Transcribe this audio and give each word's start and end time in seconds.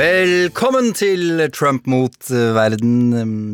Velkommen 0.00 0.94
til 0.96 1.42
Trump 1.52 1.84
mot 1.90 2.30
eh, 2.32 2.54
verden. 2.56 3.10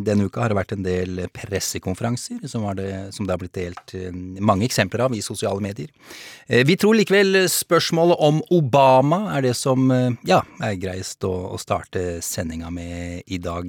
Denne 0.07 0.29
uka 0.29 0.45
har 0.45 0.53
det 0.53 0.59
vært 0.61 0.75
en 0.77 0.85
del 0.85 1.25
pressekonferanser 1.35 2.45
som, 2.47 2.63
det, 2.79 2.91
som 3.17 3.27
det 3.27 3.35
har 3.35 3.41
blitt 3.41 3.57
delt 3.57 3.95
mange 4.39 4.63
eksempler 4.69 5.03
av 5.09 5.17
i 5.17 5.23
sosiale 5.25 5.59
medier. 5.65 5.89
Eh, 6.47 6.63
Vi 6.69 6.77
tror 6.79 6.95
likevel 6.95 7.49
spørsmålet 7.51 8.23
om 8.23 8.39
Obama 8.55 9.33
er 9.35 9.43
det 9.49 9.57
som 9.59 9.91
eh, 9.91 10.15
ja, 10.29 10.45
er 10.63 10.79
greiest 10.79 11.27
å, 11.27 11.33
å 11.57 11.59
starte 11.59 12.21
sendinga 12.23 12.71
med 12.71 13.27
i 13.27 13.41
dag. 13.43 13.67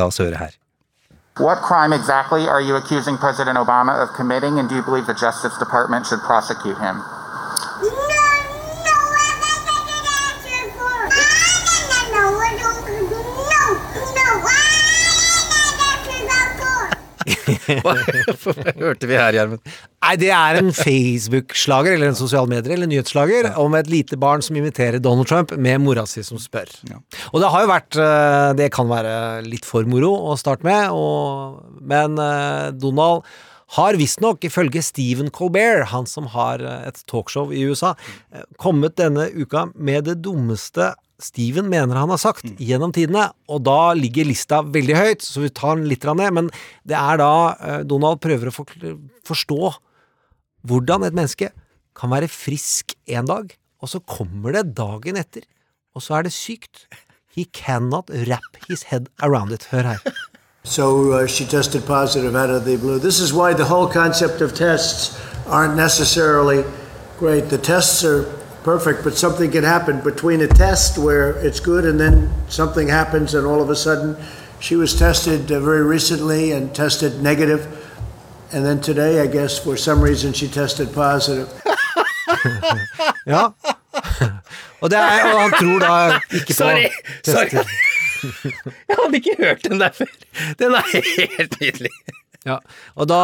La 0.00 0.08
oss 0.10 0.18
høre 0.18 0.40
her. 0.40 0.58
What 1.38 1.62
crime 1.62 1.92
exactly 1.94 2.48
are 2.48 2.60
you 2.60 2.74
accusing 2.74 3.18
President 3.22 3.56
Obama 3.56 3.94
of 4.02 4.10
committing, 4.16 4.58
and 4.58 4.68
do 4.68 4.74
you 4.74 4.82
believe 4.82 5.06
the 5.06 5.14
Justice 5.14 5.56
Department 5.62 6.06
should 6.06 6.20
prosecute 6.26 6.76
him? 6.82 6.98
No, 7.80 7.88
no, 7.88 8.96
I'm 8.98 9.38
not 9.46 9.60
going 9.70 9.86
to 9.88 10.12
answer 10.26 10.62
for. 10.74 10.98
No, 11.16 11.28
no, 12.02 12.22
no, 12.50 12.66
no, 12.84 13.00
no, 13.00 13.62
no, 14.20 14.26
I'm 14.50 14.74
not 15.80 16.00
answer 16.18 16.60
for. 16.60 16.82
Hva 17.84 17.94
hørte 18.78 19.08
vi 19.08 19.18
her, 19.18 19.36
Gjermund? 19.36 19.62
Nei, 20.00 20.14
det 20.20 20.30
er 20.32 20.58
en 20.60 20.70
Facebook-slager, 20.74 21.96
eller 21.96 22.12
en 22.12 22.18
sosial 22.18 22.48
medier, 22.50 22.74
eller 22.76 22.88
nyhetsslager, 22.90 23.50
om 23.60 23.76
et 23.78 23.90
lite 23.92 24.18
barn 24.20 24.44
som 24.44 24.56
imiterer 24.56 25.02
Donald 25.02 25.28
Trump 25.30 25.52
med 25.60 25.82
mora 25.84 26.06
si 26.08 26.24
som 26.26 26.40
spør. 26.40 26.72
Og 27.32 27.42
det 27.42 27.52
har 27.52 27.64
jo 27.64 27.70
vært 27.70 28.00
eh, 28.00 28.48
Det 28.58 28.70
kan 28.74 28.88
være 28.90 29.14
litt 29.46 29.68
for 29.68 29.86
moro 29.88 30.14
å 30.30 30.38
starte 30.40 30.66
med, 30.66 30.94
og, 30.96 31.60
men 31.80 32.16
eh, 32.20 32.70
Donald 32.80 33.28
har 33.76 33.98
visstnok, 34.00 34.42
ifølge 34.48 34.82
Stephen 34.82 35.30
Colbert, 35.30 35.90
han 35.92 36.08
som 36.10 36.26
har 36.32 36.64
eh, 36.64 36.88
et 36.88 37.04
talkshow 37.10 37.52
i 37.54 37.66
USA, 37.68 37.94
kommet 38.62 38.98
denne 38.98 39.28
uka 39.36 39.68
med 39.76 40.08
det 40.08 40.20
dummeste 40.24 40.94
Steven 41.20 41.68
mener 41.70 41.98
han 42.00 42.10
har 42.12 42.20
sagt 42.20 42.46
gjennom 42.58 42.92
tidene, 42.96 43.28
og 43.50 43.62
da 43.68 43.92
ligger 43.96 44.28
lista 44.28 44.62
veldig 44.64 44.96
høyt, 44.96 45.24
så 45.24 45.44
vi 45.44 45.52
tar 45.52 45.76
den 45.78 45.88
litt 45.90 46.06
ned, 46.08 46.32
men 46.36 46.50
det 46.88 46.96
er 46.96 47.20
da 47.20 47.32
eh, 47.60 47.80
Donald 47.88 48.22
prøver 48.24 48.50
å 48.50 48.54
forstå 49.28 49.60
hvordan 50.68 51.06
et 51.06 51.16
menneske 51.16 51.52
kan 51.96 52.12
være 52.12 52.30
frisk 52.32 52.94
en 53.10 53.28
dag, 53.28 53.52
og 53.80 53.92
så 53.92 54.00
kommer 54.00 54.56
det 54.56 54.74
dagen 54.76 55.20
etter, 55.20 55.44
og 55.96 56.04
så 56.04 56.18
er 56.18 56.28
det 56.28 56.34
sykt. 56.36 56.86
He 57.30 57.44
cannot 57.44 58.10
wrap 58.10 58.56
his 58.68 58.88
head 58.90 59.08
around 59.22 59.52
it. 59.52 59.68
Hør 59.70 59.94
her. 59.94 59.98
So 60.62 61.12
uh, 61.12 61.26
she 61.26 61.44
tested 61.44 61.86
positive 61.86 62.36
out 62.36 62.50
of 62.50 62.64
the 62.64 62.76
blue. 62.76 62.98
This 62.98 63.18
is 63.20 63.32
why 63.32 63.54
the 63.54 63.64
whole 63.64 63.86
concept 63.86 64.42
of 64.42 64.52
tests 64.52 65.18
aren't 65.46 65.76
necessarily 65.76 66.64
great. 67.18 67.48
The 67.48 67.58
tests 67.58 68.04
are 68.04 68.26
perfect, 68.64 69.04
but 69.04 69.16
something 69.16 69.50
can 69.50 69.64
happen 69.64 70.00
between 70.00 70.40
a 70.40 70.46
test 70.48 70.98
where 70.98 71.30
it's 71.46 71.60
good 71.60 71.84
and 71.84 71.98
then 72.00 72.30
something 72.48 72.88
happens, 72.88 73.34
and 73.34 73.46
all 73.46 73.60
of 73.62 73.70
a 73.70 73.76
sudden, 73.76 74.16
she 74.60 74.76
was 74.76 74.94
tested 74.98 75.50
uh, 75.50 75.60
very 75.60 75.82
recently 75.82 76.52
and 76.52 76.74
tested 76.74 77.22
negative, 77.22 77.66
and 78.52 78.64
then 78.64 78.80
today, 78.80 79.20
I 79.20 79.26
guess, 79.26 79.58
for 79.58 79.76
some 79.76 80.00
reason, 80.02 80.32
she 80.32 80.48
tested 80.48 80.92
positive. 80.94 81.48
Ja. 83.26 83.46
Og, 84.80 84.90
det 84.90 84.98
er, 84.98 85.34
og 85.34 85.40
han 85.42 85.52
tror 85.52 85.78
da 85.78 86.20
ikke 86.34 86.46
på 86.46 86.52
Sorry, 86.52 86.86
tester. 87.24 87.48
sorry. 87.50 87.64
Jeg 88.88 88.96
hadde 89.02 89.16
ikke 89.16 89.34
hørt 89.38 89.64
den 89.64 89.80
der 89.80 89.90
før. 89.98 90.04
Den 90.58 90.72
er 90.74 90.82
helt 91.38 91.60
nydelig. 91.60 91.90
Ja, 92.46 92.56
og 92.94 93.08
da 93.08 93.18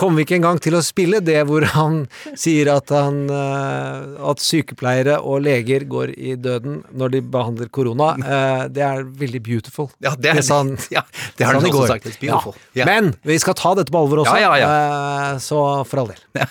kommer 0.00 0.20
vi 0.20 0.24
ikke 0.26 0.38
engang 0.40 0.58
til 0.64 0.74
å 0.78 0.80
spille 0.84 1.20
det 1.24 1.38
hvor 1.48 1.64
han 1.74 2.00
sier 2.38 2.70
at 2.72 2.88
han 2.94 3.22
eh, 3.28 4.16
At 4.30 4.40
sykepleiere 4.42 5.18
og 5.20 5.42
leger 5.44 5.84
går 5.90 6.14
i 6.16 6.34
døden 6.40 6.80
når 6.96 7.12
de 7.14 7.20
behandler 7.34 7.68
korona. 7.72 8.10
Eh, 8.20 8.64
Det 8.72 8.82
er 8.86 9.04
veldig 9.04 9.42
beautiful. 9.46 9.90
Ja, 10.02 10.14
det 10.16 10.32
er- 10.34 10.42
sa 10.46 10.62
han, 10.62 10.74
ja, 10.96 11.02
det 11.36 11.46
har 11.46 11.54
han 11.58 11.64
også 11.68 11.76
går. 11.76 11.86
sagt, 11.94 12.06
it's 12.08 12.20
beautiful. 12.20 12.56
Ja. 12.74 12.86
Men 12.88 13.12
vi 13.26 13.36
skal 13.42 13.54
ta 13.60 13.74
dette 13.78 13.92
på 13.92 14.00
alvor 14.00 14.24
også, 14.24 14.38
Ja, 14.40 14.54
ja, 14.56 14.70
eh, 15.34 15.38
så 15.44 15.60
for 15.86 16.04
all 16.04 16.12
del. 16.14 16.22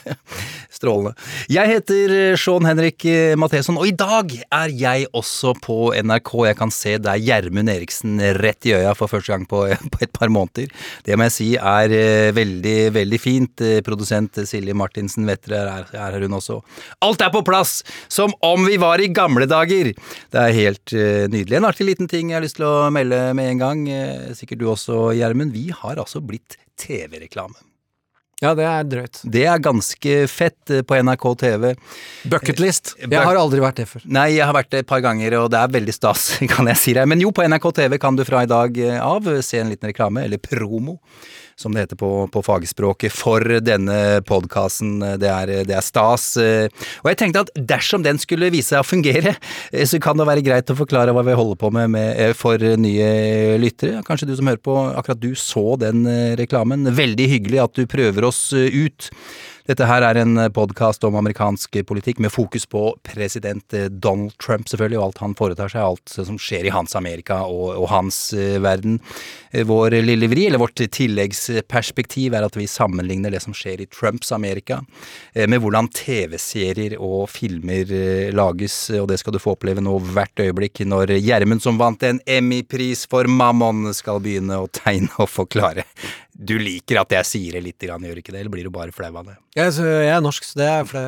Strålende. 0.80 1.16
Jeg 1.52 1.68
heter 1.74 2.12
Sean 2.40 2.64
Henrik 2.70 3.04
Matheson, 3.42 3.78
og 3.82 3.88
i 3.90 3.94
dag 3.98 4.32
er 4.54 4.70
jeg 4.80 5.08
også 5.18 5.56
på 5.64 5.90
NRK. 5.98 6.30
Jeg 6.48 6.58
kan 6.60 6.72
se 6.72 6.94
deg, 7.02 7.24
Gjermund 7.26 7.72
Eriksen, 7.74 8.20
rett 8.38 8.68
i 8.70 8.76
øya 8.78 8.94
for 8.96 9.10
første 9.12 9.34
gang 9.34 9.48
på, 9.50 9.64
på 9.96 10.02
et 10.06 10.14
par 10.16 10.30
måneder. 10.32 10.70
Det 11.04 11.18
må 11.20 11.26
jeg 11.28 11.36
si 11.36 11.50
er 11.58 12.32
veldig, 12.38 12.78
veldig 12.96 13.20
fint. 13.20 13.38
Eh, 13.40 13.80
Produsent 13.86 14.42
Silje 14.48 14.76
Martinsen 14.78 15.28
Vettre 15.30 15.62
er, 15.62 15.88
er 15.94 16.18
her 16.18 16.26
hun 16.26 16.38
også. 16.40 16.60
Alt 17.06 17.24
er 17.26 17.32
på 17.34 17.44
plass, 17.48 17.80
som 18.12 18.34
om 18.46 18.66
vi 18.68 18.80
var 18.82 19.02
i 19.02 19.12
gamle 19.14 19.48
dager! 19.50 19.94
Det 20.32 20.44
er 20.44 20.58
helt 20.58 20.94
eh, 20.96 21.26
nydelig. 21.32 21.60
En 21.60 21.70
artig 21.70 21.88
liten 21.88 22.10
ting 22.12 22.32
jeg 22.32 22.40
har 22.40 22.46
lyst 22.46 22.60
til 22.60 22.68
å 22.68 22.90
melde 22.94 23.22
med 23.38 23.54
en 23.54 23.64
gang, 23.64 23.88
eh, 23.94 24.30
sikkert 24.38 24.62
du 24.62 24.70
også, 24.72 25.10
Gjermund. 25.18 25.56
Vi 25.56 25.70
har 25.76 26.00
altså 26.02 26.22
blitt 26.24 26.60
TV-reklame. 26.80 27.58
Ja, 28.40 28.54
det 28.56 28.64
er 28.64 28.86
drøyt. 28.88 29.20
Det 29.28 29.42
er 29.52 29.60
ganske 29.60 30.14
fett 30.32 30.72
på 30.88 31.00
NRK 31.04 31.26
TV. 31.42 31.74
Bucketlist. 32.32 32.94
Jeg 33.02 33.20
har 33.20 33.36
aldri 33.36 33.60
vært 33.60 33.82
det 33.82 33.88
før. 33.90 34.06
Nei, 34.08 34.30
jeg 34.38 34.48
har 34.48 34.56
vært 34.56 34.70
det 34.72 34.86
et 34.86 34.88
par 34.88 35.04
ganger, 35.04 35.36
og 35.42 35.50
det 35.52 35.60
er 35.60 35.74
veldig 35.74 35.96
stas, 35.98 36.30
kan 36.54 36.72
jeg 36.72 36.80
si 36.80 36.96
deg. 36.96 37.10
Men 37.12 37.20
jo, 37.20 37.34
på 37.36 37.44
NRK 37.44 37.68
TV 37.82 37.98
kan 38.00 38.16
du 38.16 38.24
fra 38.28 38.46
i 38.46 38.50
dag 38.50 38.80
av 39.04 39.28
se 39.44 39.60
en 39.60 39.74
liten 39.74 39.92
reklame, 39.92 40.24
eller 40.24 40.40
promo, 40.40 41.02
som 41.60 41.76
det 41.76 41.86
heter 41.86 42.00
på, 42.00 42.12
på 42.32 42.44
fagspråket, 42.46 43.14
for 43.14 43.44
denne 43.64 44.00
podkasten. 44.28 45.00
Det, 45.20 45.34
det 45.68 45.76
er 45.76 45.86
stas. 45.86 46.32
Og 46.40 47.12
jeg 47.12 47.20
tenkte 47.20 47.44
at 47.44 47.54
dersom 47.70 48.06
den 48.06 48.20
skulle 48.22 48.52
vise 48.54 48.70
seg 48.74 48.84
å 48.84 48.88
fungere, 48.88 49.36
eh, 49.72 49.86
så 49.90 50.00
kan 50.02 50.20
det 50.20 50.28
være 50.30 50.46
greit 50.46 50.72
å 50.72 50.78
forklare 50.78 51.14
hva 51.16 51.24
vi 51.26 51.38
holder 51.38 51.60
på 51.60 51.72
med, 51.76 51.92
med 51.96 52.10
eh, 52.16 52.34
for 52.38 52.62
nye 52.80 53.58
lyttere. 53.62 54.04
Kanskje 54.08 54.30
du 54.30 54.36
som 54.38 54.50
hører 54.50 54.64
på, 54.64 54.78
akkurat 55.00 55.22
du 55.22 55.32
så 55.40 55.74
den 55.82 56.06
eh, 56.10 56.36
reklamen. 56.40 56.90
Veldig 56.96 57.30
hyggelig 57.36 57.64
at 57.66 57.80
du 57.80 57.90
prøver 57.90 58.30
oss 58.30 58.50
ut. 58.54 59.12
Dette 59.70 59.86
her 59.86 60.02
er 60.02 60.18
en 60.18 60.40
podkast 60.50 61.04
om 61.06 61.14
amerikansk 61.20 61.76
politikk 61.86 62.18
med 62.24 62.32
fokus 62.34 62.64
på 62.66 62.88
president 63.06 63.76
eh, 63.78 63.86
Donald 63.86 64.34
Trump, 64.42 64.66
selvfølgelig, 64.66 64.98
og 64.98 65.04
alt 65.06 65.20
han 65.22 65.36
foretar 65.38 65.70
seg, 65.70 65.84
alt 65.86 66.14
som 66.26 66.40
skjer 66.42 66.66
i 66.66 66.72
hans 66.74 66.98
Amerika 66.98 67.44
og, 67.46 67.76
og 67.78 67.86
hans 67.92 68.18
eh, 68.34 68.56
verden. 68.66 68.98
Eh, 69.52 69.62
Vår 69.70 69.94
lille 70.02 70.26
vri, 70.32 70.48
eller 70.50 70.64
vårt 70.64 70.82
tilleggsperspektiv, 70.82 72.34
er 72.34 72.48
at 72.48 72.58
vi 72.58 72.66
sammenligner 72.66 73.30
det 73.30 73.44
som 73.46 73.54
skjer 73.54 73.84
i 73.84 73.88
Trumps 73.94 74.34
Amerika, 74.34 74.80
eh, 75.36 75.46
med 75.46 75.62
hvordan 75.62 75.92
TV-serier 75.94 76.98
og 76.98 77.30
filmer 77.30 77.94
eh, 77.94 78.34
lages, 78.34 78.80
og 78.98 79.06
det 79.14 79.20
skal 79.22 79.38
du 79.38 79.44
få 79.44 79.54
oppleve 79.54 79.86
nå 79.86 80.00
hvert 80.16 80.48
øyeblikk 80.48 80.82
når 80.90 81.14
Gjermund, 81.20 81.62
som 81.62 81.78
vant 81.78 82.10
en 82.10 82.24
Emmy-pris 82.26 83.06
for 83.12 83.30
Mammon, 83.30 83.92
skal 83.94 84.18
begynne 84.26 84.64
å 84.64 84.72
tegne 84.82 85.14
og 85.22 85.30
forklare. 85.30 85.86
Du 86.40 86.54
liker 86.56 87.02
at 87.02 87.12
jeg 87.12 87.28
sier 87.28 87.56
det 87.58 87.62
litt, 87.66 87.84
grann, 87.84 88.06
gjør 88.08 88.22
ikke 88.22 88.32
det, 88.32 88.40
eller 88.40 88.54
blir 88.54 88.64
du 88.64 88.72
bare 88.72 88.94
flau 88.96 89.10
av 89.12 89.26
det? 89.28 89.36
Jeg, 89.58 89.74
så 89.76 89.84
jeg 89.84 90.14
er 90.14 90.22
norsk, 90.24 90.46
så 90.48 90.60
det 90.62 90.68
er, 90.72 90.86
flau, 90.88 91.02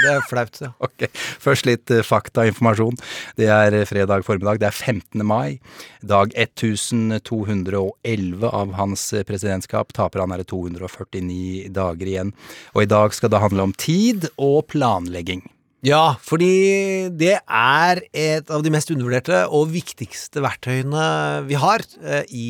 det 0.00 0.12
er 0.14 0.22
flaut. 0.30 0.60
Ja. 0.64 0.70
Ok, 0.88 1.04
Først 1.44 1.68
litt 1.68 1.92
eh, 1.92 2.00
faktainformasjon. 2.06 2.96
Det 3.36 3.50
er 3.52 3.76
eh, 3.76 3.84
fredag 3.88 4.24
formiddag. 4.24 4.62
Det 4.62 4.70
er 4.70 4.76
15. 4.76 5.20
mai. 5.26 5.60
Dag 6.00 6.32
1211 6.32 8.48
av 8.48 8.72
hans 8.80 9.04
eh, 9.12 9.26
presidentskap. 9.28 9.92
Taper 9.96 10.24
han 10.24 10.32
er 10.32 10.40
det 10.40 10.48
249 10.54 11.68
dager 11.76 12.06
igjen. 12.08 12.32
Og 12.72 12.86
i 12.86 12.90
dag 12.90 13.12
skal 13.16 13.34
det 13.34 13.44
handle 13.44 13.68
om 13.68 13.76
tid 13.76 14.30
og 14.40 14.64
planlegging. 14.72 15.44
Ja, 15.80 16.18
fordi 16.20 17.08
det 17.16 17.38
er 17.40 18.00
et 18.12 18.50
av 18.52 18.60
de 18.60 18.72
mest 18.72 18.90
undervurderte 18.92 19.46
og 19.48 19.70
viktigste 19.72 20.42
verktøyene 20.44 21.04
vi 21.48 21.56
har 21.56 21.80
eh, 22.04 22.26
i 22.28 22.48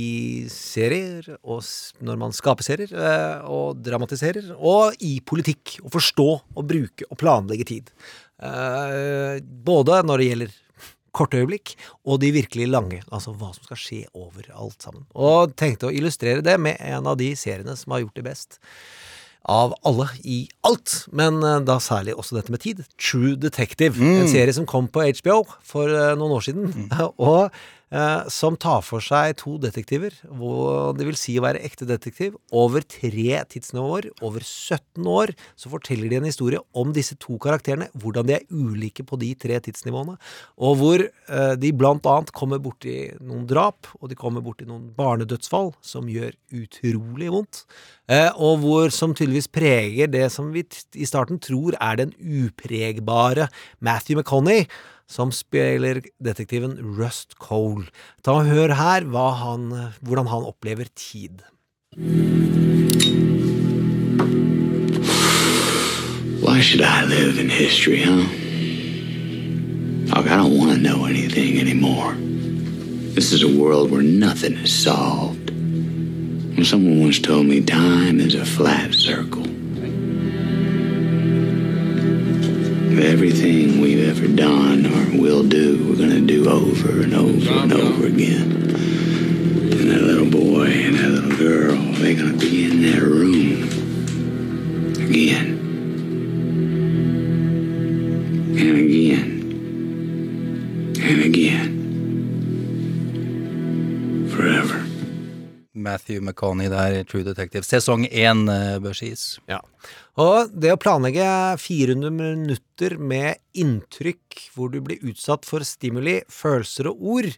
serier, 0.50 1.29
og 1.47 1.62
når 2.03 2.19
man 2.19 2.35
skaper 2.35 2.67
serier 2.67 2.91
eh, 2.91 3.44
og 3.47 3.79
dramatiserer, 3.87 4.50
og 4.59 4.99
i 5.06 5.21
politikk. 5.23 5.77
Å 5.87 5.93
forstå 5.94 6.27
og 6.27 6.67
bruke 6.67 7.06
og 7.06 7.21
planlegge 7.23 7.69
tid. 7.71 7.93
Eh, 8.43 9.38
både 9.38 10.00
når 10.09 10.19
det 10.19 10.29
gjelder 10.33 10.59
korte 11.15 11.38
øyeblikk 11.38 11.76
og 12.06 12.19
de 12.23 12.33
virkelig 12.35 12.67
lange, 12.71 12.99
altså 13.15 13.37
hva 13.37 13.53
som 13.55 13.62
skal 13.67 13.79
skje 13.79 14.00
over 14.11 14.50
alt 14.50 14.83
sammen. 14.83 15.06
Og 15.15 15.55
tenkte 15.55 15.87
å 15.87 15.94
illustrere 15.94 16.43
det 16.43 16.59
med 16.59 16.83
en 16.83 17.06
av 17.06 17.19
de 17.23 17.31
seriene 17.38 17.79
som 17.79 17.94
har 17.94 18.03
gjort 18.03 18.19
det 18.19 18.26
best 18.26 18.59
av 19.49 19.75
alle 19.87 20.07
i 20.25 20.43
alt, 20.67 21.07
men 21.17 21.41
eh, 21.47 21.61
da 21.65 21.79
særlig 21.83 22.17
også 22.19 22.37
dette 22.39 22.53
med 22.53 22.63
tid. 22.65 22.83
True 23.01 23.37
Detective, 23.41 23.97
en 23.97 24.29
serie 24.31 24.53
som 24.57 24.69
kom 24.69 24.89
på 24.93 25.05
HBO 25.23 25.43
for 25.67 25.89
eh, 25.89 26.15
noen 26.19 26.37
år 26.37 26.45
siden. 26.45 26.91
Og 27.17 27.47
eh, 27.49 27.69
som 28.31 28.55
tar 28.55 28.85
for 28.87 29.03
seg 29.03 29.33
to 29.41 29.57
detektiver, 29.59 30.15
hvor 30.39 30.93
det 30.95 31.09
vil 31.09 31.17
si 31.19 31.33
å 31.39 31.43
være 31.43 31.63
ekte 31.67 31.89
detektiv, 31.89 32.37
over 32.55 32.85
tre 32.87 33.41
tidsnivåer, 33.51 34.07
over 34.23 34.45
17 34.47 35.09
år, 35.11 35.33
så 35.59 35.73
forteller 35.73 36.11
de 36.11 36.21
en 36.21 36.29
historie 36.29 36.61
om 36.79 36.93
disse 36.95 37.17
to 37.19 37.35
karakterene, 37.43 37.89
hvordan 37.99 38.29
de 38.29 38.37
er 38.37 38.47
ulike 38.51 39.05
på 39.07 39.19
de 39.21 39.33
tre 39.39 39.59
tidsnivåene, 39.65 40.17
og 40.63 40.79
hvor 40.81 41.03
eh, 41.03 41.55
de 41.59 41.73
blant 41.77 42.07
annet 42.11 42.31
kommer 42.37 42.63
borti 42.63 42.97
noen 43.19 43.47
drap, 43.51 43.91
og 43.99 44.13
de 44.13 44.19
kommer 44.19 44.45
borti 44.45 44.69
noen 44.69 44.91
barnedødsfall, 44.97 45.73
som 45.83 46.09
gjør 46.11 46.37
utrolig 46.61 47.33
vondt, 47.35 47.65
eh, 48.11 48.31
og 48.37 48.63
hvor 48.65 48.95
som 48.95 49.17
tydeligvis 49.17 49.51
preger 49.51 50.11
det 50.13 50.29
som 50.35 50.53
vi 50.55 50.65
i 50.95 51.09
starten 51.09 51.43
tror 51.43 51.79
er 51.81 52.01
den 52.05 52.15
upregbare 52.21 53.51
Matthew 53.83 54.21
McConney, 54.21 54.67
som 55.11 55.33
spiller 55.35 56.01
detektiven 56.23 56.79
Rust 56.99 57.35
Cole. 57.43 57.91
Ta 58.23 58.39
og 58.39 58.47
Hør 58.47 58.75
her 58.79 59.07
han, 59.43 59.65
hvordan 60.01 60.27
han 60.31 60.47
opplever 60.47 60.87
tid. 60.95 61.43
Why 66.43 66.61
should 66.61 66.83
I 66.83 67.05
live 67.05 67.39
in 67.39 67.51
history, 67.51 68.03
huh? 68.03 68.25
Look, 70.15 70.27
I 70.27 70.37
don't 70.37 70.57
want 70.59 70.73
to 70.73 70.79
know 70.79 71.05
anything 71.07 71.59
anymore. 71.59 72.15
This 73.15 73.33
is 73.33 73.43
a 73.43 73.49
world 73.49 73.91
where 73.91 74.03
nothing 74.03 74.55
is 74.55 74.73
solved. 74.73 75.51
Well, 76.57 76.65
someone 76.65 77.01
once 77.01 77.19
told 77.19 77.47
me 77.47 77.61
time 77.61 78.21
is 78.21 78.35
a 78.35 78.45
flat 78.45 78.95
circle. 78.95 79.50
Everything 83.02 83.81
we've 83.81 84.06
ever 84.08 84.29
done 84.29 84.85
or 84.87 85.20
will 85.20 85.43
do, 85.43 85.82
we're 85.88 85.97
going 85.97 86.11
to 86.11 86.20
do 86.20 86.49
over 86.49 87.00
and 87.02 87.14
over 87.14 87.50
and 87.50 87.73
over 87.73 88.06
again. 88.06 88.52
And 89.73 89.91
that 89.91 90.02
little 90.02 90.31
boy 90.31 90.67
and 90.67 90.97
that 90.97 91.08
little 91.08 91.37
girl, 91.37 91.76
they're 91.94 92.14
going 92.14 92.38
to 92.38 92.38
be 92.38 92.64
in 92.70 92.82
that 92.82 93.00
room 93.02 93.62
again 95.08 95.58
and 98.58 98.76
again 98.79 99.31
and 101.02 101.25
again 101.25 101.70
forever. 104.31 104.85
Matthew 105.73 106.20
McConney 106.20 106.69
der, 106.69 107.05
True 107.05 107.23
Detective. 107.23 107.64
Sesong 107.64 108.06
én, 108.12 108.49
eh, 108.49 108.79
bør 108.79 108.93
sies. 108.93 109.38
Ja. 109.49 109.61
Og 110.19 110.51
det 110.51 110.73
å 110.75 110.81
planlegge 110.81 111.27
400 111.62 112.11
minutter 112.11 112.97
med 112.99 113.39
inntrykk 113.55 114.49
hvor 114.55 114.73
du 114.73 114.81
blir 114.83 115.03
utsatt 115.07 115.47
for 115.47 115.62
stimuli, 115.67 116.21
følelser 116.27 116.91
og 116.91 117.05
ord 117.15 117.31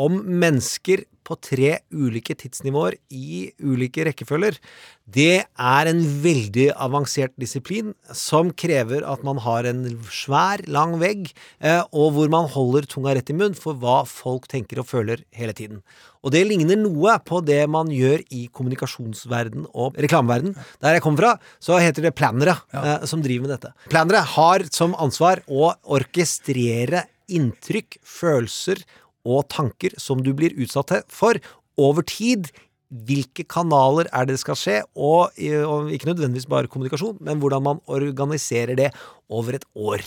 om 0.00 0.22
mennesker 0.24 1.04
på 1.26 1.36
tre 1.42 1.76
ulike 1.90 2.36
tidsnivåer 2.38 2.96
i 3.10 3.50
ulike 3.58 4.06
rekkefølger, 4.06 4.58
det 5.06 5.44
er 5.46 5.90
en 5.90 6.00
veldig 6.22 6.70
avansert 6.82 7.34
disiplin 7.38 7.92
som 8.14 8.52
krever 8.54 9.04
at 9.06 9.22
man 9.26 9.38
har 9.44 9.68
en 9.70 9.84
svær, 10.10 10.64
lang 10.70 10.96
vegg, 11.02 11.30
eh, 11.62 11.82
og 11.92 12.16
hvor 12.16 12.30
man 12.32 12.50
holder 12.50 12.88
tunga 12.90 13.14
rett 13.14 13.30
i 13.30 13.36
munn 13.38 13.54
for 13.58 13.78
hva 13.78 14.00
folk 14.08 14.48
tenker 14.50 14.82
og 14.82 14.88
føler 14.90 15.22
hele 15.36 15.54
tiden. 15.56 15.82
Og 16.26 16.32
det 16.34 16.42
ligner 16.48 16.78
noe 16.80 17.14
på 17.22 17.38
det 17.46 17.60
man 17.70 17.90
gjør 17.94 18.24
i 18.34 18.46
kommunikasjonsverden 18.50 19.68
og 19.70 19.98
reklameverden. 20.02 20.56
Der 20.82 20.96
jeg 20.96 21.04
kommer 21.04 21.22
fra, 21.22 21.50
så 21.62 21.78
heter 21.78 22.08
det 22.08 22.16
plannere 22.18 22.56
ja. 22.74 22.98
som 23.06 23.22
driver 23.22 23.46
med 23.46 23.54
dette. 23.54 23.74
Plannere 23.92 24.24
har 24.34 24.66
som 24.74 24.96
ansvar 24.98 25.44
å 25.46 25.70
orkestrere 25.96 27.06
inntrykk, 27.30 28.00
følelser 28.06 28.82
og 29.26 29.48
tanker 29.52 29.96
som 30.00 30.22
du 30.22 30.32
blir 30.36 30.54
utsatt 30.54 30.94
for 31.12 31.40
over 31.76 32.06
tid. 32.06 32.52
Hvilke 32.86 33.42
kanaler 33.50 34.06
er 34.14 34.28
det 34.28 34.36
det 34.36 34.42
skal 34.44 34.58
skje, 34.58 34.76
og, 34.94 35.34
og 35.66 35.90
ikke 35.90 36.06
nødvendigvis 36.12 36.46
bare 36.46 36.70
kommunikasjon, 36.70 37.18
men 37.26 37.40
hvordan 37.42 37.64
man 37.66 37.80
organiserer 37.90 38.78
det 38.78 38.92
over 39.30 39.58
et 39.58 39.66
år. 39.74 40.02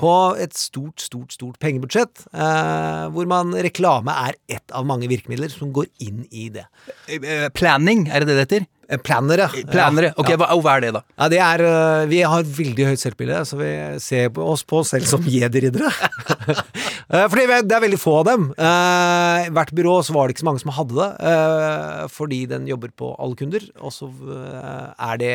På 0.00 0.34
et 0.40 0.54
stort, 0.58 0.98
stort, 1.02 1.34
stort 1.36 1.58
pengebudsjett, 1.62 2.26
eh, 2.34 3.04
hvor 3.14 3.28
man 3.30 3.54
reklame 3.54 4.14
er 4.26 4.38
ett 4.48 4.74
av 4.74 4.86
mange 4.86 5.08
virkemidler 5.10 5.52
som 5.52 5.72
går 5.74 5.86
inn 6.02 6.24
i 6.30 6.48
det. 6.54 6.66
Eh, 7.06 7.48
Planning, 7.54 8.08
er 8.10 8.24
det 8.24 8.32
det 8.32 8.38
det 8.38 8.46
heter? 8.48 8.70
Planere. 8.84 9.48
Plannere. 9.48 9.70
Plannere. 9.72 10.08
Ok, 10.20 10.30
ja. 10.34 10.36
hva, 10.36 10.48
hva 10.60 10.74
er 10.76 10.82
det, 10.84 10.90
da? 10.96 11.00
Ja, 11.16 11.28
det 11.32 11.38
er 11.40 11.62
Vi 12.10 12.20
har 12.20 12.44
veldig 12.44 12.88
høyt 12.90 13.00
selvbilde, 13.00 13.40
så 13.48 13.56
vi 13.56 13.70
ser 14.02 14.28
på 14.34 14.44
oss 14.44 14.64
på 14.68 14.82
selv 14.84 15.08
som 15.08 15.24
jedi-riddere. 15.36 15.92
Eh, 17.14 17.26
fordi 17.28 17.44
det 17.68 17.74
er 17.76 17.82
veldig 17.84 17.98
få 18.00 18.14
av 18.22 18.28
dem. 18.30 18.46
Eh, 18.56 19.48
hvert 19.54 19.72
byrå 19.76 19.98
så 20.06 20.14
var 20.16 20.26
det 20.26 20.34
ikke 20.34 20.40
så 20.40 20.46
mange 20.48 20.62
som 20.62 20.72
hadde 20.72 20.96
det, 20.96 21.08
eh, 21.28 22.06
fordi 22.10 22.38
den 22.48 22.64
jobber 22.66 22.94
på 22.96 23.10
alle 23.20 23.36
kunder. 23.36 23.66
Og 23.84 23.92
så 23.92 24.08
eh, 24.08 24.86
er 25.10 25.20
det 25.20 25.34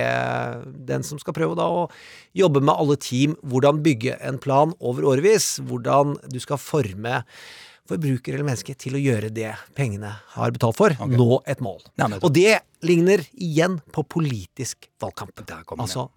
den 0.89 1.05
som 1.05 1.21
skal 1.21 1.37
prøve 1.37 1.55
da 1.59 1.67
å 1.69 1.85
jobbe 2.35 2.63
med 2.65 2.73
alle 2.73 2.97
team, 2.99 3.28
hvordan 3.41 3.81
bygge 3.85 4.17
en 4.25 4.39
plan 4.41 4.73
over 4.79 5.07
årevis, 5.13 5.57
hvordan 5.65 6.17
du 6.31 6.39
skal 6.43 6.61
forme 6.61 7.23
forbruker 7.89 8.35
eller 8.35 8.45
menneske 8.45 8.75
til 8.77 8.97
å 8.97 9.01
gjøre 9.01 9.31
det 9.33 9.49
pengene 9.77 10.11
har 10.35 10.53
betalt 10.53 10.77
for, 10.77 10.93
nå 11.09 11.41
et 11.49 11.61
mål. 11.63 11.81
Nei, 11.97 12.11
og 12.21 12.31
det 12.35 12.59
ligner 12.85 13.23
igjen 13.33 13.79
på 13.93 14.05
politisk 14.05 14.89
valgkamp. 15.01 15.41
Altså 15.79 16.09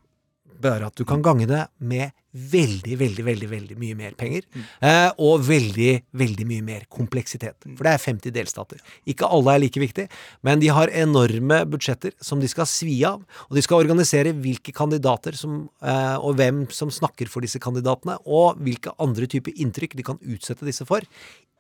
bare 0.62 0.88
at 0.88 0.98
du 0.98 1.04
kan 1.08 1.22
gange 1.24 1.48
det 1.50 1.64
med 1.78 2.12
veldig, 2.32 2.96
veldig, 2.96 3.24
veldig 3.26 3.48
veldig 3.50 3.76
mye 3.80 3.96
mer 3.96 4.14
penger. 4.16 4.46
Eh, 4.80 5.10
og 5.20 5.42
veldig, 5.44 5.90
veldig 6.16 6.46
mye 6.48 6.64
mer 6.64 6.86
kompleksitet. 6.92 7.66
For 7.66 7.84
det 7.84 7.92
er 7.92 8.02
50 8.02 8.34
delstater. 8.34 8.80
Ikke 9.08 9.28
alle 9.28 9.54
er 9.54 9.62
like 9.64 9.82
viktige, 9.82 10.08
men 10.46 10.62
de 10.62 10.70
har 10.72 10.92
enorme 10.96 11.62
budsjetter 11.68 12.16
som 12.24 12.40
de 12.40 12.48
skal 12.50 12.68
svi 12.70 12.96
av. 13.08 13.20
Og 13.50 13.58
de 13.58 13.64
skal 13.64 13.84
organisere 13.84 14.32
hvilke 14.32 14.72
kandidater 14.76 15.36
som, 15.36 15.68
eh, 15.82 16.16
og 16.16 16.38
hvem 16.40 16.64
som 16.72 16.90
snakker 16.90 17.28
for 17.28 17.44
disse 17.44 17.60
kandidatene, 17.60 18.16
og 18.24 18.62
hvilke 18.64 18.94
andre 18.98 19.28
typer 19.28 19.52
inntrykk 19.52 19.96
de 19.98 20.08
kan 20.08 20.20
utsette 20.22 20.64
disse 20.68 20.88
for, 20.88 21.04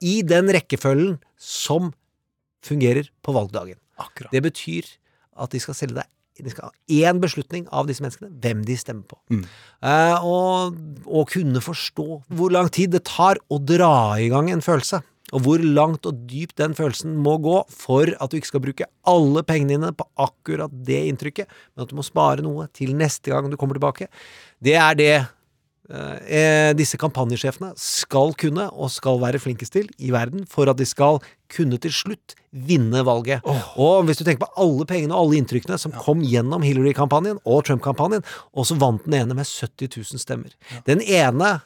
i 0.02 0.22
den 0.22 0.48
rekkefølgen 0.48 1.20
som 1.38 1.92
fungerer 2.64 3.10
på 3.22 3.34
valgdagen. 3.34 3.76
Akkurat. 4.00 4.32
Det 4.32 4.42
betyr 4.42 4.88
at 5.36 5.52
de 5.52 5.60
skal 5.60 5.76
selge 5.76 6.00
deg 6.00 6.08
de 6.40 6.50
skal 6.52 6.70
ha 6.70 6.72
én 6.88 7.20
beslutning 7.22 7.66
av 7.74 7.88
disse 7.90 8.02
menneskene, 8.04 8.32
hvem 8.42 8.62
de 8.66 8.76
stemmer 8.80 9.04
på. 9.10 9.18
Eh, 9.84 10.24
og, 10.24 10.78
og 11.06 11.30
kunne 11.32 11.62
forstå 11.62 12.06
hvor 12.32 12.54
lang 12.54 12.70
tid 12.72 12.94
det 12.96 13.04
tar 13.10 13.40
å 13.52 13.60
dra 13.60 14.18
i 14.20 14.30
gang 14.32 14.50
en 14.52 14.64
følelse. 14.64 15.02
Og 15.32 15.44
hvor 15.46 15.62
langt 15.64 16.04
og 16.08 16.24
dypt 16.28 16.58
den 16.60 16.74
følelsen 16.76 17.14
må 17.24 17.38
gå 17.40 17.62
for 17.72 18.10
at 18.20 18.32
du 18.32 18.36
ikke 18.36 18.50
skal 18.50 18.64
bruke 18.64 18.88
alle 19.08 19.44
pengene 19.48 19.78
dine 19.78 19.92
på 19.96 20.04
akkurat 20.20 20.72
det 20.88 20.98
inntrykket, 21.08 21.48
men 21.72 21.84
at 21.84 21.92
du 21.92 21.96
må 21.96 22.04
spare 22.04 22.44
noe 22.44 22.66
til 22.76 22.92
neste 22.98 23.32
gang 23.32 23.48
du 23.48 23.56
kommer 23.60 23.78
tilbake. 23.78 24.10
Det 24.60 24.76
er 24.76 24.98
det 24.98 25.14
disse 26.78 26.96
kampanjesjefene 27.00 27.72
skal 27.76 28.32
kunne, 28.40 28.68
og 28.72 28.88
skal 28.94 29.18
være 29.20 29.40
flinkest 29.42 29.74
til, 29.76 29.90
i 30.00 30.12
verden, 30.14 30.46
for 30.48 30.70
at 30.70 30.78
de 30.78 30.86
skal 30.88 31.18
kunne 31.52 31.76
til 31.82 31.92
slutt 31.92 32.36
vinne 32.52 33.02
valget. 33.04 33.44
Og 33.76 34.06
hvis 34.08 34.20
du 34.20 34.24
tenker 34.24 34.46
på 34.46 34.62
alle 34.64 34.86
pengene 34.88 35.12
og 35.12 35.26
alle 35.26 35.42
inntrykkene 35.42 35.76
som 35.80 35.92
kom 35.92 36.24
gjennom 36.24 36.64
Hillary-kampanjen 36.64 37.42
og 37.44 37.66
Trump-kampanjen, 37.68 38.24
og 38.56 38.68
så 38.68 38.78
vant 38.80 39.04
den 39.04 39.18
ene 39.20 39.36
med 39.36 39.48
70 39.48 39.92
000 40.16 40.22
stemmer. 40.22 40.56
Den 40.88 41.04
ene 41.04 41.58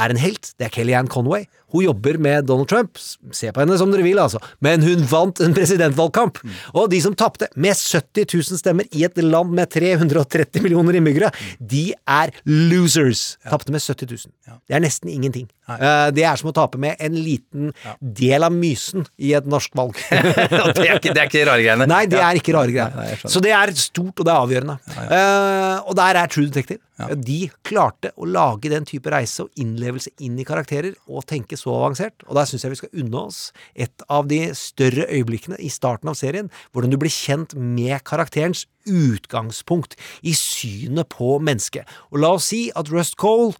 er 0.00 0.14
en 0.14 0.20
helt. 0.20 0.52
Det 0.58 0.68
er 0.68 0.74
Kellyanne 0.74 1.10
Conway. 1.12 1.46
Hun 1.70 1.84
jobber 1.84 2.16
med 2.18 2.48
Donald 2.48 2.66
Trump. 2.70 2.98
Se 3.36 3.52
på 3.54 3.62
henne 3.62 3.76
som 3.78 3.92
dere 3.92 4.02
vil, 4.02 4.18
altså. 4.18 4.40
Men 4.64 4.82
hun 4.82 5.04
vant 5.06 5.38
en 5.44 5.52
presidentvalgkamp. 5.54 6.40
Og 6.74 6.88
de 6.90 6.98
som 7.04 7.14
tapte, 7.14 7.46
med 7.54 7.78
70 7.78 8.26
000 8.26 8.58
stemmer 8.58 8.88
i 8.90 9.04
et 9.06 9.20
land 9.22 9.52
med 9.54 9.70
330 9.70 10.64
millioner 10.64 10.98
innbyggere, 10.98 11.30
de 11.62 11.84
er 12.10 12.32
losers. 12.50 13.36
Tapte 13.46 13.70
med 13.74 13.84
70 13.84 14.10
000. 14.16 14.58
Det 14.66 14.76
er 14.80 14.82
nesten 14.82 15.12
ingenting. 15.14 15.46
Eh, 15.70 16.10
Det 16.16 16.24
er 16.26 16.40
som 16.40 16.50
å 16.50 16.56
tape 16.56 16.78
med 16.82 16.98
en 16.98 17.14
liten 17.14 17.70
del 18.02 18.42
av 18.42 18.50
mysen 18.54 19.06
i 19.22 19.30
et 19.38 19.46
norsk 19.46 19.70
valg. 19.78 19.94
det, 20.10 20.88
er 20.88 20.96
ikke, 20.98 21.14
det 21.14 21.22
er 21.22 21.30
ikke 21.30 21.46
rare 21.46 21.62
greiene. 21.62 21.86
Nei, 21.86 22.02
det 22.10 22.18
er 22.18 22.40
ikke 22.40 22.56
rare 22.58 22.74
skjønner. 22.74 23.30
Så 23.30 23.42
det 23.46 23.54
er 23.54 23.70
stort, 23.78 24.16
og 24.18 24.26
det 24.26 24.34
er 24.34 24.42
avgjørende. 24.42 24.78
Eh, 25.06 25.76
og 25.86 25.94
der 26.02 26.18
er 26.24 26.34
True 26.34 26.50
Detective. 26.50 26.82
De 27.16 27.38
klarte 27.66 28.12
å 28.16 28.28
lage 28.28 28.70
den 28.72 28.86
type 28.88 29.10
reise 29.12 29.44
og 29.46 29.60
innlevelse 29.60 30.12
inn 30.24 30.38
i 30.40 30.46
karakterer, 30.46 30.94
og 31.08 31.26
tenke 31.30 31.58
så 31.58 31.74
avansert. 31.78 32.24
Og 32.28 32.36
der 32.38 32.48
syns 32.48 32.66
jeg 32.66 32.74
vi 32.74 32.80
skal 32.82 33.04
unne 33.04 33.24
oss 33.30 33.40
et 33.74 34.04
av 34.08 34.28
de 34.30 34.42
større 34.58 35.06
øyeblikkene 35.08 35.58
i 35.60 35.70
starten 35.72 36.12
av 36.12 36.18
serien, 36.18 36.50
hvordan 36.72 36.92
du 36.92 36.98
blir 37.00 37.12
kjent 37.14 37.54
med 37.56 38.02
karakterens 38.08 38.66
utgangspunkt 38.88 39.96
i 40.22 40.34
synet 40.36 41.10
på 41.12 41.38
mennesket. 41.42 41.88
Og 42.10 42.22
la 42.24 42.34
oss 42.38 42.50
si 42.52 42.66
at 42.76 42.90
Rust 42.92 43.18
Cole, 43.20 43.56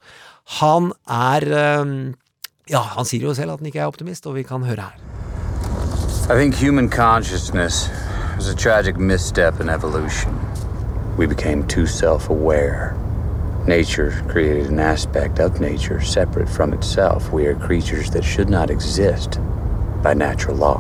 han 0.61 0.93
er 1.07 1.47
eh, 1.47 1.95
Ja, 2.71 2.85
han 2.95 3.07
sier 3.09 3.25
jo 3.27 3.33
selv 3.35 3.57
at 3.57 3.63
han 3.63 3.67
ikke 3.67 3.81
er 3.83 3.91
optimist, 3.91 4.29
og 4.31 4.37
vi 4.37 4.45
kan 4.47 4.63
høre 4.63 4.85
her. 4.87 4.99
I 6.31 6.37
think 6.39 6.55
human 6.55 6.89
consciousness 6.89 7.89
was 8.37 8.47
a 8.47 8.55
tragic 8.55 8.97
misstep 8.97 9.59
in 9.61 9.69
evolution. 9.69 10.39
We 11.17 11.27
became 11.27 11.67
too 11.67 11.87
self 11.87 12.31
aware. 12.31 12.95
Nature 13.67 14.25
created 14.29 14.67
an 14.67 14.81
aspect 14.81 15.39
of 15.39 15.61
nature 15.61 16.01
separate 16.01 16.49
from 16.49 16.73
itself. 16.73 17.31
We 17.33 17.47
are 17.47 17.55
creatures 17.55 18.11
that 18.11 18.25
should 18.25 18.49
not 18.49 18.71
exist. 18.71 19.39
by 20.03 20.15
natural 20.15 20.57
law. 20.57 20.79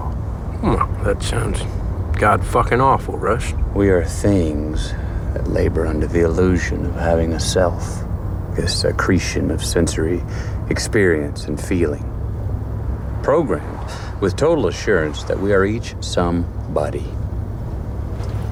Hmm, 0.62 1.04
that 1.04 1.22
sounds 1.22 1.60
god 2.18 2.44
fucking 2.44 2.80
awful, 2.80 3.16
Rust. 3.16 3.54
We 3.74 3.88
are 3.90 4.04
things 4.04 4.92
that 5.34 5.48
labor 5.48 5.86
under 5.86 6.06
the 6.06 6.20
illusion 6.20 6.84
of 6.86 6.94
having 6.96 7.32
a 7.32 7.40
self, 7.40 8.02
this 8.56 8.84
accretion 8.84 9.50
of 9.50 9.64
sensory 9.64 10.22
experience 10.68 11.44
and 11.44 11.58
feeling. 11.60 12.04
Programmed 13.22 13.90
with 14.20 14.36
total 14.36 14.66
assurance 14.66 15.22
that 15.24 15.38
we 15.38 15.52
are 15.52 15.64
each 15.64 15.94
somebody, 16.00 17.08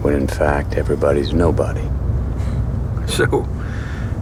when 0.02 0.14
in 0.14 0.26
fact 0.28 0.74
everybody's 0.74 1.32
nobody. 1.32 1.88
So, 3.06 3.48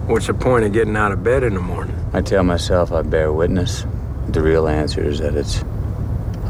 what's 0.06 0.26
the 0.26 0.34
point 0.34 0.64
of 0.64 0.72
getting 0.72 0.96
out 0.96 1.12
of 1.12 1.22
bed 1.22 1.42
in 1.42 1.54
the 1.54 1.60
morning? 1.60 1.94
I 2.12 2.20
tell 2.22 2.42
myself 2.44 2.92
I 2.92 3.02
bear 3.02 3.32
witness. 3.32 3.84
The 4.28 4.40
real 4.42 4.66
answer 4.68 5.02
is 5.02 5.18
that 5.18 5.34
it's 5.34 5.62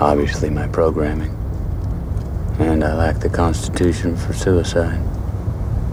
obviously 0.00 0.50
my 0.50 0.66
programming. 0.68 1.32
And 2.58 2.82
I 2.84 2.94
lack 2.94 3.20
the 3.20 3.28
constitution 3.28 4.16
for 4.16 4.32
suicide. 4.32 5.00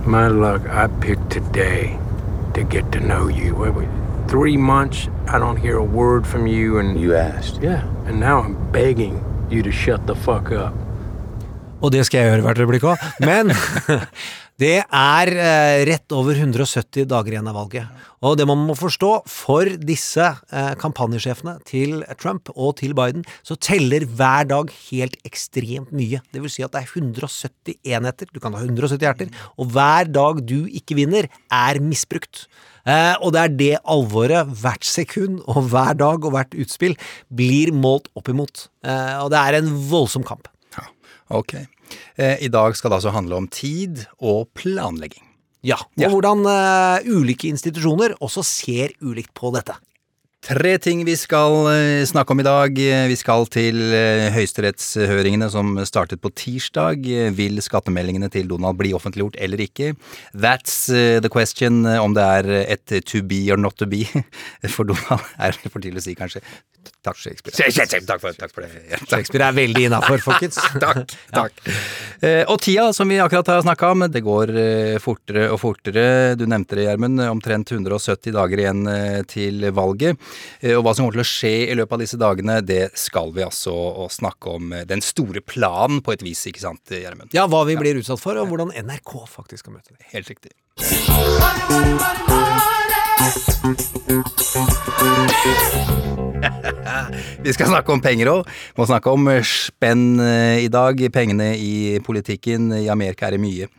My 0.06 0.28
luck, 0.28 0.62
I 0.70 0.88
picked 0.88 1.30
today 1.32 1.98
to 2.54 2.64
get 2.64 2.92
to 2.92 3.00
know 3.00 3.28
you. 3.28 3.56
What, 3.56 3.74
what, 3.76 3.88
three 4.30 4.58
months, 4.58 5.10
I 5.28 5.40
don't 5.40 5.58
hear 5.58 5.78
a 5.78 5.84
word 5.84 6.26
from 6.28 6.48
you, 6.48 6.78
and 6.80 7.00
You 7.00 7.16
asked. 7.16 7.62
yeah, 7.62 7.84
and 8.06 8.20
now 8.20 8.40
I'm 8.40 8.56
begging 8.72 9.24
you 9.50 9.62
to 9.64 9.72
shut 9.72 10.08
the 10.08 10.16
fuck 10.16 10.52
up. 10.52 10.74
Og 11.82 11.92
det 11.92 12.06
skal 12.06 12.18
jeg 12.18 12.30
gjøre 12.32 12.42
hvert 12.42 12.60
øyeblikk 12.60 12.84
òg. 12.84 12.98
Men 13.20 13.52
det 14.62 14.84
er 14.86 15.32
eh, 15.34 15.84
rett 15.90 16.14
over 16.14 16.38
170 16.38 17.08
dager 17.10 17.34
igjen 17.34 17.50
av 17.50 17.58
valget. 17.58 18.04
Og 18.24 18.38
det 18.38 18.46
man 18.48 18.62
må 18.68 18.76
forstå, 18.78 19.12
for 19.30 19.68
disse 19.82 20.24
eh, 20.24 20.74
kampanjesjefene 20.80 21.56
til 21.68 22.04
Trump 22.22 22.52
og 22.54 22.78
til 22.80 22.94
Biden, 22.98 23.26
så 23.42 23.58
teller 23.58 24.06
hver 24.06 24.48
dag 24.52 24.70
helt 24.92 25.18
ekstremt 25.28 25.92
mye. 25.96 26.22
Det 26.32 26.44
vil 26.44 26.54
si 26.54 26.66
at 26.66 26.76
det 26.76 26.84
er 26.84 26.94
170 26.94 27.80
enheter, 27.98 28.30
du 28.30 28.40
kan 28.44 28.54
ha 28.54 28.62
170 28.62 29.02
hjerter, 29.02 29.34
og 29.58 29.74
hver 29.74 30.12
dag 30.14 30.46
du 30.46 30.62
ikke 30.70 31.00
vinner, 31.02 31.28
er 31.50 31.82
misbrukt. 31.84 32.46
Eh, 32.86 33.16
og 33.24 33.34
det 33.34 33.42
er 33.42 33.54
det 33.60 33.74
alvoret 33.90 34.56
hvert 34.60 34.86
sekund 34.86 35.42
og 35.48 35.70
hver 35.72 35.96
dag 35.98 36.24
og 36.24 36.36
hvert 36.36 36.56
utspill 36.60 36.98
blir 37.32 37.72
målt 37.74 38.12
opp 38.20 38.30
imot. 38.32 38.68
Eh, 38.86 39.16
og 39.24 39.32
det 39.34 39.40
er 39.40 39.62
en 39.62 39.72
voldsom 39.90 40.28
kamp. 40.28 40.50
Ok. 41.30 41.54
Eh, 42.18 42.38
I 42.44 42.50
dag 42.52 42.76
skal 42.76 42.90
det 42.92 42.96
altså 43.02 43.14
handle 43.16 43.36
om 43.36 43.48
tid 43.48 44.06
og 44.20 44.50
planlegging. 44.58 45.24
Ja, 45.64 45.78
og 45.80 46.02
Ja. 46.02 46.10
hvordan 46.10 46.44
uh, 46.44 47.00
ulike 47.08 47.48
institusjoner 47.48 48.18
også 48.20 48.44
ser 48.44 48.90
ulikt 49.02 49.34
på 49.34 49.54
dette. 49.56 49.78
Tre 50.44 50.74
ting 50.84 51.06
vi 51.08 51.14
skal 51.16 51.54
eh, 51.72 52.02
snakke 52.04 52.36
om 52.36 52.42
i 52.42 52.44
dag. 52.44 52.80
Eh, 52.84 53.06
Vi 53.08 53.16
skal 53.16 53.46
til 53.48 53.78
eh, 53.96 54.26
høyesterettshøringene 54.36 55.48
som 55.54 55.78
startet 55.88 56.20
på 56.20 56.34
tirsdag. 56.36 57.08
Vil 57.38 57.62
skattemeldingene 57.64 58.28
til 58.34 58.50
Donald 58.52 58.76
bli 58.82 58.92
offentliggjort 58.98 59.40
eller 59.40 59.64
ikke? 59.64 59.94
That's 60.36 60.90
the 60.92 61.32
question, 61.32 61.86
om 61.88 62.12
det 62.18 62.28
er 62.28 62.52
et 62.76 62.98
to 63.08 63.24
be 63.24 63.46
or 63.56 63.58
not 63.62 63.80
to 63.80 63.88
be 63.88 64.04
for 64.76 64.84
Donald. 64.84 65.24
Er 65.44 65.56
det 65.56 65.72
for 65.72 65.80
tidlig 65.84 66.04
å 66.04 66.08
si, 66.10 66.18
kanskje? 66.20 66.44
Takk, 67.04 67.16
Shakespeare. 67.20 68.04
Takk 68.04 68.20
for, 68.20 68.36
takk 68.36 68.52
for 68.52 68.66
det. 68.66 68.82
Ja, 68.92 68.98
takk. 69.00 69.10
Shakespeare 69.14 69.48
er 69.48 69.56
veldig 69.56 69.86
innafor, 69.88 70.20
folkens. 70.24 70.60
Takk. 70.84 71.14
takk. 71.36 71.64
Ja. 72.20 72.44
og 72.52 72.60
tida, 72.64 72.90
som 72.96 73.08
vi 73.12 73.22
akkurat 73.24 73.48
har 73.52 73.64
snakka 73.64 73.94
om, 73.96 74.04
det 74.12 74.24
går 74.24 74.52
fortere 75.04 75.48
og 75.52 75.60
fortere. 75.64 76.06
Du 76.40 76.44
nevnte 76.48 76.76
det, 76.80 76.90
Gjermund. 76.90 77.24
Omtrent 77.32 77.72
170 77.76 78.36
dager 78.36 78.64
igjen 78.66 78.84
til 79.32 79.68
valget. 79.76 80.20
Eh, 80.62 80.76
og 80.78 80.84
hva 80.86 80.94
som 80.96 81.06
kommer 81.06 81.20
til 81.20 81.26
å 81.26 81.30
skje 81.30 81.54
i 81.72 81.78
løpet 81.78 81.98
av 81.98 82.04
disse 82.04 82.20
dagene, 82.22 82.60
det 82.66 82.92
skal 83.00 83.32
vi 83.36 83.46
altså 83.46 83.74
snakke 84.14 84.56
om. 84.58 84.74
eh, 84.74 84.86
Den 84.90 85.02
store 85.02 85.42
planen, 85.42 86.02
på 86.02 86.14
et 86.14 86.24
vis, 86.26 86.46
ikke 86.50 86.64
sant, 86.64 86.84
Gjermund? 86.90 87.34
Ja, 87.34 87.48
hva 87.48 87.66
vi 87.68 87.76
blir 87.80 88.00
utsatt 88.02 88.22
for, 88.22 88.38
og 88.38 88.48
hvordan 88.52 88.74
NRK 88.84 89.28
faktisk 89.28 89.66
skal 89.66 89.74
møte 89.80 89.96
det. 89.96 90.06
Helt 90.14 90.30
riktig. 90.30 90.52
Vi 97.46 97.54
skal 97.56 97.70
snakke 97.72 97.94
om 97.94 98.02
penger 98.04 98.30
òg. 98.32 98.50
Må 98.78 98.88
snakke 98.90 99.12
om 99.14 99.28
spenn 99.48 100.20
eh, 100.24 100.64
i 100.66 100.70
dag. 100.72 101.00
Pengene 101.14 101.54
i 101.58 102.00
politikken. 102.04 102.72
I 102.78 102.90
Amerika 102.94 103.28
er 103.28 103.38
det 103.38 103.44
mye. 103.44 103.70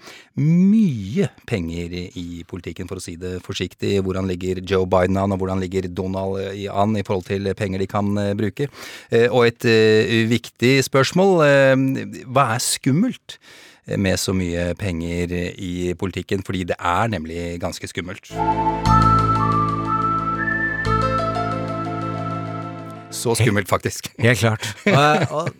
Mye 0.40 1.28
penger 1.47 1.92
i 2.18 2.42
politikken, 2.49 2.88
for 2.90 2.99
å 2.99 3.04
si 3.04 3.14
det 3.21 3.37
forsiktig. 3.44 3.97
Hvordan 4.04 4.28
ligger 4.30 4.62
Joe 4.66 4.88
Biden 4.90 5.18
an, 5.21 5.35
og 5.37 5.42
hvordan 5.42 5.62
ligger 5.62 5.88
Donald 5.90 6.40
eh, 6.42 6.64
an 6.73 6.97
i 6.99 7.04
forhold 7.06 7.28
til 7.30 7.50
penger 7.59 7.85
de 7.85 7.90
kan 7.90 8.11
eh, 8.21 8.33
bruke? 8.38 8.71
Eh, 9.11 9.28
Og 9.30 9.47
et 9.50 9.68
eh, 9.71 10.25
viktig 10.30 10.76
spørsmål. 10.88 11.37
eh, 11.47 12.25
Hva 12.26 12.54
er 12.56 12.64
skummelt? 12.64 13.38
med 14.00 14.16
så 14.16 14.33
mye 14.33 14.71
penger 14.80 15.35
i 15.61 15.92
politikken, 16.00 16.40
fordi 16.40 16.62
det 16.71 16.78
er 16.80 17.11
nemlig 17.12 17.59
ganske 17.61 17.85
skummelt. 17.90 18.30
Så 23.25 23.37
skummelt, 23.40 23.71
faktisk. 23.71 24.11
Helt 24.25 24.40
klart. 24.40 24.71
og, 24.99 25.35
og, 25.35 25.52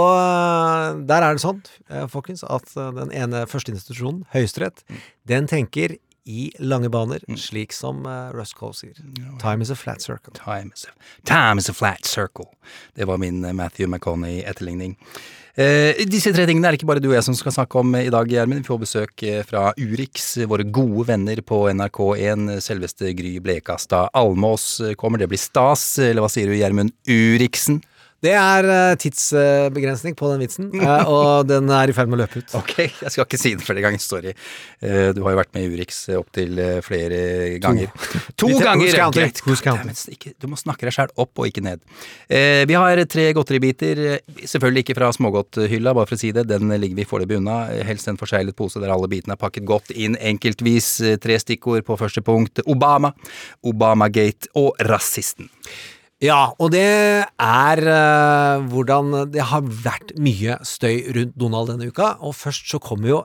og 0.00 1.02
der 1.08 1.26
er 1.26 1.36
det 1.36 1.42
sånn, 1.44 1.62
eh, 1.90 2.06
folkens, 2.10 2.44
at 2.46 2.76
eh, 2.76 2.92
den 2.96 3.12
ene 3.16 3.44
første 3.50 3.74
institusjonen, 3.74 4.24
Høyesterett, 4.34 4.84
den 5.28 5.50
tenker 5.50 5.98
i 6.30 6.50
lange 6.62 6.90
baner, 6.92 7.22
slik 7.40 7.72
som 7.74 8.04
uh, 8.06 8.28
Russ 8.36 8.52
Cole 8.54 8.76
sier. 8.76 8.98
Time 9.40 9.64
is 9.64 9.70
a 9.72 9.76
flat 9.76 10.02
circle. 10.04 10.34
Time 10.36 10.70
is 10.74 10.86
a, 10.86 10.92
time 11.24 11.58
is 11.58 11.68
a 11.68 11.74
flat 11.74 12.04
circle. 12.06 12.50
Det 12.94 13.08
var 13.08 13.18
min 13.18 13.44
eh, 13.44 13.52
Matthew 13.56 13.88
McConney-etterligning. 13.88 14.96
Eh, 15.60 16.06
disse 16.08 16.30
tre 16.32 16.46
tingene 16.48 16.70
er 16.70 16.72
det 16.72 16.78
ikke 16.78 16.88
bare 16.88 17.02
du 17.02 17.10
og 17.10 17.16
jeg 17.18 17.24
som 17.26 17.34
skal 17.36 17.52
snakke 17.52 17.80
om 17.82 17.90
eh, 17.98 18.06
i 18.06 18.12
dag, 18.12 18.28
Gjermund. 18.32 18.62
Vi 18.62 18.70
får 18.70 18.78
besøk 18.80 19.24
eh, 19.28 19.42
fra 19.44 19.66
Urix, 19.76 20.30
våre 20.48 20.64
gode 20.64 21.04
venner 21.10 21.42
på 21.44 21.66
NRK1. 21.74 22.46
Selveste 22.64 23.12
Gry 23.18 23.34
Blekastad 23.44 24.08
Almås 24.16 24.78
kommer. 24.96 25.20
Det 25.20 25.28
blir 25.28 25.42
stas. 25.42 25.84
Eller 26.00 26.24
hva 26.24 26.30
sier 26.32 26.48
du, 26.48 26.56
Gjermund 26.56 26.94
Uriksen? 27.04 27.82
Det 28.20 28.32
er 28.36 28.66
eh, 28.68 28.94
tidsbegrensning 29.00 30.12
på 30.18 30.28
den 30.28 30.42
vitsen, 30.42 30.66
eh, 30.76 31.08
og 31.14 31.46
den 31.48 31.70
er 31.72 31.88
i 31.88 31.94
ferd 31.96 32.10
med 32.12 32.18
å 32.18 32.22
løpe 32.22 32.42
ut. 32.42 32.54
Ok, 32.58 32.74
jeg 32.84 33.12
skal 33.14 33.24
ikke 33.24 33.38
si 33.40 33.52
det 33.56 33.64
flere 33.64 33.80
ganger, 33.84 34.02
sorry. 34.04 34.34
Eh, 34.84 35.10
Du 35.16 35.22
har 35.24 35.32
jo 35.32 35.38
vært 35.40 35.54
med 35.56 35.64
i 35.64 35.70
Urix 35.72 36.02
opptil 36.18 36.60
flere 36.84 37.20
ganger. 37.62 37.88
To, 38.36 38.44
to 38.44 38.50
ganger! 38.60 38.92
Who's 39.46 39.62
counting? 39.64 40.34
Du 40.40 40.48
må 40.52 40.58
snakke 40.60 40.84
deg 40.88 40.96
sjæl 40.96 41.14
opp 41.20 41.40
og 41.40 41.48
ikke 41.48 41.62
ned. 41.64 41.80
Vi 42.30 42.76
har 42.76 43.00
tre 43.10 43.24
godteribiter. 43.36 44.00
Selvfølgelig 44.44 44.84
ikke 44.84 44.96
fra 44.98 45.08
smågodthylla, 45.16 45.94
bare 45.96 46.08
for 46.10 46.18
å 46.18 46.20
si 46.20 46.32
det. 46.36 46.44
Den 46.50 46.68
ligger 46.76 46.98
vi 47.00 47.06
foreløpig 47.08 47.38
unna. 47.40 47.58
Helst 47.88 48.10
en 48.10 48.20
forseglet 48.20 48.56
pose 48.58 48.82
der 48.82 48.92
alle 48.92 49.08
bitene 49.10 49.36
er 49.36 49.40
pakket 49.40 49.64
godt 49.68 49.94
inn 49.96 50.18
enkeltvis. 50.20 50.90
Tre 51.24 51.38
stikkord 51.40 51.86
på 51.88 51.96
første 52.00 52.22
punkt. 52.26 52.60
Obama, 52.70 53.14
Obamagate 53.66 54.52
og 54.60 54.74
rasisten. 54.90 55.48
Ja, 56.20 56.50
og 56.60 56.68
det 56.74 56.84
er 56.84 57.80
uh, 57.80 58.66
hvordan 58.68 59.32
Det 59.32 59.40
har 59.40 59.62
vært 59.64 60.12
mye 60.20 60.58
støy 60.68 61.06
rundt 61.16 61.38
Donald 61.40 61.70
denne 61.72 61.88
uka, 61.88 62.10
og 62.20 62.34
først 62.36 62.68
så 62.68 62.78
kommer 62.78 63.08
jo 63.08 63.20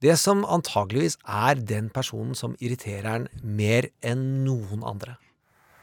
det 0.00 0.14
som 0.16 0.46
antageligvis 0.48 1.18
er 1.28 1.60
den 1.60 1.90
personen 1.92 2.32
som 2.38 2.56
irriterer 2.56 3.08
han 3.10 3.26
mer 3.42 3.90
enn 4.00 4.46
noen 4.46 4.80
andre. 4.80 5.18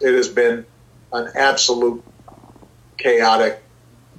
It 0.01 0.15
has 0.17 0.29
been 0.29 0.65
an 1.13 1.29
absolute 1.37 2.01
chaotic 2.97 3.61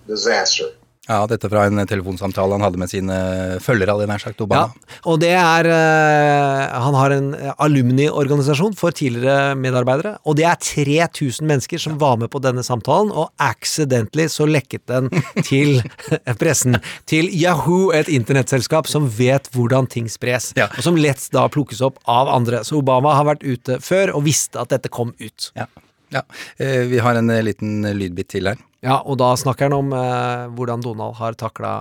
disaster. 0.06 0.70
Ja, 1.06 1.20
dette 1.30 1.46
fra 1.48 1.64
en 1.68 1.78
telefonsamtale 1.86 2.56
han 2.56 2.64
hadde 2.66 2.80
med 2.82 2.90
sine 2.90 3.16
følgere, 3.62 3.94
hadde 3.94 4.06
jeg 4.06 4.10
nær 4.10 4.22
sagt, 4.24 4.40
Obama. 4.42 4.72
Ja, 4.74 4.96
og 5.06 5.20
det 5.22 5.30
er 5.38 5.68
eh, 5.70 6.74
Han 6.82 6.96
har 6.98 7.14
en 7.14 7.28
alumni-organisasjon 7.62 8.74
for 8.78 8.90
tidligere 8.96 9.54
medarbeidere, 9.58 10.16
og 10.26 10.36
det 10.40 10.46
er 10.50 10.58
3000 10.58 11.46
mennesker 11.46 11.78
som 11.82 11.96
var 12.02 12.16
med 12.20 12.30
på 12.32 12.40
denne 12.42 12.64
samtalen, 12.66 13.12
og 13.14 13.30
accidentally 13.38 14.26
så 14.32 14.48
lekket 14.50 14.82
den 14.90 15.10
til 15.46 15.78
pressen. 16.40 16.80
Til 17.06 17.30
Yahoo, 17.30 17.92
et 17.94 18.10
internettselskap 18.12 18.90
som 18.90 19.06
vet 19.18 19.46
hvordan 19.54 19.86
ting 19.92 20.10
spres, 20.10 20.50
Ja. 20.58 20.66
og 20.74 20.82
som 20.86 20.98
lett 20.98 21.22
da 21.34 21.46
plukkes 21.52 21.82
opp 21.86 22.02
av 22.10 22.28
andre. 22.34 22.64
Så 22.66 22.80
Obama 22.82 23.14
har 23.16 23.30
vært 23.30 23.46
ute 23.46 23.78
før 23.84 24.16
og 24.18 24.26
visste 24.26 24.58
at 24.60 24.74
dette 24.74 24.90
kom 24.92 25.14
ut. 25.22 25.52
Ja. 25.56 25.70
Ja. 26.14 26.22
Eh, 26.58 26.84
Vi 26.90 26.98
har 27.02 27.14
en 27.16 27.30
eh, 27.30 27.42
liten 27.42 27.82
lydbit 27.96 28.28
til 28.28 28.46
her. 28.46 28.56
Ja, 28.82 29.00
og 29.04 29.18
da 29.18 29.32
snakker 29.36 29.66
han 29.70 29.72
om 29.74 29.92
eh, 29.96 30.46
hvordan 30.54 30.82
Donald 30.84 31.16
har 31.18 31.34
takla 31.34 31.80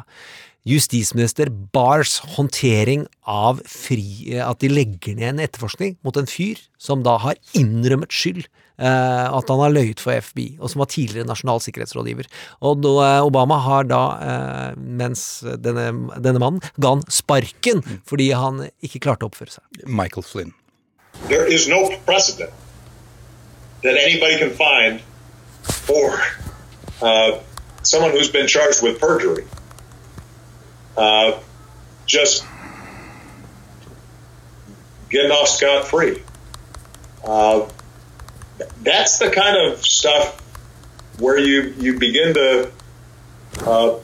justisminister 0.65 1.51
Bars 1.75 2.17
håndtering 2.35 3.05
av 3.29 3.59
fri, 3.69 4.31
eh, 4.33 4.41
at 4.41 4.59
de 4.63 4.69
legger 4.71 5.13
ned 5.15 5.35
en 5.35 5.43
etterforskning 5.45 5.97
mot 6.01 6.17
en 6.17 6.25
fyr 6.29 6.57
som 6.81 7.03
da 7.05 7.17
har 7.21 7.35
innrømmet 7.53 8.09
skyld. 8.13 8.47
eh, 8.77 9.27
at 9.31 9.47
han 9.47 9.61
har 9.61 9.71
løyet 9.71 10.01
for 10.03 10.11
FBI, 10.19 10.57
og 10.59 10.67
som 10.67 10.81
var 10.81 10.89
tidligere 10.91 11.23
nasjonal 11.29 11.61
sikkerhetsrådgiver. 11.63 12.25
Og 12.61 12.81
da, 12.83 12.89
eh, 13.05 13.21
Obama 13.23 13.55
har 13.63 13.85
da, 13.87 14.01
eh, 14.19 14.73
mens 14.75 15.39
denne, 15.45 15.85
denne 16.19 16.41
mannen, 16.43 16.59
ga 16.77 16.89
han 16.97 17.03
sparken 17.07 17.79
fordi 18.03 18.33
han 18.35 18.65
ikke 18.83 18.99
klarte 18.99 19.23
å 19.23 19.29
oppføre 19.31 19.53
seg. 19.55 19.63
Michael 19.87 20.23
Flynn. 20.27 20.51
There 21.29 21.45
is 21.47 21.69
no 21.69 21.87
precedent 22.05 22.51
that 23.83 23.97
anybody 23.97 24.37
can 24.37 24.51
find 24.51 25.01
for 25.63 26.19
uh, 27.01 27.39
someone 27.83 28.11
who's 28.11 28.29
been 28.29 28.47
charged 28.47 28.81
with 28.81 28.99
perjury 28.99 29.45
uh, 30.97 31.39
just 32.05 32.45
getting 35.09 35.31
off 35.31 35.47
scot 35.47 35.87
free. 35.87 36.23
Uh, 37.23 37.67
that's 38.81 39.19
the 39.19 39.29
kind 39.29 39.57
of 39.57 39.83
stuff 39.85 40.39
where 41.19 41.37
you 41.37 41.73
you 41.79 41.97
begin 41.97 42.33
to 42.33 42.71
uh, 43.61 43.97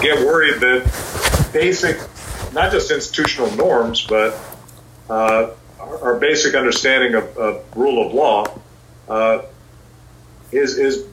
get 0.00 0.18
worried 0.24 0.60
that 0.60 1.50
basic, 1.52 1.98
not 2.52 2.72
just 2.72 2.90
institutional 2.90 3.54
norms, 3.56 4.06
but 4.06 4.38
uh, 5.10 5.50
our, 5.78 6.04
our 6.04 6.18
basic 6.18 6.54
understanding 6.54 7.14
of, 7.14 7.36
of 7.36 7.76
rule 7.76 8.06
of 8.06 8.12
law 8.12 8.57
uh, 9.08 9.42
is 10.52 10.78
is 10.78 11.04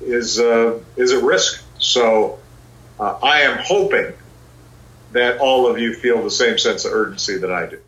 is 0.00 0.38
uh, 0.38 0.78
is 0.96 1.12
at 1.12 1.22
risk. 1.22 1.62
So 1.78 2.38
uh, 3.00 3.18
I 3.22 3.42
am 3.42 3.58
hoping 3.58 4.12
that 5.12 5.38
all 5.38 5.66
of 5.66 5.78
you 5.78 5.94
feel 5.94 6.22
the 6.22 6.30
same 6.30 6.58
sense 6.58 6.84
of 6.84 6.92
urgency 6.92 7.38
that 7.38 7.50
I 7.50 7.66
do. 7.66 7.78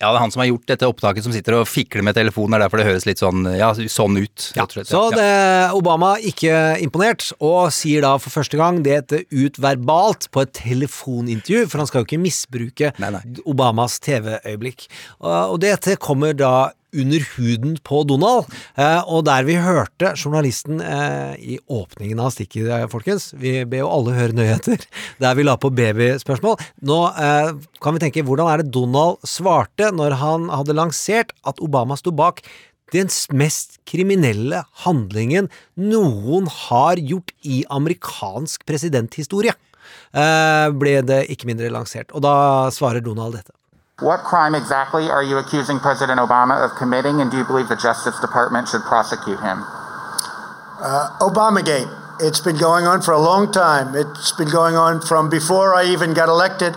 Ja, 0.00 0.08
det 0.10 0.18
er 0.18 0.24
han 0.24 0.32
som 0.34 0.40
har 0.42 0.48
gjort 0.50 0.66
dette 0.66 0.88
opptaket, 0.90 1.22
som 1.22 1.32
sitter 1.32 1.54
og 1.60 1.68
fikler 1.70 2.02
med 2.02 2.16
telefonen. 2.18 2.56
Er 2.56 2.64
derfor 2.64 2.80
det 2.80 2.86
høres 2.88 3.06
litt 3.06 3.20
sånn, 3.22 3.46
ja, 3.54 3.68
sånn 3.72 4.18
ut. 4.18 4.48
Ja, 4.58 4.66
så 4.66 5.04
det, 5.14 5.28
Obama 5.76 6.16
ikke 6.18 6.74
imponert, 6.82 7.28
og 7.38 7.70
sier 7.72 8.02
da 8.02 8.16
for 8.18 8.34
første 8.34 8.58
gang 8.58 8.82
det 8.84 9.22
ut 9.30 9.60
verbalt 9.62 10.26
på 10.34 10.42
et 10.42 10.52
telefonintervju, 10.58 11.68
for 11.70 11.80
han 11.80 11.90
skal 11.90 12.02
jo 12.02 12.08
ikke 12.10 12.20
misbruke 12.24 12.90
Nei, 13.00 13.12
nei. 13.14 13.22
Obamas 13.46 14.00
TV-øyeblikk. 14.04 14.88
Og 15.22 15.54
og 15.54 15.60
dette 15.62 15.94
kommer 16.02 16.34
da 16.36 16.72
under 16.94 17.24
huden 17.34 17.76
på 17.86 18.02
Donald, 18.08 18.50
eh, 18.78 19.00
og 19.04 19.24
der 19.28 19.46
vi 19.46 19.56
hørte 19.60 20.14
journalisten 20.16 20.82
eh, 20.84 21.34
i 21.38 21.58
åpningen 21.70 22.20
av 22.22 22.32
stikket, 22.34 22.68
eh, 22.70 22.86
folkens, 22.90 23.32
vi 23.40 23.56
ber 23.68 23.84
jo 23.84 23.90
alle 23.92 24.16
høre 24.16 24.36
nyheter, 24.36 24.84
der 25.22 25.38
vi 25.38 25.46
la 25.46 25.56
på 25.60 25.72
babyspørsmål. 25.74 26.60
Nå 26.88 27.00
kan 27.82 27.96
vi 27.96 28.04
tenke, 28.04 28.24
hvordan 28.26 28.50
er 28.50 28.62
det 28.62 28.72
Donald 28.74 29.22
svarte 29.28 29.90
når 29.94 30.16
han 30.20 30.46
hadde 30.52 30.76
lansert 30.76 31.34
at 31.48 31.60
Obama 31.64 31.98
sto 31.98 32.12
bak 32.14 32.42
den 32.94 33.08
mest 33.34 33.80
kriminelle 33.88 34.60
handlingen 34.84 35.48
noen 35.80 36.46
har 36.68 37.00
gjort 37.00 37.32
i 37.42 37.64
amerikansk 37.72 38.62
presidenthistorie. 38.68 39.56
Ble 40.14 40.94
det 41.02 41.24
ikke 41.32 41.48
mindre 41.50 41.72
lansert. 41.74 42.14
Og 42.14 42.22
da 42.22 42.70
svarer 42.74 43.02
Donald 43.02 43.40
dette. 43.40 43.54
What 44.00 44.24
crime 44.24 44.56
exactly 44.56 45.08
are 45.08 45.22
you 45.22 45.38
accusing 45.38 45.78
President 45.78 46.18
Obama 46.18 46.64
of 46.64 46.76
committing, 46.76 47.20
and 47.20 47.30
do 47.30 47.38
you 47.38 47.44
believe 47.44 47.68
the 47.68 47.76
Justice 47.76 48.18
Department 48.18 48.68
should 48.68 48.82
prosecute 48.82 49.38
him? 49.38 49.62
Uh, 50.82 51.16
Obamagate. 51.20 51.86
It's 52.20 52.40
been 52.40 52.56
going 52.58 52.86
on 52.86 53.02
for 53.02 53.12
a 53.12 53.20
long 53.20 53.52
time. 53.52 53.94
It's 53.94 54.32
been 54.32 54.50
going 54.50 54.74
on 54.74 55.00
from 55.00 55.30
before 55.30 55.74
I 55.74 55.84
even 55.84 56.12
got 56.12 56.28
elected. 56.28 56.76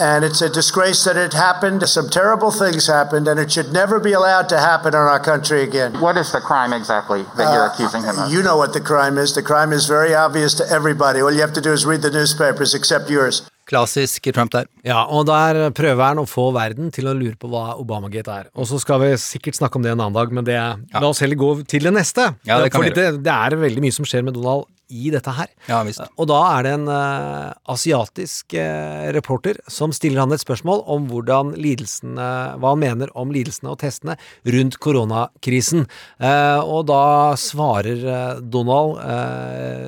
And 0.00 0.24
it's 0.24 0.40
a 0.40 0.48
disgrace 0.48 1.02
that 1.04 1.16
it 1.16 1.32
happened. 1.32 1.82
Some 1.88 2.08
terrible 2.08 2.50
things 2.52 2.86
happened, 2.86 3.26
and 3.26 3.38
it 3.40 3.50
should 3.50 3.72
never 3.72 3.98
be 3.98 4.12
allowed 4.12 4.48
to 4.50 4.58
happen 4.58 4.94
in 4.94 5.00
our 5.00 5.18
country 5.18 5.62
again. 5.62 6.00
What 6.00 6.16
is 6.16 6.30
the 6.30 6.40
crime 6.40 6.72
exactly 6.72 7.22
that 7.36 7.52
you're 7.52 7.68
Uh, 7.68 7.72
accusing 7.72 8.02
him 8.02 8.18
of? 8.18 8.30
You 8.30 8.42
know 8.42 8.56
what 8.56 8.72
the 8.72 8.80
crime 8.80 9.16
is. 9.18 9.34
The 9.34 9.42
crime 9.42 9.72
is 9.72 9.86
very 9.86 10.14
obvious 10.14 10.54
to 10.54 10.68
everybody. 10.70 11.20
All 11.20 11.32
you 11.32 11.40
have 11.40 11.52
to 11.54 11.60
do 11.60 11.72
is 11.72 11.86
read 11.86 12.02
the 12.02 12.10
newspapers, 12.10 12.74
except 12.74 13.10
yours. 13.10 13.42
Klassisk 13.68 14.30
Trump 14.32 14.52
der. 14.54 14.68
Ja, 14.86 15.02
og 15.04 15.26
der 15.28 15.68
prøver 15.76 16.10
han 16.10 16.22
å 16.22 16.26
få 16.28 16.48
verden 16.56 16.92
til 16.94 17.10
å 17.10 17.16
lure 17.16 17.36
på 17.38 17.50
hva 17.52 17.76
Obamagate 17.76 18.40
er. 18.42 18.48
Og 18.56 18.68
så 18.70 18.80
skal 18.82 19.02
vi 19.04 19.12
sikkert 19.20 19.58
snakke 19.58 19.78
om 19.78 19.84
det 19.84 19.92
en 19.92 20.00
annen 20.00 20.16
dag, 20.16 20.32
men 20.32 20.46
det, 20.48 20.56
la 20.94 21.06
oss 21.08 21.20
heller 21.24 21.38
gå 21.38 21.52
til 21.68 21.88
det 21.88 21.94
neste. 21.98 22.30
Ja, 22.48 22.62
det 22.62 22.72
Fordi 22.74 22.94
det, 22.96 23.10
det 23.26 23.34
er 23.34 23.58
veldig 23.60 23.84
mye 23.84 23.96
som 23.98 24.08
skjer 24.08 24.24
med 24.26 24.38
Donald 24.38 24.68
i 24.88 25.10
dette 25.12 25.32
her. 25.36 25.50
Ja, 25.68 25.82
visst. 25.84 26.00
Og 26.16 26.28
da 26.30 26.38
er 26.54 26.64
det 26.64 26.72
en 26.78 26.86
uh, 26.88 27.52
asiatisk 27.68 28.56
uh, 28.56 29.08
reporter 29.14 29.60
som 29.70 29.92
stiller 29.92 30.22
han 30.22 30.32
et 30.32 30.42
spørsmål 30.42 30.80
om 30.88 31.10
hvordan 31.10 31.52
lidelsene, 31.60 32.28
hva 32.60 32.72
han 32.72 32.82
mener 32.82 33.12
om 33.18 33.32
lidelsene 33.34 33.74
og 33.74 33.82
testene 33.82 34.16
rundt 34.48 34.80
koronakrisen. 34.84 35.84
Uh, 36.22 36.64
og 36.64 36.88
da 36.88 37.02
svarer 37.40 38.40
Donald, 38.40 38.96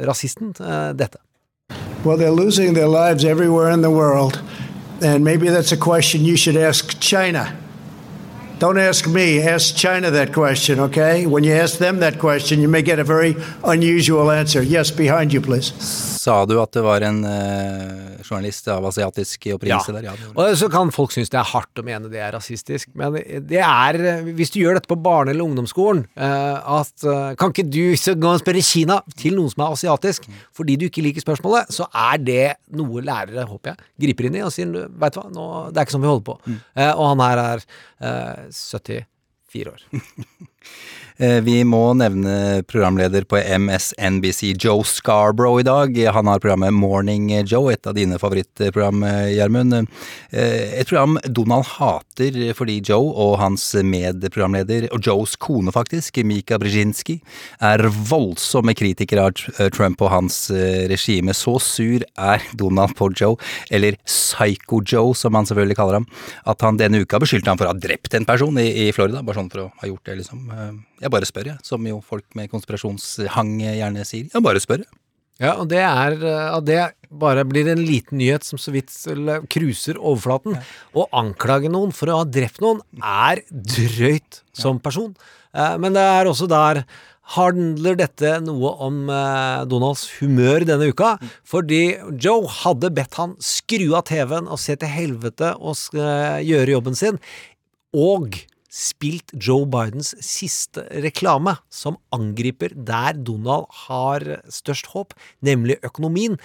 rasisten, 0.05 0.53
dette. 0.99 1.21
Well, 2.03 2.17
they're 2.17 2.31
losing 2.31 2.73
their 2.73 2.89
lives 2.89 3.27
everywhere 3.27 3.71
in 3.71 3.83
the 3.83 3.91
world. 3.91 4.43
And 5.03 5.23
maybe 5.23 5.49
that's 5.49 5.73
a 5.73 5.77
question 5.77 6.25
you 6.25 6.37
should 6.37 6.57
ask 6.57 6.99
China. 6.99 7.59
Don't 8.61 8.77
ask 8.77 9.07
me, 9.07 9.41
ask 9.41 9.75
China 9.75 10.11
that 10.11 10.35
question, 10.35 10.81
okay? 10.81 11.25
When 11.25 11.45
you 11.45 11.55
ask 11.55 11.79
them 11.79 12.01
that 12.01 12.19
question, 12.19 12.61
you 12.61 12.69
may 12.69 12.83
get 12.83 12.99
a 12.99 13.05
very 13.05 13.35
unusual 13.65 14.31
answer. 14.31 14.61
Yes, 14.63 14.91
behind 14.91 15.33
you, 15.33 15.41
please. 15.41 15.73
Sa 16.21 16.45
du 16.45 16.59
at 16.61 16.75
det 16.77 16.83
var 16.85 17.01
en 17.01 17.23
eh, 17.25 18.19
journalist 18.21 18.67
av 18.69 18.85
asiatisk 18.85 19.47
opprinnelse 19.55 19.95
der? 19.97 20.05
Ja, 20.11 20.13
var 20.13 20.35
det. 20.35 20.51
Og 20.53 20.59
så 20.61 20.69
kan 20.69 20.91
folk 20.93 21.15
synes 21.15 21.33
det 21.33 21.39
er 21.41 21.49
hardt 21.49 21.81
å 21.81 21.85
mene 21.87 22.11
det 22.13 22.21
er 22.21 22.35
rasistisk, 22.37 22.91
men 22.93 23.17
det 23.49 23.63
er 23.65 23.99
Hvis 24.37 24.53
du 24.53 24.59
gjør 24.61 24.77
dette 24.77 24.91
på 24.91 24.99
barne- 25.01 25.33
eller 25.33 25.47
ungdomsskolen, 25.47 26.05
eh, 26.21 26.77
at 26.77 27.07
eh, 27.09 27.33
Kan 27.41 27.55
ikke 27.55 27.65
du 27.65 27.97
så 27.97 28.13
gå 28.13 28.35
og 28.35 28.43
spørre 28.43 28.61
Kina 28.61 29.01
til 29.17 29.39
noen 29.41 29.49
som 29.55 29.65
er 29.65 29.79
asiatisk, 29.79 30.29
fordi 30.53 30.77
du 30.77 30.85
ikke 30.91 31.07
liker 31.09 31.25
spørsmålet, 31.25 31.73
så 31.73 31.89
er 31.89 32.21
det 32.21 32.45
noe 32.77 33.01
lærere, 33.01 33.49
håper 33.49 33.73
jeg, 33.73 33.89
griper 34.05 34.29
inn 34.29 34.37
i 34.43 34.45
og 34.45 34.53
sier 34.53 34.69
veit 34.69 35.17
du 35.17 35.23
hva, 35.23 35.33
nå, 35.33 35.49
det 35.73 35.81
er 35.81 35.89
ikke 35.89 35.97
sånn 35.97 36.05
vi 36.05 36.13
holder 36.13 36.29
på. 36.29 36.37
Eh, 36.77 36.93
og 36.93 37.07
han 37.15 37.25
her 37.25 37.45
er 37.47 37.65
eh, 38.05 38.50
74 38.53 39.69
år. 39.69 39.83
Eh, 41.21 41.41
Vi 41.45 41.59
må 41.69 41.83
nevne 42.01 42.63
programleder 42.65 43.27
på 43.29 43.37
MSNBC, 43.37 44.55
Joe 44.57 44.85
Scarborough, 44.89 45.61
i 45.61 45.67
dag. 45.67 45.99
Han 46.15 46.31
har 46.31 46.41
programmet 46.41 46.73
Morning 46.73 47.29
Joe, 47.45 47.75
et 47.75 47.87
av 47.87 47.95
dine 47.95 48.17
favorittprogram, 48.19 49.03
eh, 49.05 49.35
Gjermund. 49.37 49.87
Eh, 50.33 50.81
Et 50.81 50.89
program 50.89 51.19
Donald 51.25 51.67
hater 51.77 52.55
fordi 52.55 52.81
Joe 52.89 53.13
og 53.13 53.39
hans 53.39 53.75
medprogramleder, 53.75 54.89
og 54.95 55.03
Joes 55.03 55.37
kone 55.37 55.71
faktisk, 55.71 56.25
Mika 56.25 56.57
Brzezinski, 56.59 57.21
er 57.61 57.79
voldsomme 57.79 58.75
kritikere 58.75 59.27
av 59.27 59.71
Trump 59.71 60.01
og 60.01 60.11
hans 60.11 60.51
regime. 60.51 61.35
Så 61.35 61.61
sur 61.61 62.01
er 62.17 62.41
Donald 62.57 62.95
på 62.97 63.13
Joe, 63.15 63.37
eller 63.71 63.97
Psycho-Joe 64.07 65.15
som 65.15 65.35
han 65.35 65.45
selvfølgelig 65.45 65.77
kaller 65.77 65.95
ham, 66.01 66.07
at 66.47 66.61
han 66.63 66.79
denne 66.79 67.03
uka 67.05 67.19
beskyldte 67.19 67.47
ham 67.49 67.59
for 67.59 67.67
å 67.67 67.75
ha 67.75 67.79
drept 67.79 68.15
en 68.15 68.25
person 68.25 68.57
i, 68.57 68.89
i 68.89 68.93
Florida, 68.93 69.23
bare 69.23 69.37
sånn 69.37 69.51
for 69.51 69.67
å 69.67 69.73
ha 69.83 69.87
gjort 69.87 70.05
det, 70.05 70.17
liksom. 70.23 70.87
Jeg 71.01 71.13
bare 71.13 71.29
spør, 71.29 71.55
jeg, 71.55 71.63
som 71.65 71.87
jo 71.89 72.01
folk 72.05 72.27
med 72.37 72.51
konspirasjonshang 72.53 73.55
gjerne 73.63 74.05
sier. 74.05 74.29
Jeg 74.33 74.45
bare 74.45 74.61
spør, 74.61 74.85
jeg. 74.85 75.01
Ja, 75.41 75.55
og 75.57 75.71
det 75.73 75.81
er 75.81 76.17
eh, 76.21 76.57
det 76.69 76.81
bare 77.21 77.47
blir 77.49 77.71
en 77.73 77.81
liten 77.81 78.21
nyhet 78.21 78.45
som 78.45 78.61
så 78.61 78.75
vidt 78.75 78.93
cruiser 79.51 79.97
overflaten. 79.97 80.59
Å 80.93 81.07
anklage 81.17 81.71
noen 81.73 81.95
for 81.97 82.13
å 82.13 82.19
ha 82.21 82.27
drept 82.29 82.61
noen 82.61 82.83
er 83.01 83.41
drøyt 83.49 84.43
som 84.53 84.81
person. 84.85 85.15
Eh, 85.57 85.79
Men 85.81 85.97
det 85.97 86.05
er 86.05 86.29
også 86.29 86.51
der 86.51 86.83
handler 87.39 87.97
dette 87.97 88.35
noe 88.45 88.75
om 88.85 89.01
eh, 89.09 89.65
Donalds 89.71 90.05
humør 90.19 90.67
denne 90.69 90.91
uka. 90.93 91.15
Fordi 91.49 91.83
Joe 92.21 92.45
hadde 92.61 92.93
bedt 93.01 93.17
han 93.17 93.33
skru 93.41 93.95
av 93.97 94.05
TV-en 94.13 94.51
og 94.51 94.61
se 94.61 94.77
til 94.77 94.93
helvete 94.93 95.55
og 95.57 95.97
gjøre 96.45 96.77
jobben 96.77 96.99
sin. 97.01 97.17
Og 97.97 98.37
spilt 98.71 99.35
Joe 99.35 99.67
Bidens 99.69 100.13
siste 100.23 100.85
reklame, 101.03 101.57
som 101.71 101.99
angriper 102.15 102.73
der 102.75 103.19
Donald 103.19 103.67
har 103.87 104.25
størst 104.53 104.93
håp, 104.95 105.17
nemlig 105.45 105.81
økonomien, 105.87 106.39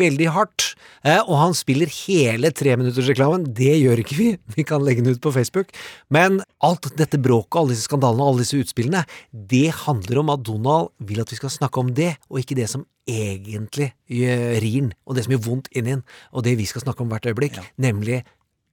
veldig 0.00 0.28
hardt. 0.34 0.72
Eh, 1.06 1.22
og 1.22 1.38
han 1.38 1.56
spiller 1.56 1.90
hele 2.02 2.50
treminuttersreklamen. 2.50 3.46
Det 3.54 3.76
gjør 3.78 4.02
ikke 4.02 4.18
vi, 4.18 4.28
vi 4.56 4.66
kan 4.66 4.84
legge 4.84 5.06
den 5.06 5.14
ut 5.14 5.22
på 5.24 5.32
Facebook. 5.34 5.72
Men 6.10 6.42
alt 6.64 6.90
dette 6.98 7.20
bråket, 7.22 7.60
alle 7.60 7.76
disse 7.76 7.88
skandalene 7.88 8.26
alle 8.28 8.44
disse 8.44 8.58
utspillene, 8.58 9.06
det 9.30 9.68
handler 9.86 10.22
om 10.24 10.34
at 10.34 10.44
Donald 10.46 10.92
vil 10.98 11.22
at 11.22 11.32
vi 11.32 11.38
skal 11.38 11.54
snakke 11.54 11.80
om 11.80 11.94
det, 11.94 12.16
og 12.28 12.42
ikke 12.42 12.58
det 12.58 12.68
som 12.70 12.86
egentlig 13.08 13.92
rir 14.08 14.80
den, 14.82 14.90
og 15.08 15.16
det 15.16 15.24
som 15.24 15.32
gjør 15.32 15.44
vondt 15.46 15.70
inni 15.72 15.94
den, 15.94 16.02
og 16.32 16.44
det 16.44 16.58
vi 16.58 16.66
skal 16.68 16.82
snakke 16.84 17.04
om 17.04 17.08
hvert 17.12 17.28
øyeblikk, 17.30 17.56
nemlig 17.80 18.20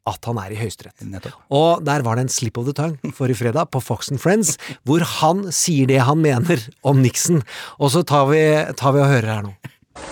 at 0.06 0.28
han 0.30 0.40
er 0.42 0.54
i 0.54 0.60
Høyesterett. 0.60 1.30
Og 1.50 1.84
der 1.86 2.04
var 2.06 2.18
det 2.18 2.28
en 2.28 2.34
slip 2.34 2.58
of 2.62 2.68
the 2.68 2.76
tongue 2.78 3.14
forrige 3.18 3.42
fredag 3.42 3.72
på 3.74 3.82
Fox 3.82 4.12
and 4.12 4.22
Friends, 4.22 4.58
hvor 4.86 5.04
han 5.22 5.48
sier 5.52 5.90
det 5.90 6.04
han 6.06 6.22
mener 6.22 6.62
om 6.84 7.02
Nixon. 7.02 7.42
Og 7.80 7.92
så 7.96 8.04
tar 8.06 8.30
vi, 8.30 8.42
tar 8.78 8.94
vi 8.96 9.02
og 9.02 9.10
hører 9.10 9.32
her 9.34 9.48
nå. 9.48 9.56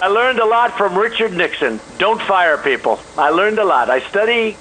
I 0.01 0.07
learned 0.07 0.39
a 0.39 0.45
lot 0.45 0.71
from 0.77 0.97
Richard 0.97 1.33
Nixon. 1.33 1.79
Don't 1.99 2.21
fire 2.21 2.57
people. 2.57 2.99
I 3.17 3.29
learned 3.29 3.59
a 3.59 3.65
lot. 3.65 3.89
I 3.89 3.99
study 4.09 4.55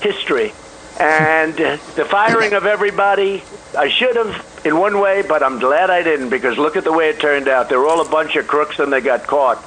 history. 0.00 0.52
And 1.00 1.54
the 1.96 2.04
firing 2.04 2.52
of 2.52 2.66
everybody, 2.66 3.42
I 3.76 3.88
should 3.88 4.16
have 4.16 4.34
in 4.64 4.78
one 4.78 5.00
way, 5.00 5.22
but 5.22 5.42
I'm 5.42 5.58
glad 5.58 5.90
I 5.90 6.02
didn't 6.02 6.28
because 6.28 6.58
look 6.58 6.76
at 6.76 6.84
the 6.84 6.92
way 6.92 7.08
it 7.08 7.18
turned 7.20 7.48
out. 7.48 7.68
They're 7.68 7.80
were 7.80 7.88
all 7.88 8.00
a 8.00 8.08
bunch 8.08 8.36
of 8.36 8.46
crooks 8.46 8.78
and 8.78 8.92
they 8.92 9.00
got 9.00 9.26
caught. 9.26 9.58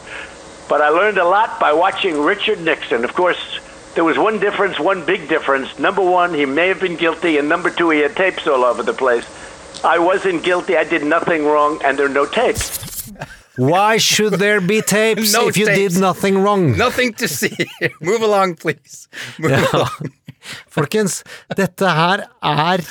But 0.69 0.82
I 0.82 0.89
learned 0.89 1.17
a 1.17 1.26
lot 1.26 1.60
by 1.60 1.73
watching 1.73 2.21
Richard 2.21 2.62
Nixon. 2.62 3.04
Of 3.04 3.13
course, 3.13 3.60
there 3.95 4.03
was 4.03 4.17
one 4.17 4.39
difference, 4.39 4.79
one 4.79 5.06
big 5.06 5.27
difference. 5.29 5.77
Number 5.79 6.01
one, 6.01 6.34
he 6.34 6.45
may 6.45 6.67
have 6.67 6.79
been 6.79 6.95
guilty, 6.95 7.38
and 7.38 7.47
number 7.47 7.69
two, 7.69 7.89
he 7.91 7.99
had 7.99 8.15
tapes 8.15 8.47
all 8.47 8.63
over 8.63 8.84
the 8.84 8.93
place. 8.93 9.25
I 9.84 9.99
wasn't 9.99 10.43
guilty. 10.43 10.75
I 10.77 10.84
did 10.84 11.03
nothing 11.03 11.45
wrong, 11.45 11.79
and 11.84 11.97
there 11.97 12.06
are 12.06 12.10
no 12.21 12.25
tapes. 12.25 13.12
Why 13.56 13.97
should 13.97 14.34
there 14.39 14.60
be 14.62 14.82
tapes 14.82 15.34
No 15.34 15.47
if 15.47 15.58
you 15.58 15.65
tapes. 15.67 15.93
did 15.93 16.01
nothing 16.01 16.39
wrong? 16.39 16.75
Nothing 16.77 17.13
to 17.15 17.27
see! 17.27 17.56
Move 18.01 18.21
along, 18.23 18.56
please! 18.56 19.08
Move 19.38 19.51
Ja. 19.51 19.67
along. 19.73 20.12
Folkens, 20.67 21.23
dette 21.56 21.88
her 21.88 22.25
er 22.43 22.82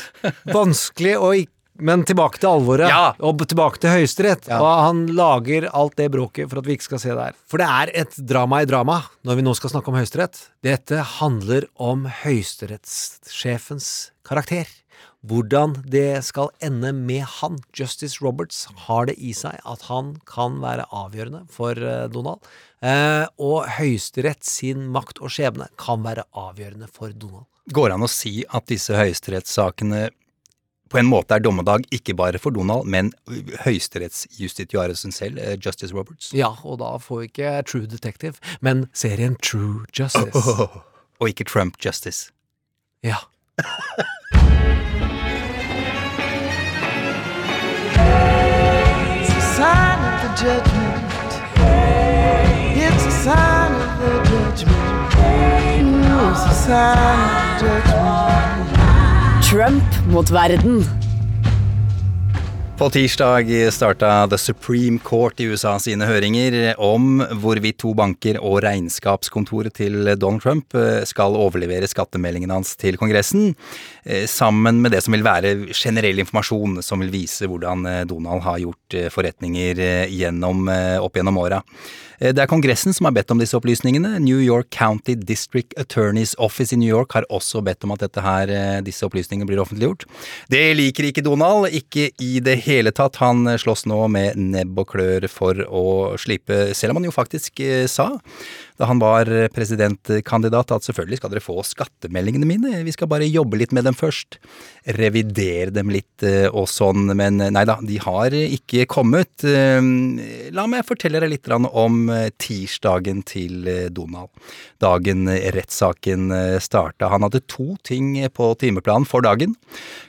vanskelig 0.47 1.17
og 1.19 1.35
ikk- 1.37 1.51
men 1.83 2.05
tilbake 2.09 2.39
til 2.41 2.49
alvoret, 2.53 2.89
Ja. 2.89 3.13
og 3.21 3.43
tilbake 3.51 3.81
til 3.83 3.91
Høyesterett. 3.97 4.47
Ja. 4.49 4.61
Og 4.63 4.71
han 4.87 5.03
lager 5.19 5.67
alt 5.75 5.97
det 5.99 6.11
bråket 6.15 6.49
for 6.51 6.59
at 6.63 6.67
vi 6.69 6.77
ikke 6.79 6.89
skal 6.89 7.03
se 7.03 7.11
det 7.13 7.25
her. 7.29 7.35
For 7.51 7.59
det 7.63 7.67
er 7.69 7.93
et 8.05 8.17
drama 8.33 8.63
i 8.63 8.69
drama 8.71 9.01
når 9.27 9.37
vi 9.41 9.43
nå 9.47 9.55
skal 9.59 9.71
snakke 9.75 9.89
om 9.93 9.99
Høyesterett. 10.01 10.41
Dette 10.63 11.03
handler 11.19 11.67
om 11.77 12.07
høyesterettssjefens 12.87 14.11
karakter. 14.27 14.67
Hvordan 15.23 15.77
det 15.87 16.25
skal 16.27 16.49
ende 16.61 16.91
med 16.93 17.23
han. 17.39 17.61
Justice 17.79 18.19
Roberts 18.25 18.65
har 18.89 19.07
det 19.07 19.15
i 19.23 19.31
seg 19.39 19.55
at 19.65 19.85
han 19.87 20.17
kan 20.27 20.57
være 20.63 20.89
avgjørende 20.91 21.45
for 21.53 21.79
eh, 21.79 22.09
Donald. 22.11 22.43
Eh, 22.83 23.27
og 23.39 23.69
Høyesterett 23.79 24.43
sin 24.47 24.89
makt 24.91 25.21
og 25.23 25.31
skjebne 25.31 25.69
kan 25.79 26.03
være 26.03 26.25
avgjørende 26.35 26.91
for 26.91 27.15
Donald. 27.15 27.47
Går 27.71 27.93
det 27.93 27.95
an 27.95 28.03
å 28.09 28.11
si 28.11 28.33
at 28.51 28.67
disse 28.67 28.97
høyesterettssakene 28.99 30.09
på 30.93 30.99
en 31.01 31.09
måte 31.09 31.35
er 31.35 31.41
dommedag 31.41 31.87
ikke 31.95 32.15
bare 32.17 32.39
for 32.39 32.53
Donald, 32.53 32.85
men 32.85 33.13
høyesterettsjustitiarisen 33.65 35.13
selv, 35.13 35.39
eh, 35.41 35.57
Justice 35.67 35.95
Roberts? 35.95 36.33
Ja, 36.37 36.53
og 36.65 36.79
da 36.79 36.97
får 37.01 37.19
vi 37.21 37.25
ikke 37.31 37.63
True 37.63 37.87
Detective, 37.87 38.35
men 38.61 38.87
serien 38.93 39.37
True 39.43 39.87
Justice. 39.99 40.39
Og 41.21 41.29
ikke 41.29 41.45
Trump 41.45 41.75
Justice. 41.85 42.33
Ja. 43.03 43.17
It's 49.21 49.31
a 49.31 49.45
sign 49.57 49.99
of 50.09 50.17
the 50.23 50.31
judgment. 50.43 51.31
It's 52.77 53.07
a 53.07 53.11
sign 53.25 53.73
of 53.73 53.99
the 54.01 54.13
judgment. 54.31 55.13
It's 56.33 56.45
a 56.45 56.55
sign 56.55 57.19
of 57.31 57.61
the 57.61 57.75
judgment. 57.91 58.82
Trump 59.53 59.83
mot 60.09 60.29
verden. 60.29 61.02
På 62.79 62.91
tirsdag 62.91 63.73
starta 63.73 64.27
The 64.29 64.39
Supreme 64.39 64.99
Court 64.99 65.41
i 65.41 65.45
USA 65.45 65.75
sine 65.79 66.07
høringer 66.09 66.73
om 66.81 67.21
hvorvidt 67.43 67.79
to 67.83 67.93
banker 67.95 68.39
og 68.41 68.63
regnskapskontoret 68.65 69.77
til 69.77 70.09
Donald 70.17 70.41
Trump 70.43 70.75
eh, 70.75 71.05
skal 71.07 71.37
overlevere 71.37 71.87
skattemeldingen 71.91 72.51
hans 72.51 72.73
til 72.81 72.97
Kongressen, 72.99 73.53
eh, 74.09 74.25
sammen 74.25 74.81
med 74.83 74.97
det 74.97 75.03
som 75.05 75.13
vil 75.15 75.27
være 75.27 75.53
generell 75.77 76.25
informasjon 76.25 76.81
som 76.83 77.05
vil 77.05 77.13
vise 77.13 77.47
hvordan 77.47 77.85
eh, 77.91 78.05
Donald 78.09 78.43
har 78.49 78.63
gjort 78.65 78.99
forretninger 79.13 79.79
gjennom, 80.13 80.67
opp 81.01 81.15
gjennom 81.17 81.39
åra. 81.41 81.63
Det 82.23 82.39
er 82.39 82.47
Kongressen 82.47 82.95
som 82.95 83.09
har 83.09 83.15
bedt 83.17 83.33
om 83.35 83.41
disse 83.41 83.57
opplysningene. 83.57 84.13
New 84.23 84.39
York 84.39 84.69
County 84.71 85.17
District 85.19 85.73
Attorney's 85.81 86.37
Office 86.39 86.75
i 86.77 86.79
New 86.79 86.91
York 86.91 87.17
har 87.17 87.27
også 87.35 87.65
bedt 87.67 87.83
om 87.83 87.95
at 87.97 88.05
her, 88.23 88.53
disse 88.85 89.03
opplysningene 89.09 89.49
blir 89.49 89.63
offentliggjort. 89.65 90.05
Det 90.53 90.61
liker 90.77 91.09
ikke 91.09 91.25
Donald, 91.25 91.73
ikke 91.75 92.11
i 92.23 92.37
det 92.45 92.61
hele 92.65 92.93
tatt. 92.95 93.21
Han 93.23 93.47
eh, 93.51 93.59
slåss 93.61 93.87
nå 93.91 94.01
med 94.13 94.39
nebb 94.41 94.79
og 94.83 94.93
klør 94.95 95.27
for 95.31 95.63
å 95.67 95.85
slipe, 96.21 96.73
selv 96.79 96.95
om 96.95 97.01
han 97.01 97.09
jo 97.11 97.15
faktisk 97.15 97.63
eh, 97.65 97.87
sa 97.91 98.09
da 98.81 98.89
han 98.91 99.01
var 99.03 99.29
presidentkandidat 99.55 100.73
at 100.75 100.87
selvfølgelig 100.87 101.21
skal 101.21 101.33
dere 101.33 101.45
få 101.45 101.59
skattemeldingene 101.67 102.49
mine, 102.49 102.83
vi 102.87 102.95
skal 102.95 103.11
bare 103.11 103.29
jobbe 103.29 103.59
litt 103.61 103.73
med 103.77 103.85
dem 103.89 103.97
først. 103.99 104.39
Revidere 104.99 105.71
dem 105.71 105.91
litt 105.95 106.25
eh, 106.27 106.49
og 106.51 106.67
sånn, 106.71 107.13
men 107.19 107.39
nei 107.39 107.65
da, 107.69 107.77
de 107.87 107.99
har 108.03 108.35
ikke 108.35 108.87
kommet. 108.91 109.45
Eh, 109.47 109.79
La 110.53 110.67
meg 110.69 110.87
fortelle 110.89 111.21
deg 111.23 111.31
litt 111.35 111.51
om 111.53 112.09
eh, 112.11 112.31
tirsdagen 112.43 113.23
til 113.29 113.69
eh, 113.69 113.87
Donald. 113.95 114.31
Dagen 114.83 115.29
rettssaken 115.55 116.31
eh, 116.35 116.59
starta. 116.63 117.11
Han 117.13 117.27
hadde 117.27 117.43
to 117.51 117.77
ting 117.87 118.17
på 118.35 118.53
timeplanen 118.61 119.07
for 119.09 119.23
dagen. 119.25 119.55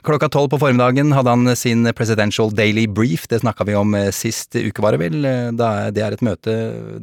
Klokka 0.05 0.29
tolv 0.33 0.49
på 0.53 0.59
formiddagen 0.61 1.13
hadde 1.15 1.33
han 1.35 1.55
sin 1.59 1.85
Presidential 1.95 2.51
Daily 2.53 2.87
Brief, 2.87 3.27
det 3.31 3.41
snakka 3.43 3.67
vi 3.69 3.77
om 3.77 3.93
eh, 3.97 4.09
sist 4.15 4.55
uke, 4.57 4.81
var 4.83 4.97
det 4.97 5.03
vel. 5.05 5.19
Eh, 5.25 5.51
Det 5.93 6.01
er 6.03 6.15
et 6.17 6.25
møte 6.25 6.53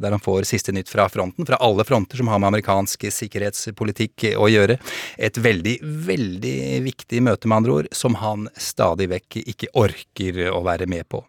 der 0.01 0.11
han 0.15 0.21
får 0.23 0.45
siste 0.49 0.73
nytt 0.75 0.89
fra 0.91 1.07
fronten, 1.11 1.47
fra 1.51 1.59
alle 1.59 1.83
fronter 1.83 2.17
som 2.17 2.27
har 2.31 2.39
med 2.39 2.47
amerikansk 2.47 3.09
sikkerhetspolitikk 3.11 4.29
å 4.39 4.47
gjøre. 4.47 4.77
Et 5.19 5.37
veldig, 5.37 5.77
veldig 5.83 6.55
viktig 6.85 7.19
møte, 7.25 7.49
med 7.49 7.57
andre 7.57 7.73
ord, 7.73 7.89
som 7.91 8.15
han 8.21 8.47
stadig 8.55 9.09
vekk 9.11 9.41
ikke 9.43 9.71
orker 9.75 10.39
å 10.53 10.61
være 10.63 10.87
med 10.87 11.09
på. 11.11 11.19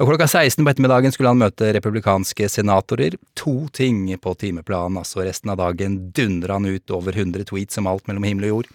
Og 0.00 0.08
klokka 0.08 0.26
16 0.26 0.64
på 0.64 0.72
ettermiddagen 0.72 1.14
skulle 1.14 1.30
han 1.30 1.38
møte 1.38 1.70
republikanske 1.76 2.48
senatorer. 2.50 3.18
To 3.38 3.68
ting 3.70 4.08
på 4.18 4.34
timeplanen, 4.40 4.98
altså 5.02 5.22
resten 5.22 5.52
av 5.52 5.60
dagen 5.60 6.00
dundra 6.16 6.58
han 6.58 6.66
ut 6.66 6.90
over 6.94 7.14
100 7.14 7.46
tweets 7.52 7.78
om 7.78 7.90
alt 7.90 8.08
mellom 8.10 8.26
himmel 8.26 8.48
og 8.48 8.54
jord. 8.56 8.72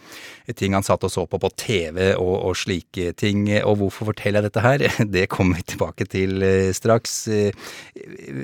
Ting 0.55 0.75
han 0.75 0.85
satt 0.85 1.03
og 1.03 1.11
så 1.11 1.25
på 1.27 1.39
på 1.39 1.51
TV 1.59 2.13
og, 2.13 2.33
og 2.49 2.57
slike 2.59 3.13
ting. 3.19 3.45
Og 3.63 3.79
hvorfor 3.81 4.13
forteller 4.13 4.43
jeg 4.43 4.51
dette 4.51 4.63
her? 4.63 4.87
Det 5.17 5.29
kommer 5.31 5.59
vi 5.59 5.67
tilbake 5.73 6.07
til 6.07 6.43
eh, 6.45 6.71
straks. 6.75 7.27
Eh, 7.27 7.55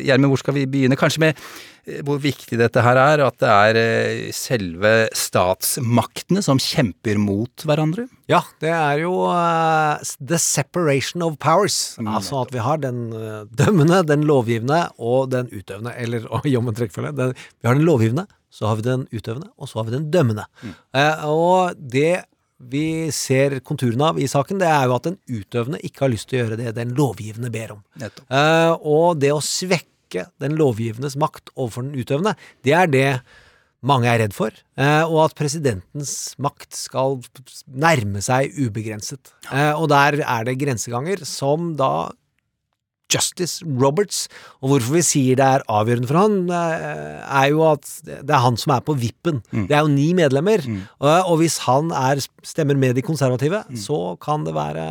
Gjermund, 0.04 0.34
hvor 0.34 0.44
skal 0.44 0.58
vi 0.60 0.68
begynne? 0.70 1.00
Kanskje 1.00 1.30
med 1.30 1.44
hvor 2.06 2.20
viktig 2.22 2.60
dette 2.60 2.84
her 2.84 3.00
er, 3.00 3.24
at 3.26 3.38
det 3.42 3.50
er 3.50 3.80
eh, 3.80 4.30
selve 4.36 4.94
statsmaktene 5.16 6.44
som 6.46 6.62
kjemper 6.62 7.20
mot 7.22 7.66
hverandre? 7.68 8.08
Ja, 8.30 8.44
det 8.62 8.72
er 8.76 9.02
jo 9.02 9.14
uh, 9.26 9.98
the 10.22 10.38
separation 10.42 11.24
of 11.26 11.40
powers. 11.42 11.98
Altså 12.04 12.44
at 12.44 12.54
vi 12.54 12.62
har 12.62 12.82
den 12.84 13.08
eh, 13.16 13.46
dømmende, 13.58 14.04
den 14.06 14.28
lovgivende 14.30 14.84
og 14.98 15.32
den 15.34 15.50
utøvende. 15.50 15.96
Eller 15.98 16.28
i 16.50 16.58
omvendt 16.60 16.84
rekkefølge. 16.84 17.32
Vi 17.34 17.70
har 17.70 17.78
den 17.80 17.88
lovgivende, 17.88 18.28
så 18.54 18.70
har 18.70 18.80
vi 18.80 18.86
den 18.86 19.08
utøvende, 19.14 19.50
og 19.58 19.70
så 19.70 19.82
har 19.82 19.90
vi 19.90 19.98
den 19.98 20.10
dømmende. 20.14 20.46
Eh, 20.94 21.26
og 21.26 21.80
det 21.80 22.22
vi 22.60 23.08
ser 23.16 23.62
konturene 23.64 24.10
av 24.12 24.18
i 24.20 24.28
saken, 24.28 24.60
det 24.60 24.68
er 24.68 24.90
jo 24.90 24.98
at 24.98 25.06
den 25.08 25.16
utøvende 25.32 25.80
ikke 25.88 26.04
har 26.04 26.12
lyst 26.12 26.28
til 26.30 26.38
å 26.38 26.44
gjøre 26.44 26.58
det 26.60 26.74
den 26.76 26.92
lovgivende 26.98 27.52
ber 27.54 27.78
om. 27.78 27.86
Og 28.84 29.22
det 29.22 29.32
å 29.32 29.40
svekke 29.40 29.89
den 30.14 30.58
lovgivendes 30.60 31.18
makt 31.20 31.52
overfor 31.56 31.86
den 31.86 32.00
utøvende, 32.00 32.36
det 32.66 32.76
er 32.76 32.90
det 32.90 33.10
mange 33.86 34.10
er 34.12 34.20
redd 34.24 34.36
for. 34.36 34.56
Eh, 34.80 35.04
og 35.08 35.30
at 35.30 35.38
presidentens 35.40 36.36
makt 36.42 36.76
skal 36.76 37.20
nærme 37.68 38.24
seg 38.24 38.56
ubegrenset. 38.60 39.34
Eh, 39.48 39.72
og 39.72 39.90
der 39.92 40.22
er 40.26 40.48
det 40.48 40.58
grenseganger 40.60 41.24
som 41.28 41.74
da 41.80 42.10
Justice 43.10 43.66
Roberts, 43.66 44.28
og 44.62 44.70
hvorfor 44.74 44.94
vi 45.00 45.02
sier 45.06 45.36
det 45.40 45.46
er 45.46 45.64
avgjørende 45.68 46.08
for 46.10 46.20
han, 46.20 46.36
eh, 46.54 47.24
er 47.42 47.48
jo 47.50 47.64
at 47.66 47.88
det 48.06 48.30
er 48.30 48.44
han 48.44 48.58
som 48.62 48.76
er 48.76 48.84
på 48.86 48.94
vippen. 49.00 49.42
Det 49.52 49.74
er 49.74 49.82
jo 49.82 49.90
ni 49.94 50.12
medlemmer, 50.14 50.62
og, 51.02 51.10
og 51.32 51.38
hvis 51.42 51.58
han 51.66 51.90
er, 51.92 52.22
stemmer 52.46 52.78
med 52.78 52.96
de 52.96 53.02
konservative, 53.02 53.64
så 53.76 54.16
kan 54.22 54.46
det 54.46 54.54
være 54.54 54.86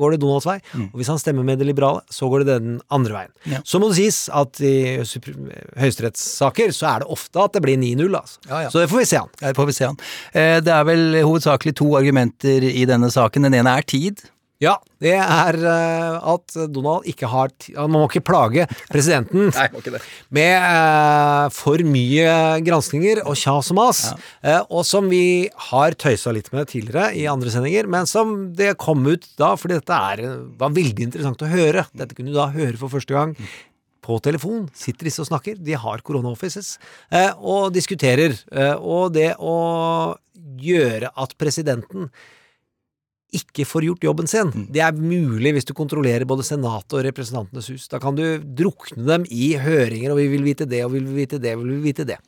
går 0.00 0.14
det 0.16 0.20
Donalds 0.22 0.46
vei, 0.48 0.58
og 0.88 0.96
hvis 1.00 1.10
han 1.12 1.20
stemmer 1.20 1.44
med 1.44 1.60
de 1.60 1.68
liberale, 1.68 2.00
så 2.10 2.28
går 2.32 2.44
det 2.46 2.56
den 2.62 2.80
andre 2.90 3.12
veien. 3.18 3.32
Ja. 3.52 3.60
Så 3.68 3.78
må 3.82 3.90
det 3.92 4.00
sies 4.00 4.22
at 4.32 4.60
i 4.64 4.74
høyesterettssaker 5.80 6.72
så 6.74 6.88
er 6.94 7.02
det 7.04 7.10
ofte 7.12 7.42
at 7.42 7.56
det 7.56 7.62
blir 7.64 7.78
9-0, 7.80 8.08
altså. 8.18 8.40
Ja, 8.48 8.62
ja. 8.66 8.70
Så 8.72 8.82
det 8.82 8.88
får 8.90 9.02
vi 9.02 9.08
se 9.12 9.20
an. 9.20 9.30
Det 9.40 9.54
får 9.56 9.68
vi 9.70 9.76
se 9.76 9.88
han. 9.90 9.98
Eh, 10.32 10.58
Det 10.62 10.72
er 10.72 10.84
vel 10.88 11.18
hovedsakelig 11.22 11.74
to 11.78 11.90
argumenter 11.98 12.64
i 12.68 12.84
denne 12.88 13.10
saken. 13.12 13.42
Den 13.48 13.54
ene 13.60 13.76
er 13.78 13.82
tid. 13.82 14.22
Ja, 14.62 14.76
det 15.02 15.16
er 15.18 15.56
eh, 15.58 16.26
at 16.32 16.54
Donald 16.70 17.06
ikke 17.10 17.26
har 17.30 17.50
Man 17.74 17.94
må 17.96 18.02
ikke 18.06 18.22
plage 18.22 18.66
presidenten 18.92 19.48
Nei, 19.50 19.64
må 19.72 19.80
ikke 19.82 19.96
det. 19.96 20.02
med 20.34 20.52
uh, 20.62 21.48
for 21.54 21.82
mye 21.82 22.34
granskninger 22.62 23.24
og 23.24 23.34
kjas 23.38 23.72
og 23.72 23.78
mas, 23.80 24.02
eh, 24.46 24.60
og 24.70 24.84
som 24.86 25.08
vi 25.10 25.48
har 25.70 25.96
tøysa 25.98 26.34
litt 26.34 26.52
med 26.54 26.70
tidligere 26.70 27.10
i 27.18 27.24
andre 27.30 27.50
sendinger, 27.52 27.88
men 27.90 28.06
som 28.08 28.52
det 28.54 28.76
kom 28.80 29.02
ut 29.08 29.26
da, 29.40 29.52
fordi 29.58 29.80
dette 29.80 29.98
er, 30.12 30.22
var 30.60 30.74
veldig 30.76 31.08
interessant 31.08 31.42
å 31.42 31.50
høre. 31.50 31.86
Dette 31.98 32.16
kunne 32.16 32.30
du 32.30 32.38
da 32.38 32.50
høre 32.54 32.78
for 32.78 32.92
første 32.92 33.16
gang. 33.16 33.34
På 34.02 34.18
telefon 34.22 34.68
sitter 34.76 35.08
disse 35.08 35.22
og 35.24 35.30
snakker, 35.30 35.58
de 35.62 35.74
har 35.78 36.04
korona-offices, 36.06 36.76
eh, 37.14 37.32
og 37.38 37.72
diskuterer. 37.74 38.36
Og 38.78 39.10
det 39.14 39.32
å 39.38 39.56
gjøre 40.62 41.10
at 41.18 41.34
presidenten 41.40 42.10
ikke 43.32 43.64
får 43.64 43.86
gjort 43.86 44.04
jobben 44.04 44.28
sin. 44.28 44.50
Det 44.72 44.82
er 44.84 44.92
mulig 44.92 45.54
hvis 45.56 45.64
du 45.68 45.72
kontrollerer 45.76 46.26
både 46.28 46.44
Senatet 46.44 46.92
og 46.98 47.04
Representantenes 47.06 47.70
hus. 47.72 47.86
Da 47.88 47.98
kan 48.02 48.14
du 48.18 48.22
drukne 48.44 49.06
dem 49.08 49.24
i 49.32 49.54
høringer, 49.56 50.12
og 50.12 50.18
vi 50.20 50.28
vil 50.34 50.44
vite 50.44 50.66
det, 50.68 50.82
og 50.84 50.92
vi 50.92 51.00
vil 51.00 51.16
vite 51.22 51.40
det, 51.40 51.54
og 51.56 51.64
vi 51.64 51.70
vil 51.72 51.86
vite 51.86 52.04
det. 52.08 52.18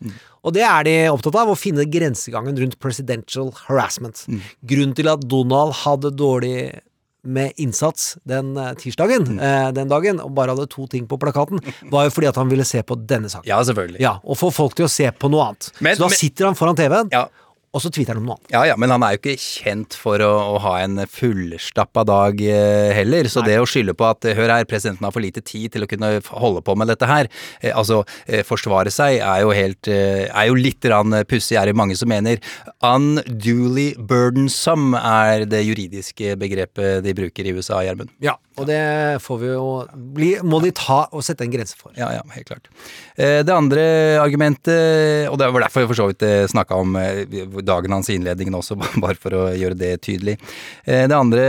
Og 0.44 0.54
det 0.56 0.64
er 0.64 0.82
de 0.88 0.96
opptatt 1.12 1.36
av, 1.42 1.52
å 1.52 1.58
finne 1.60 1.84
grensegangen 1.84 2.56
rundt 2.56 2.78
presidential 2.80 3.52
harassment. 3.66 4.24
Grunnen 4.64 4.96
til 4.96 5.08
at 5.12 5.20
Donald 5.28 5.76
hadde 5.84 6.10
dårlig 6.16 6.80
med 7.24 7.52
innsats 7.56 8.18
den 8.28 8.50
tirsdagen, 8.76 9.24
tirsdagen, 9.24 9.38
eh, 9.40 9.70
den 9.72 9.88
dagen, 9.88 10.18
og 10.20 10.34
bare 10.36 10.52
hadde 10.52 10.66
to 10.68 10.84
ting 10.92 11.06
på 11.08 11.16
plakaten, 11.18 11.56
var 11.90 12.04
jo 12.04 12.10
fordi 12.12 12.28
at 12.28 12.36
han 12.36 12.50
ville 12.50 12.66
se 12.68 12.82
på 12.84 12.98
denne 13.08 13.30
saken. 13.32 13.48
Ja, 13.48 13.62
selvfølgelig. 13.64 14.00
Ja, 14.04 14.18
og 14.24 14.36
få 14.36 14.50
folk 14.52 14.74
til 14.76 14.84
å 14.84 14.90
se 14.92 15.08
på 15.10 15.30
noe 15.32 15.46
annet. 15.48 15.70
Men- 15.80 15.96
Så 15.96 16.00
da 16.04 16.08
men- 16.12 16.18
sitter 16.18 16.44
han 16.44 16.54
foran 16.54 16.76
TV-en, 16.76 17.08
Ja. 17.10 17.28
Og 17.74 17.82
så 17.82 17.90
tweeter 17.90 18.14
han 18.14 18.22
om 18.22 18.28
noe 18.28 18.38
annet. 18.38 18.52
Ja 18.54 18.62
ja, 18.70 18.76
men 18.78 18.92
han 18.94 19.02
er 19.02 19.16
jo 19.16 19.20
ikke 19.20 19.36
kjent 19.40 19.96
for 19.98 20.22
å, 20.22 20.30
å 20.54 20.60
ha 20.62 20.76
en 20.84 21.02
fullstappa 21.10 22.04
dag 22.06 22.40
eh, 22.46 22.92
heller, 22.94 23.28
så 23.30 23.42
det 23.46 23.58
å 23.60 23.66
skylde 23.68 23.96
på 23.98 24.06
at 24.06 24.28
eh, 24.28 24.36
hør 24.38 24.52
her, 24.54 24.68
presidenten 24.70 25.06
har 25.08 25.14
for 25.14 25.24
lite 25.24 25.42
tid 25.44 25.74
til 25.74 25.86
å 25.86 25.90
kunne 25.90 26.12
holde 26.30 26.62
på 26.64 26.76
med 26.78 26.92
dette 26.92 27.08
her, 27.10 27.30
eh, 27.60 27.74
altså 27.74 28.02
eh, 28.26 28.44
forsvare 28.46 28.92
seg, 28.94 29.18
er 29.18 29.42
jo 29.42 29.50
helt 29.56 29.90
eh, 29.90 30.26
er 30.30 30.50
jo 30.50 30.58
litt 30.58 30.86
pussig, 31.30 31.56
er 31.56 31.70
det 31.70 31.76
mange 31.78 31.96
som 31.96 32.10
mener. 32.10 32.40
Unduly 32.84 33.94
burdensome 33.98 35.00
er 35.00 35.46
det 35.48 35.64
juridiske 35.64 36.34
begrepet 36.40 37.02
de 37.04 37.14
bruker 37.16 37.46
i 37.48 37.54
USA, 37.56 37.80
Gjermund. 37.86 38.12
Ja, 38.22 38.36
og 38.56 38.68
det 38.68 38.80
får 39.24 39.38
vi 39.40 39.48
jo 39.50 39.66
bli, 40.14 40.28
Må 40.46 40.60
de 40.62 40.70
ta 40.76 41.00
og 41.10 41.24
sette 41.26 41.42
en 41.46 41.50
grense 41.52 41.74
for. 41.78 41.90
Ja, 41.98 42.12
ja, 42.14 42.22
helt 42.34 42.46
klart. 42.46 42.68
Eh, 43.16 43.42
Det 43.42 43.54
andre 43.54 43.84
argumentet, 44.22 45.28
og 45.30 45.38
det 45.40 45.50
var 45.52 45.66
derfor 45.66 45.82
jeg 45.84 45.90
for 45.90 45.98
så 45.98 46.08
vidt 46.12 46.24
snakka 46.52 46.78
om 46.78 46.94
eh, 47.00 47.24
dagen 47.66 47.92
hans 47.96 48.10
i 48.10 48.18
innledningen 48.18 48.54
også, 48.54 48.78
bare 49.04 49.18
for 49.18 49.34
å 49.34 49.44
gjøre 49.58 49.78
det 49.78 49.92
tydelig. 50.06 50.38
Eh, 50.86 51.06
Det 51.10 51.16
andre 51.18 51.44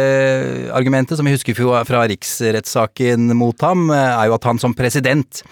argumentet, 0.74 1.18
som 1.18 1.26
vi 1.26 1.36
husker 1.36 1.56
fra 1.86 2.06
riksrettssaken 2.10 3.34
mot 3.38 3.62
ham, 3.62 3.90
eh, 3.94 4.12
er 4.22 4.30
jo 4.30 4.38
at 4.40 4.50
han 4.50 4.62
som 4.62 4.74
president 4.78 5.44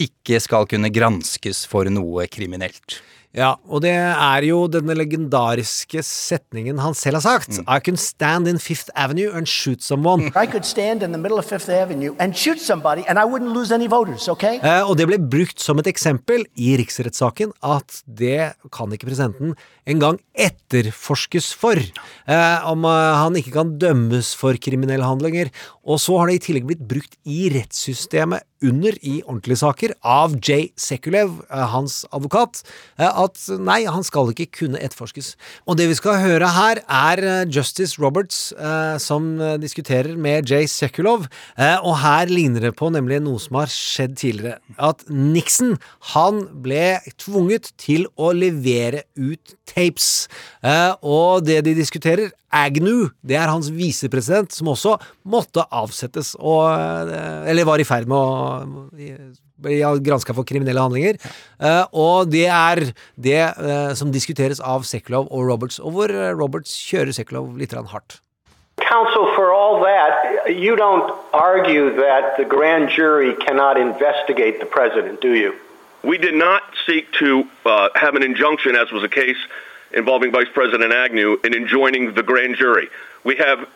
ikke 0.00 0.40
skal 0.40 0.66
kunne 0.70 0.92
granskes 0.94 1.66
for 1.68 1.84
noe 1.92 2.26
kriminelt. 2.30 3.00
Ja, 3.30 3.52
og 3.70 3.84
det 3.84 3.92
er 3.94 4.42
jo 4.42 4.64
denne 4.66 4.90
legendariske 4.98 6.02
setningen 6.02 6.80
han 6.82 6.96
selv 6.98 7.20
har 7.20 7.22
sagt. 7.22 7.60
I 7.62 7.78
can 7.78 7.94
stand 7.94 8.50
in 8.50 8.58
Fifth 8.58 8.90
Avenue 8.98 9.30
and 9.30 9.46
shoot 9.46 9.84
someone. 9.86 10.32
I 10.34 10.48
could 10.50 10.66
stand 10.66 11.04
in 11.06 11.14
the 11.14 11.20
middle 11.20 11.38
of 11.38 11.46
Fifth 11.46 11.70
Avenue 11.70 12.16
and 12.18 12.34
shoot 12.34 12.58
somebody, 12.58 13.04
and 13.06 13.22
I 13.22 13.24
wouldn't 13.24 13.54
lose 13.54 13.70
any 13.70 13.86
voters, 13.86 14.26
okay? 14.28 14.58
Eh, 14.58 14.82
og 14.82 14.98
det 14.98 15.06
ble 15.06 15.20
brukt 15.22 15.62
som 15.62 15.78
et 15.78 15.86
eksempel 15.86 16.42
i 16.58 16.74
riksrettssaken 16.80 17.54
at 17.62 18.02
det 18.04 18.56
kan 18.74 18.90
ikke 18.90 19.06
presidenten 19.12 19.54
engang 19.86 20.18
etterforskes 20.34 21.52
for. 21.54 21.78
Eh, 21.78 22.66
om 22.66 22.82
eh, 22.82 23.22
han 23.22 23.38
ikke 23.38 23.54
kan 23.54 23.76
dømmes 23.78 24.34
for 24.34 24.58
kriminelle 24.58 25.06
handlinger. 25.06 25.54
Og 25.86 26.02
så 26.02 26.18
har 26.18 26.26
det 26.26 26.40
i 26.40 26.46
tillegg 26.50 26.66
blitt 26.66 26.82
brukt 26.82 27.14
i 27.22 27.46
rettssystemet 27.54 28.42
under 28.62 28.96
i 29.06 29.20
ordentlige 29.24 29.60
saker 29.60 29.94
av 30.06 30.36
Jay 30.44 30.68
Sekulev, 30.78 31.40
eh, 31.50 31.66
hans 31.72 32.04
advokat, 32.12 32.62
eh, 32.98 33.08
at 33.08 33.38
nei, 33.58 33.84
han 33.86 34.04
skal 34.04 34.32
ikke 34.32 34.50
kunne 34.60 34.80
etterforskes. 34.80 35.34
Og 35.66 35.76
det 35.76 35.88
vi 35.88 35.96
skal 35.98 36.20
høre 36.20 36.50
her, 36.54 36.82
er 36.88 37.24
eh, 37.24 37.44
Justice 37.48 38.00
Roberts 38.00 38.52
som 39.00 39.38
diskuterer 39.60 40.16
med 40.18 40.48
Jay 40.48 40.66
Sekulov, 40.70 41.26
og 41.58 41.94
her 42.00 42.30
ligner 42.30 42.60
det 42.60 42.72
på 42.78 42.90
nemlig 42.92 43.20
noe 43.22 43.40
som 43.42 43.58
har 43.60 43.70
skjedd 43.72 44.16
tidligere. 44.20 44.58
At 44.78 45.02
Nixon, 45.08 45.78
han 46.14 46.42
ble 46.62 47.00
tvunget 47.20 47.72
til 47.80 48.06
å 48.20 48.32
levere 48.36 49.04
ut 49.18 49.54
tapes. 49.70 50.28
Og 51.02 51.46
det 51.46 51.60
de 51.66 51.76
diskuterer, 51.78 52.32
Agnew, 52.50 53.08
det 53.22 53.36
er 53.38 53.50
hans 53.50 53.70
visepresident, 53.70 54.52
som 54.52 54.70
også 54.72 54.96
måtte 55.22 55.62
avsettes, 55.70 56.34
og, 56.38 56.66
eh, 56.74 57.50
eller 57.50 57.64
var 57.64 57.78
i 57.78 57.86
ferd 57.86 58.08
med 58.10 58.16
å 58.18 58.88
bli 59.60 59.78
granska 60.02 60.34
for 60.34 60.44
kriminelle 60.44 60.80
handlinger. 60.80 61.20
Eh, 61.60 61.84
og 61.92 62.30
det 62.30 62.46
er 62.46 62.92
det 63.16 63.38
eh, 63.38 63.94
som 63.94 64.10
diskuteres 64.10 64.60
av 64.60 64.82
Sekulov 64.82 65.28
og 65.30 65.46
Roberts, 65.46 65.78
og 65.78 65.94
hvor 65.94 66.10
Roberts 66.34 66.74
kjører 66.74 67.14
Sekulov 67.14 67.56
litt 67.58 67.72
hardt. 67.72 68.20
Counsel, 68.80 69.26
for 69.36 69.52
all 69.52 69.82
that, 69.84 70.48
you 70.48 70.74
don't 70.74 71.12
argue 71.32 71.94
that 71.96 72.36
the 72.36 72.44
grand 72.44 72.88
jury 72.88 73.34
cannot 73.46 73.78
investigate 73.78 74.58
the 74.58 74.66
president, 74.66 75.20
do 75.20 75.34
you? 75.34 75.54
We 76.02 76.16
did 76.16 76.34
not 76.34 76.62
seek 76.86 77.12
to 77.18 77.44
uh, 77.66 77.88
have 77.94 78.16
an 78.16 78.22
injunction, 78.22 78.74
as 78.74 78.90
was 78.90 79.02
the 79.02 79.08
case 79.08 79.36
involving 79.92 80.32
Vice 80.32 80.48
President 80.52 80.92
Agnew, 80.92 81.38
in 81.44 81.54
enjoining 81.54 82.14
the 82.14 82.22
grand 82.22 82.56
jury. 82.56 82.88
We 83.24 83.36
have 83.36 83.68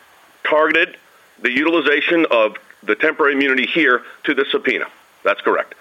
targeted 0.43 0.97
the 1.41 1.51
utilization 1.51 2.25
of 2.31 2.55
the 2.83 2.95
temporary 2.95 3.33
immunity 3.33 3.65
here 3.65 4.03
to 4.23 4.33
the 4.33 4.45
subpoena. 4.51 4.85
That's 5.23 5.41
correct. 5.41 5.75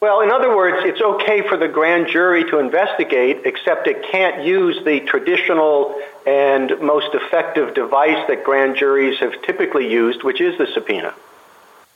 Well, 0.00 0.22
in 0.22 0.30
other 0.30 0.56
words, 0.56 0.78
it's 0.80 1.00
okay 1.00 1.46
for 1.46 1.58
the 1.58 1.68
grand 1.68 2.08
jury 2.08 2.44
to 2.44 2.58
investigate, 2.58 3.42
except 3.44 3.86
it 3.86 4.02
can't 4.10 4.42
use 4.42 4.82
the 4.82 5.00
traditional 5.00 6.00
and 6.26 6.80
most 6.80 7.14
effective 7.14 7.74
device 7.74 8.26
that 8.28 8.42
grand 8.42 8.76
juries 8.76 9.18
have 9.18 9.42
typically 9.42 9.92
used, 9.92 10.22
which 10.22 10.40
is 10.40 10.56
the 10.56 10.66
subpoena. 10.72 11.12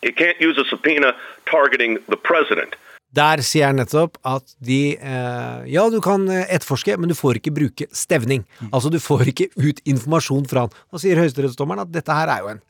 It 0.03 0.17
can't 0.17 0.39
use 0.39 0.59
a 0.59 0.67
subpoena 0.67 1.17
targeting 1.47 1.99
the 2.09 2.17
president. 2.19 2.77
Der 3.15 3.43
sier 3.47 3.71
han 3.71 3.79
nettopp 3.79 4.19
at 4.27 4.57
de 4.65 4.97
eh, 4.99 5.65
Ja, 5.71 5.87
du 5.93 6.01
kan 6.05 6.27
eh, 6.33 6.47
etterforske, 6.49 6.97
men 6.99 7.13
du 7.13 7.17
får 7.19 7.39
ikke 7.41 7.55
bruke 7.55 7.89
stevning. 7.95 8.45
Altså, 8.71 8.91
du 8.91 8.99
får 9.03 9.31
ikke 9.31 9.51
ut 9.55 9.83
informasjon 9.87 10.49
fra 10.51 10.67
han. 10.67 10.79
Og 10.91 11.03
sier 11.03 11.21
høyesterettsdommeren 11.23 11.87
at 11.87 11.93
dette 11.95 12.17
her 12.17 12.33
er 12.33 12.45
jo 12.45 12.53
en 12.57 12.63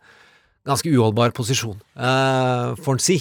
ganske 0.64 0.88
uholdbar 0.88 1.34
posisjon, 1.36 1.76
eh, 1.96 2.70
får 2.80 2.96
han 2.96 3.02
si. 3.02 3.18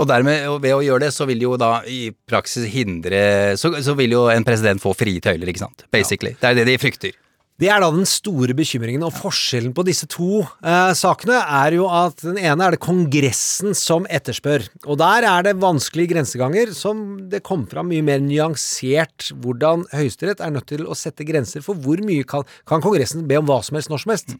Og 0.00 0.08
dermed, 0.08 0.46
og 0.48 0.62
ved 0.64 0.72
å 0.72 0.80
gjøre 0.82 1.04
det, 1.04 1.12
så 1.14 1.26
vil 1.28 1.44
jo 1.44 1.52
da 1.60 1.82
i 1.84 2.08
praksis 2.28 2.64
hindre 2.72 3.18
Så, 3.60 3.74
så 3.84 3.92
vil 3.98 4.14
jo 4.14 4.22
en 4.32 4.46
president 4.46 4.80
få 4.80 4.94
frie 4.96 5.20
tøyler, 5.20 5.50
ikke 5.52 5.66
sant? 5.66 5.84
Basically. 5.92 6.32
Det 6.40 6.48
er 6.48 6.56
det 6.56 6.64
de 6.70 6.78
frykter. 6.80 7.12
Det 7.56 7.70
er 7.72 7.80
da 7.80 7.88
den 7.88 8.04
store 8.04 8.52
bekymringen, 8.52 9.04
og 9.06 9.14
forskjellen 9.16 9.72
på 9.76 9.84
disse 9.88 10.04
to 10.12 10.42
eh, 10.44 10.90
sakene 10.98 11.38
er 11.40 11.78
jo 11.78 11.86
at 11.88 12.20
den 12.20 12.36
ene 12.36 12.66
er 12.66 12.76
det 12.76 12.82
Kongressen 12.84 13.72
som 13.76 14.04
etterspør, 14.12 14.66
og 14.84 15.00
der 15.00 15.24
er 15.24 15.46
det 15.46 15.54
vanskelige 15.62 16.12
grenseganger 16.12 16.74
som 16.76 17.00
det 17.32 17.40
kom 17.46 17.64
fram 17.70 17.88
mye 17.88 18.04
mer 18.04 18.20
nyansert 18.20 19.30
hvordan 19.40 19.86
Høyesterett 19.94 20.44
er 20.44 20.52
nødt 20.52 20.68
til 20.68 20.84
å 20.84 20.98
sette 20.98 21.24
grenser 21.24 21.64
for 21.64 21.80
hvor 21.80 22.04
mye 22.04 22.28
kan, 22.28 22.44
kan 22.68 22.84
Kongressen 22.84 23.24
be 23.30 23.40
om 23.40 23.48
hva 23.48 23.62
som 23.64 23.80
helst 23.80 23.92
når 23.92 24.04
som 24.04 24.12
helst. 24.12 24.36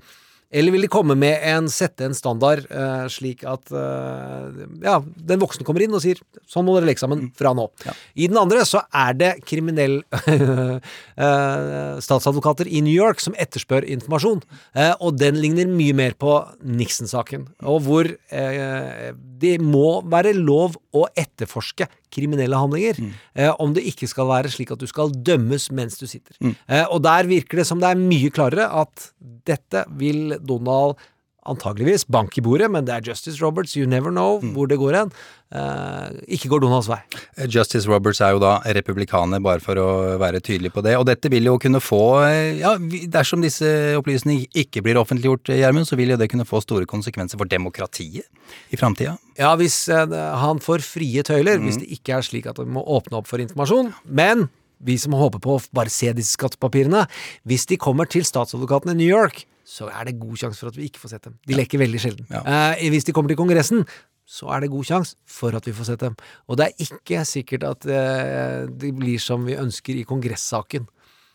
Eller 0.51 0.71
vil 0.75 0.85
de 0.87 0.91
komme 0.91 1.17
med 1.19 1.43
en, 1.43 1.67
sette 1.73 2.07
en 2.07 2.15
standard 2.15 2.69
uh, 2.71 3.07
slik 3.11 3.43
at 3.49 3.73
uh, 3.75 4.47
ja, 4.85 5.01
den 5.03 5.43
voksne 5.43 5.67
kommer 5.67 5.83
inn 5.83 5.95
og 5.97 6.05
sier 6.05 6.21
sånn 6.47 6.67
må 6.67 6.77
dere 6.77 6.87
leke 6.87 7.03
sammen 7.03 7.27
fra 7.37 7.51
nå. 7.57 7.67
I 8.15 8.29
den 8.31 8.39
andre 8.39 8.63
så 8.69 8.85
er 8.95 9.17
det 9.19 9.33
kriminell 9.47 9.99
uh, 10.15 10.79
statsadvokater 12.07 12.71
i 12.71 12.85
New 12.87 12.95
York 12.95 13.23
som 13.23 13.35
etterspør 13.39 13.87
informasjon, 13.97 14.43
og 15.03 15.19
den 15.19 15.39
ligner 15.41 15.69
mye 15.71 15.95
mer 15.97 16.15
på 16.19 16.39
Nixon-saken, 16.63 17.47
og 17.67 17.83
hvor 17.87 18.09
det 19.41 19.55
må 19.63 19.89
være 20.07 20.35
lov 20.37 20.77
å 20.97 21.07
etterforske 21.19 21.89
kriminelle 22.13 22.57
handlinger, 22.57 23.01
eh, 23.35 23.53
om 23.59 23.75
det 23.75 23.85
ikke 23.87 24.09
skal 24.11 24.29
være 24.29 24.53
slik 24.53 24.71
at 24.75 24.81
du 24.81 24.87
skal 24.87 25.13
dømmes 25.13 25.71
mens 25.73 25.99
du 25.99 26.07
sitter. 26.07 26.37
Eh, 26.69 26.85
og 26.91 27.03
der 27.03 27.27
virker 27.27 27.59
det 27.59 27.67
som 27.67 27.81
det 27.83 27.91
er 27.91 28.01
mye 28.01 28.31
klarere 28.31 28.69
at 28.83 29.11
dette 29.47 29.85
vil 29.99 30.39
Donald 30.43 30.97
antageligvis 31.51 32.07
bank 32.13 32.37
i 32.39 32.45
bordet, 32.45 32.69
men 32.73 32.87
det 32.87 32.95
er 32.95 33.11
Justice 33.11 33.41
Roberts, 33.43 33.77
you 33.79 33.89
never 33.89 34.13
know 34.15 34.41
hvor 34.55 34.69
det 34.71 34.79
går 34.81 34.97
hen. 35.01 35.13
Eh, 35.55 36.17
ikke 36.37 36.51
går 36.51 36.65
Donalds 36.65 36.89
vei. 36.91 36.99
Justice 37.47 37.87
Roberts 37.87 38.21
er 38.25 38.35
jo 38.35 38.41
da 38.43 38.57
republikaner, 38.77 39.43
bare 39.43 39.63
for 39.63 39.79
å 39.79 39.89
være 40.19 40.43
tydelig 40.43 40.73
på 40.75 40.83
det. 40.83 40.97
Og 40.99 41.07
dette 41.07 41.31
vil 41.31 41.47
jo 41.47 41.55
kunne 41.63 41.81
få 41.83 42.03
eh, 42.27 42.59
ja, 42.63 42.75
Dersom 43.13 43.45
disse 43.45 43.69
opplysningene 44.01 44.51
ikke 44.59 44.83
blir 44.87 44.99
offentliggjort, 45.01 45.53
eh, 45.55 45.63
Gjermund, 45.63 45.87
så 45.89 45.99
vil 45.99 46.15
jo 46.15 46.21
det 46.21 46.31
kunne 46.33 46.49
få 46.49 46.63
store 46.65 46.89
konsekvenser 46.91 47.39
for 47.39 47.51
demokratiet 47.51 48.27
i 48.75 48.81
framtida. 48.81 49.17
Ja, 49.39 49.55
hvis 49.61 49.85
eh, 49.93 50.19
han 50.43 50.63
får 50.63 50.85
frie 50.87 51.23
tøyler, 51.27 51.63
hvis 51.63 51.79
det 51.83 51.91
ikke 51.99 52.19
er 52.19 52.27
slik 52.27 52.51
at 52.51 52.59
han 52.63 52.73
må 52.75 52.83
åpne 52.83 53.21
opp 53.21 53.31
for 53.31 53.43
informasjon. 53.43 53.95
Men 54.07 54.49
vi 54.83 54.99
som 55.01 55.15
håper 55.17 55.41
på 55.43 55.57
å 55.57 55.63
bare 55.77 55.93
se 55.93 56.11
disse 56.17 56.37
skattepapirene, 56.37 57.07
hvis 57.49 57.69
de 57.71 57.79
kommer 57.81 58.09
til 58.11 58.27
statsadvokaten 58.27 58.93
i 58.93 58.99
New 58.99 59.09
York, 59.09 59.47
så 59.67 59.89
er 59.91 60.07
det 60.09 60.21
god 60.21 60.39
sjanse 60.39 60.63
for 60.63 60.71
at 60.71 60.77
vi 60.79 60.87
ikke 60.87 61.03
får 61.03 61.17
sett 61.17 61.27
dem. 61.27 61.39
De 61.49 61.57
leker 61.59 61.81
veldig 61.83 62.03
sjelden. 62.03 62.29
Eh, 62.31 62.85
hvis 62.93 63.07
de 63.09 63.15
kommer 63.17 63.33
til 63.33 63.39
Kongressen, 63.41 63.83
så 64.27 64.51
er 64.55 64.63
det 64.63 64.71
god 64.71 64.87
sjanse 64.87 65.17
for 65.31 65.55
at 65.59 65.67
vi 65.67 65.75
får 65.75 65.91
sett 65.91 66.05
dem. 66.05 66.15
Og 66.47 66.59
det 66.59 66.69
er 66.69 66.87
ikke 66.87 67.25
sikkert 67.27 67.67
at 67.67 67.89
eh, 67.91 68.67
det 68.71 68.93
blir 68.95 69.23
som 69.23 69.47
vi 69.47 69.59
ønsker 69.59 69.99
i 69.99 70.07
kongressaken. 70.07 70.87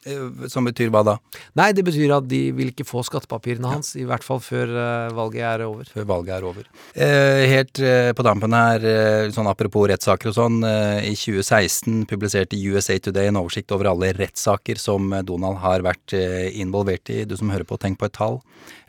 Eh, 0.05 0.47
Som 0.49 0.65
betyr 0.65 0.89
hva 0.93 1.03
da? 1.05 1.15
Nei, 1.57 1.71
det 1.77 1.83
betyr 1.85 2.15
at 2.15 2.27
de 2.29 2.39
vil 2.57 2.71
ikke 2.71 2.87
få 2.87 3.03
skattepapirene 3.05 3.69
hans, 3.69 3.93
i 3.99 4.05
hvert 4.07 4.25
fall 4.25 4.39
før 4.41 4.71
uh, 4.73 5.13
valget 5.13 5.45
er 5.45 5.63
over. 5.67 5.89
Før 5.93 6.07
valget 6.09 6.33
er 6.37 6.47
over. 6.47 6.69
Eh, 6.95 7.43
helt 7.51 7.81
eh, 7.85 8.09
på 8.17 8.25
dampen 8.25 8.55
her, 8.55 8.85
eh, 8.85 9.29
sånn 9.35 9.49
apropos 9.51 9.85
rettssaker 9.91 10.31
og 10.31 10.37
sånn. 10.37 10.61
Eh, 10.65 11.11
I 11.11 11.15
2016 11.17 12.05
publiserte 12.09 12.57
USA 12.57 12.97
Today 12.97 13.29
en 13.29 13.41
oversikt 13.41 13.73
over 13.75 13.91
alle 13.91 14.13
rettssaker 14.17 14.81
som 14.81 15.11
Donald 15.27 15.61
har 15.61 15.85
vært 15.85 16.15
involvert 16.57 17.11
i. 17.13 17.21
Du 17.25 17.37
som 17.37 17.51
hører 17.53 17.67
på, 17.67 17.77
tenk 17.81 17.99
på 18.01 18.09
et 18.09 18.17
tall. 18.17 18.39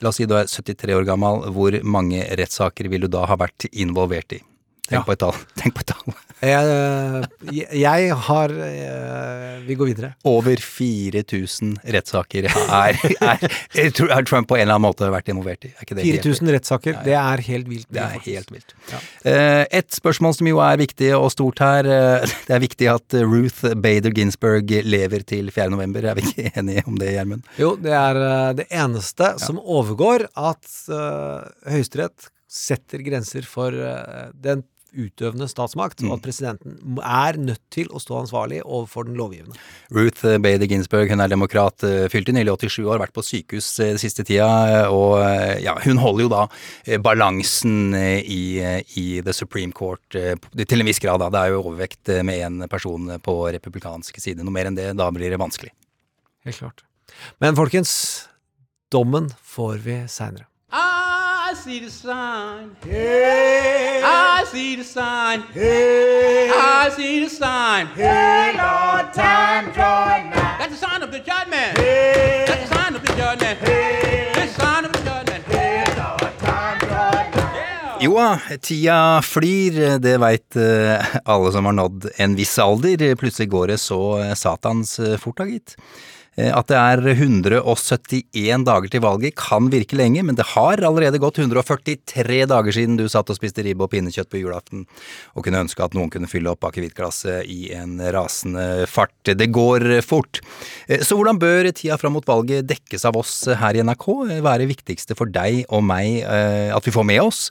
La 0.02 0.10
oss 0.10 0.20
si 0.20 0.28
du 0.28 0.34
er 0.38 0.48
73 0.48 0.96
år 0.96 1.06
gammel. 1.08 1.44
Hvor 1.52 1.76
mange 1.84 2.24
rettssaker 2.38 2.88
vil 2.92 3.04
du 3.06 3.12
da 3.12 3.26
ha 3.28 3.38
vært 3.40 3.68
involvert 3.72 4.38
i? 4.38 4.40
Tenk 4.82 4.98
Ja. 4.98 5.02
på 5.06 5.12
et 5.14 5.20
tall. 5.22 5.36
Tenk 5.60 5.74
på 5.76 5.80
et 5.84 5.92
tall. 5.92 6.14
Jeg, 6.42 7.66
jeg 7.78 8.14
har 8.26 8.50
eh, 8.50 9.60
Vi 9.62 9.76
går 9.78 9.92
videre. 9.92 10.08
Over 10.26 10.58
4000 10.58 11.76
rettssaker 11.94 12.48
er, 12.50 12.98
er, 13.22 13.44
er, 13.78 13.92
Trump 14.26 14.48
på 14.50 14.56
en 14.58 14.64
eller 14.64 14.74
annen 14.74 14.88
måte 14.88 15.06
vært 15.14 15.30
involvert 15.30 15.68
i. 15.68 15.70
Er 15.70 15.86
ikke 15.86 15.94
det 16.00 16.06
helt 16.08 16.26
4000 16.26 16.50
rettssaker, 16.56 16.98
det 17.06 17.14
er 17.14 17.44
helt 17.46 17.70
vilt. 17.70 17.86
Det 17.94 18.02
er 18.02 18.18
helt 18.26 18.50
vilt. 18.56 18.74
Ja. 18.90 19.00
Et 19.70 19.94
spørsmål 19.94 20.34
som 20.40 20.50
jo 20.50 20.58
er 20.66 20.82
viktig 20.82 21.12
og 21.14 21.30
stort 21.30 21.62
her. 21.62 21.86
eh, 21.86 22.26
Det 22.48 22.58
er 22.58 22.64
viktig 22.66 22.90
at 22.90 23.18
Ruth 23.22 23.76
Bader 23.86 24.10
Ginsburg 24.18 24.74
lever 24.82 25.22
til 25.30 25.54
4. 25.54 25.70
november. 25.76 26.10
Er 26.10 26.18
vi 26.18 26.26
ikke 26.26 26.50
enige 26.58 26.82
om 26.90 26.98
det, 26.98 27.14
Gjermund? 27.14 27.46
Jo, 27.62 27.76
det 27.78 27.94
er 27.94 28.18
eh, 28.26 28.52
det 28.64 28.66
eneste 28.82 29.36
som 29.46 29.62
overgår 29.62 30.26
at 30.34 30.66
uh, 30.90 31.46
Høyesterett 31.70 32.32
setter 32.52 33.00
grenser 33.06 33.46
for 33.48 33.72
uh, 33.72 34.26
den 34.34 34.66
utøvende 34.92 35.48
statsmakt, 35.50 36.02
og 36.06 36.16
at 36.16 36.24
presidenten 36.24 36.98
er 37.00 37.38
nødt 37.40 37.62
til 37.72 37.88
å 37.92 38.00
stå 38.02 38.18
ansvarlig 38.22 38.60
overfor 38.62 39.06
den 39.08 39.16
lovgivende. 39.18 39.56
Ruth 39.94 40.22
Bader 40.44 40.68
Ginsburg, 40.68 41.10
hun 41.12 41.24
er 41.24 41.32
demokrat, 41.32 41.84
eh, 41.86 42.08
fylte 42.12 42.34
nylig 42.34 42.54
87 42.58 42.86
år, 42.86 43.00
vært 43.02 43.14
på 43.16 43.24
sykehus 43.26 43.68
eh, 43.80 43.92
den 43.94 44.02
siste 44.02 44.26
tida, 44.28 44.48
eh, 44.68 44.92
og 44.92 45.18
ja, 45.62 45.76
hun 45.84 46.00
holder 46.02 46.26
jo 46.26 46.32
da 46.32 46.42
balansen 47.02 47.94
i, 47.96 48.60
i 48.98 49.06
The 49.24 49.34
Supreme 49.36 49.72
Court 49.72 50.04
til 50.12 50.80
en 50.80 50.88
viss 50.88 51.02
grad, 51.02 51.22
da. 51.22 51.30
Det 51.32 51.42
er 51.42 51.54
jo 51.54 51.62
overvekt 51.62 52.12
med 52.26 52.42
én 52.46 52.68
person 52.70 53.16
på 53.22 53.36
republikansk 53.56 54.20
side. 54.20 54.44
Noe 54.44 54.54
mer 54.54 54.70
enn 54.70 54.78
det, 54.78 54.90
da 54.98 55.10
blir 55.14 55.32
det 55.32 55.40
vanskelig. 55.40 55.72
Helt 56.46 56.58
klart. 56.58 56.84
Men 57.42 57.56
folkens, 57.58 57.92
dommen 58.92 59.30
får 59.42 59.78
vi 59.84 60.00
seinere. 60.10 60.48
I 61.52 61.54
see 61.54 61.80
the 61.80 61.90
sign. 61.90 62.76
Hey. 62.82 64.00
I 64.02 64.42
see 64.50 64.74
the 64.74 64.84
sign. 64.84 65.42
Hey. 65.52 66.48
I 66.50 66.88
see 66.96 67.22
the 67.22 67.28
sign. 67.28 67.88
Hey, 67.88 68.54
Lord, 68.56 69.12
time 69.12 69.66
join 69.66 70.30
now. 70.32 70.56
That's 70.58 70.72
the 70.72 70.86
sign 70.86 71.02
of 71.02 71.12
the 71.12 71.18
judgment. 71.18 71.76
Hey. 71.76 72.46
That's 72.48 72.70
the 72.70 72.74
sign 72.74 72.94
of 72.94 73.02
the 73.02 73.12
judgment. 73.12 73.58
Hey. 73.58 74.32
That's 74.34 74.56
the 74.56 74.62
sign 74.62 74.84
of 74.86 74.92
the 74.94 74.98
judgment. 75.04 75.44
Hey, 75.44 75.84
Lord, 76.00 76.38
time 76.38 76.80
join 76.80 77.26
nigh. 77.36 77.98
Jo 78.00 78.16
da, 78.16 78.56
tida 78.56 78.96
flyr, 79.20 79.98
det 80.00 80.16
veit 80.24 80.56
eh, 80.56 81.16
alle 81.24 81.52
som 81.52 81.68
har 81.68 81.76
nådd 81.76 82.08
en 82.16 82.38
viss 82.40 82.56
alder. 82.58 83.12
Plutselig 83.20 83.50
går 83.52 83.74
det 83.74 83.78
så 83.78 84.00
eh, 84.22 84.32
satans 84.34 84.96
eh, 85.04 85.18
fort 85.20 85.36
da, 85.36 85.50
gitt. 85.52 85.76
Eh, 86.38 86.48
At 86.52 86.68
det 86.70 86.78
er 86.78 87.02
171 87.12 88.64
dager 88.64 88.88
til 88.92 89.02
valget 89.04 89.36
kan 89.36 89.68
virke 89.72 89.98
lenge, 89.98 90.22
men 90.24 90.36
det 90.38 90.46
har 90.54 90.80
allerede 90.80 91.20
gått 91.20 91.38
143 91.42 92.46
dager 92.48 92.72
siden 92.72 92.96
du 92.96 93.04
satt 93.12 93.28
og 93.28 93.36
spiste 93.36 93.64
ribbe 93.66 93.84
og 93.84 93.92
pinnekjøtt 93.92 94.30
på 94.32 94.40
julaften, 94.40 94.86
og 95.36 95.44
kunne 95.44 95.60
ønske 95.66 95.84
at 95.84 95.96
noen 95.96 96.10
kunne 96.12 96.30
fylle 96.30 96.52
opp 96.54 96.64
akevittglasset 96.68 97.44
i 97.52 97.72
en 97.76 97.98
rasende 98.14 98.86
fart. 98.88 99.12
Det 99.24 99.50
går 99.52 100.00
fort. 100.06 100.40
Eh, 100.88 101.00
Så 101.02 101.16
hvordan 101.18 101.38
bør 101.38 101.68
tida 101.72 101.98
fram 101.98 102.14
mot 102.16 102.26
valget 102.26 102.66
dekkes 102.66 103.04
av 103.04 103.16
oss 103.16 103.44
her 103.46 103.74
i 103.76 103.82
NRK? 103.84 104.08
Eh, 104.30 104.40
Være 104.42 104.70
viktigste 104.70 105.16
for 105.16 105.26
deg 105.26 105.64
og 105.68 105.84
meg 105.84 106.22
at 106.22 106.84
vi 106.84 106.92
får 106.94 107.04
med 107.06 107.20
oss? 107.20 107.50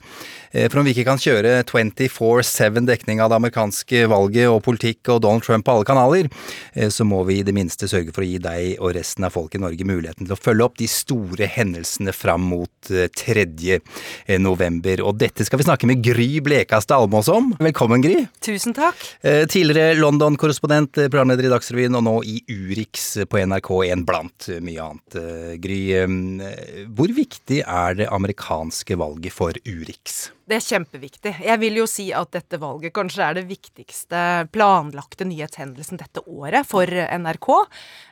Eh, 0.52 0.68
For 0.68 0.80
om 0.80 0.86
vi 0.86 0.92
ikke 0.94 1.06
kan 1.08 1.20
kjøre 1.20 1.62
24-7 1.64 2.84
dekning 2.88 3.20
av 3.24 3.30
det 3.32 3.38
amerikanske 3.40 4.04
valget 4.12 4.50
og 4.52 4.62
politikk 4.66 5.08
og 5.14 5.22
Donald 5.24 5.44
Trump 5.46 5.64
på 5.66 5.74
alle 5.76 5.88
kanaler, 5.88 6.28
eh, 6.74 6.88
så 6.92 7.06
må 7.08 7.22
vi 7.28 7.38
i 7.40 7.46
det 7.46 7.54
minste 7.56 7.88
sørge 7.90 8.12
for 8.12 8.24
å 8.24 8.28
gi 8.28 8.38
deg 8.42 8.76
og 8.80 8.94
resten 8.96 9.24
av 9.24 9.32
folk 9.34 9.54
i 9.56 9.62
Norge 9.62 9.86
muligheten 9.88 10.26
til 10.28 10.36
å 10.36 10.40
følge 10.40 10.66
opp 10.66 10.76
de 10.80 10.88
store 10.90 11.48
hendelsene 11.48 12.12
fram 12.16 12.44
mot 12.52 12.92
eh, 12.92 13.08
3. 13.08 13.80
november. 14.42 15.02
Og 15.06 15.16
dette 15.20 15.44
skal 15.46 15.60
vi 15.60 15.66
snakke 15.66 15.88
med 15.88 16.02
Gry 16.04 16.40
Blekastad 16.44 17.00
Almås 17.00 17.30
om. 17.32 17.52
Velkommen, 17.62 18.04
Gry. 18.04 18.26
Tusen 18.44 18.76
takk. 18.76 19.00
Eh, 19.24 19.44
Tidligere 19.50 19.96
London-korrespondent, 20.00 20.98
eh, 20.98 21.08
programleder 21.12 21.48
i 21.48 21.52
Dagsrevyen, 21.52 21.96
og 21.98 22.04
nå 22.06 22.16
i 22.28 22.38
Urix 22.52 23.08
på 23.28 23.40
NRK1 23.42 24.04
blant 24.08 24.48
eh, 24.52 24.60
mye 24.64 24.84
annet. 24.84 25.18
Eh, 25.18 25.56
Gry, 25.62 25.80
eh, 25.96 26.86
hvor 26.92 27.12
viktig 27.16 27.62
er 27.64 27.98
det 28.02 28.10
amerikanske 28.12 28.96
valget 29.00 29.32
for 29.34 29.56
Urix? 29.64 30.30
Det 30.52 30.58
er 30.58 30.64
kjempeviktig. 30.66 31.30
Jeg 31.46 31.60
vil 31.62 31.78
jo 31.80 31.86
si 31.88 32.10
at 32.12 32.28
dette 32.34 32.58
valget 32.60 32.92
kanskje 32.92 33.24
er 33.24 33.36
det 33.38 33.46
viktigste 33.48 34.18
planlagte 34.52 35.24
nyhetshendelsen 35.24 35.96
dette 35.96 36.20
året 36.28 36.68
for 36.68 36.84
NRK. 36.92 37.48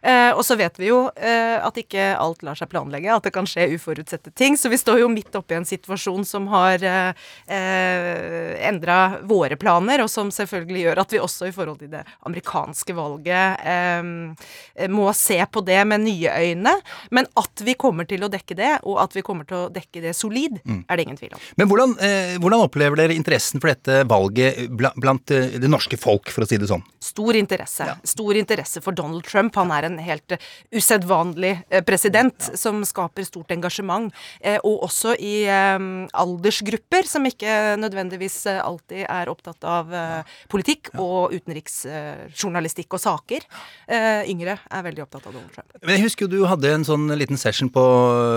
Eh, 0.00 0.30
og 0.32 0.40
så 0.48 0.56
vet 0.56 0.78
vi 0.80 0.88
jo 0.88 1.02
eh, 1.20 1.58
at 1.60 1.76
ikke 1.76 2.14
alt 2.16 2.40
lar 2.46 2.56
seg 2.56 2.70
planlegge, 2.72 3.12
at 3.12 3.26
det 3.28 3.34
kan 3.34 3.44
skje 3.50 3.66
uforutsette 3.74 4.32
ting. 4.32 4.56
Så 4.56 4.72
vi 4.72 4.78
står 4.80 5.02
jo 5.02 5.10
midt 5.12 5.36
oppe 5.36 5.52
i 5.52 5.58
en 5.58 5.68
situasjon 5.68 6.24
som 6.24 6.48
har 6.54 6.80
eh, 6.80 7.12
eh, 7.52 8.54
endra 8.70 9.18
våre 9.28 9.60
planer, 9.60 10.00
og 10.06 10.08
som 10.08 10.32
selvfølgelig 10.32 10.86
gjør 10.86 11.02
at 11.04 11.12
vi 11.12 11.20
også 11.20 11.50
i 11.50 11.54
forhold 11.58 11.82
til 11.84 11.92
det 11.92 12.06
amerikanske 12.30 12.96
valget 12.96 13.68
eh, 13.68 14.88
må 14.88 15.10
se 15.16 15.38
på 15.52 15.64
det 15.68 15.82
med 15.92 16.06
nye 16.06 16.32
øyne. 16.40 16.74
Men 17.12 17.28
at 17.36 17.66
vi 17.68 17.76
kommer 17.76 18.08
til 18.08 18.24
å 18.24 18.32
dekke 18.32 18.56
det, 18.56 18.72
og 18.88 19.02
at 19.04 19.16
vi 19.16 19.26
kommer 19.28 19.44
til 19.48 19.66
å 19.66 19.68
dekke 19.76 20.06
det 20.08 20.16
solid, 20.16 20.56
Mm. 20.70 20.84
er 20.88 20.96
det 20.96 21.04
ingen 21.06 21.16
tvil 21.18 21.32
om. 21.34 21.40
Men 21.56 21.68
hvordan, 21.70 21.92
eh, 22.04 22.29
hvordan 22.38 22.66
opplever 22.66 23.02
dere 23.02 23.16
interessen 23.16 23.62
for 23.62 23.72
dette 23.72 24.04
valget 24.10 24.68
blant 24.70 25.34
eh, 25.34 25.58
det 25.60 25.70
norske 25.70 25.98
folk, 26.00 26.30
for 26.30 26.46
å 26.46 26.50
si 26.50 26.60
det 26.60 26.70
sånn? 26.70 26.84
Stor 27.02 27.38
interesse. 27.38 27.88
Stor 28.06 28.38
interesse 28.38 28.84
for 28.84 28.96
Donald 28.96 29.26
Trump. 29.26 29.56
Han 29.58 29.72
er 29.74 29.88
en 29.88 29.98
helt 30.04 30.36
eh, 30.36 30.50
usedvanlig 30.76 31.56
president 31.86 32.10
president 32.10 32.58
som 32.58 32.82
skaper 32.84 33.24
stort 33.24 33.50
engasjement. 33.54 34.12
Eh, 34.40 34.58
og 34.64 34.84
også 34.86 35.14
i 35.18 35.44
eh, 35.48 35.78
aldersgrupper 36.12 37.08
som 37.08 37.26
ikke 37.26 37.76
nødvendigvis 37.80 38.46
eh, 38.50 38.60
alltid 38.62 39.04
er 39.06 39.30
opptatt 39.30 39.64
av 39.64 39.92
eh, 39.94 40.36
politikk 40.50 40.92
og 40.98 41.34
utenriksjournalistikk 41.34 42.96
og 42.96 43.02
saker. 43.02 43.46
Eh, 43.88 44.30
yngre 44.30 44.58
er 44.58 44.86
veldig 44.86 45.04
opptatt 45.06 45.28
av 45.28 45.34
Donald 45.36 45.52
Trump. 45.54 45.76
Men 45.82 45.96
jeg 45.96 46.06
husker 46.08 46.26
jo 46.26 46.40
du 46.40 46.48
hadde 46.50 46.72
en 46.74 46.86
sånn 46.86 47.08
liten 47.18 47.40
session 47.40 47.70
på 47.72 47.84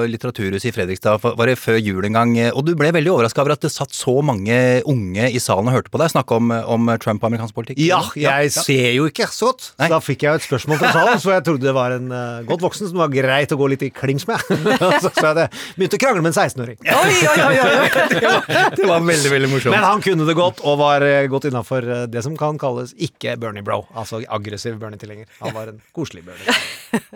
Litteraturhuset 0.09 0.71
i 0.71 0.75
Fredrikstad, 0.75 1.21
var 1.23 1.49
det 1.49 1.59
før 1.59 1.79
jul 1.79 2.05
en 2.07 2.19
gang, 2.19 2.35
eh, 2.37 2.51
og 2.53 2.65
du 2.67 2.73
ble 2.77 2.91
veldig 2.93 3.13
overraska 3.15 3.43
over 3.43 3.55
at 3.57 3.65
det 3.65 3.72
satt 3.73 3.95
så 3.95 4.15
mange 4.25 4.55
unge 4.89 5.29
i 5.29 5.39
salen 5.41 5.69
og 5.69 5.75
hørte 5.77 5.91
på 5.93 5.99
deg 6.01 6.11
snakke 6.13 6.37
om, 6.39 6.51
om 6.51 6.91
Trump 7.01 7.23
og 7.23 7.31
amerikansk 7.31 7.55
politikk. 7.57 7.81
Ja, 7.81 8.01
jeg 8.17 8.51
ser 8.55 8.89
jo 8.95 9.07
ikke 9.09 9.27
så 9.31 9.51
godt. 9.51 9.69
Så 9.73 9.89
da 9.91 9.99
fikk 10.03 10.25
jeg 10.25 10.35
jo 10.35 10.41
et 10.41 10.47
spørsmål 10.47 10.79
fra 10.81 10.91
salen, 10.95 11.21
så 11.23 11.33
jeg 11.35 11.45
trodde 11.47 11.67
det 11.67 11.75
var 11.75 11.95
en 11.95 12.09
uh, 12.13 12.43
godt 12.47 12.63
voksen 12.65 12.89
som 12.89 13.01
var 13.01 13.11
greit 13.13 13.53
å 13.53 13.57
gå 13.59 13.69
litt 13.73 13.85
i 13.85 13.91
klins 13.93 14.27
med. 14.29 14.41
så, 15.03 15.09
så 15.09 15.31
jeg 15.31 15.49
begynte 15.77 15.99
å 15.99 16.03
krangle 16.03 16.23
med 16.25 16.33
en 16.33 16.37
16-åring. 16.37 16.77
det 18.77 18.89
var 18.89 19.05
veldig, 19.07 19.31
veldig 19.35 19.51
morsomt. 19.51 19.73
Men 19.75 19.85
han 19.85 20.03
kunne 20.03 20.27
det 20.29 20.37
godt, 20.37 20.63
og 20.67 20.79
var 20.81 21.05
eh, 21.07 21.27
godt 21.31 21.49
innafor 21.49 21.87
eh, 21.87 22.05
det 22.11 22.23
som 22.25 22.37
kan 22.39 22.59
kalles 22.61 22.93
ikke 23.01 23.37
Bernie 23.41 23.65
Bro. 23.65 23.83
Altså 23.97 24.21
aggressiv 24.23 24.77
Bernie-tilhenger. 24.81 25.29
Han 25.41 25.55
var 25.55 25.73
en 25.73 25.81
koselig 25.95 26.25
Bernie. 26.27 26.57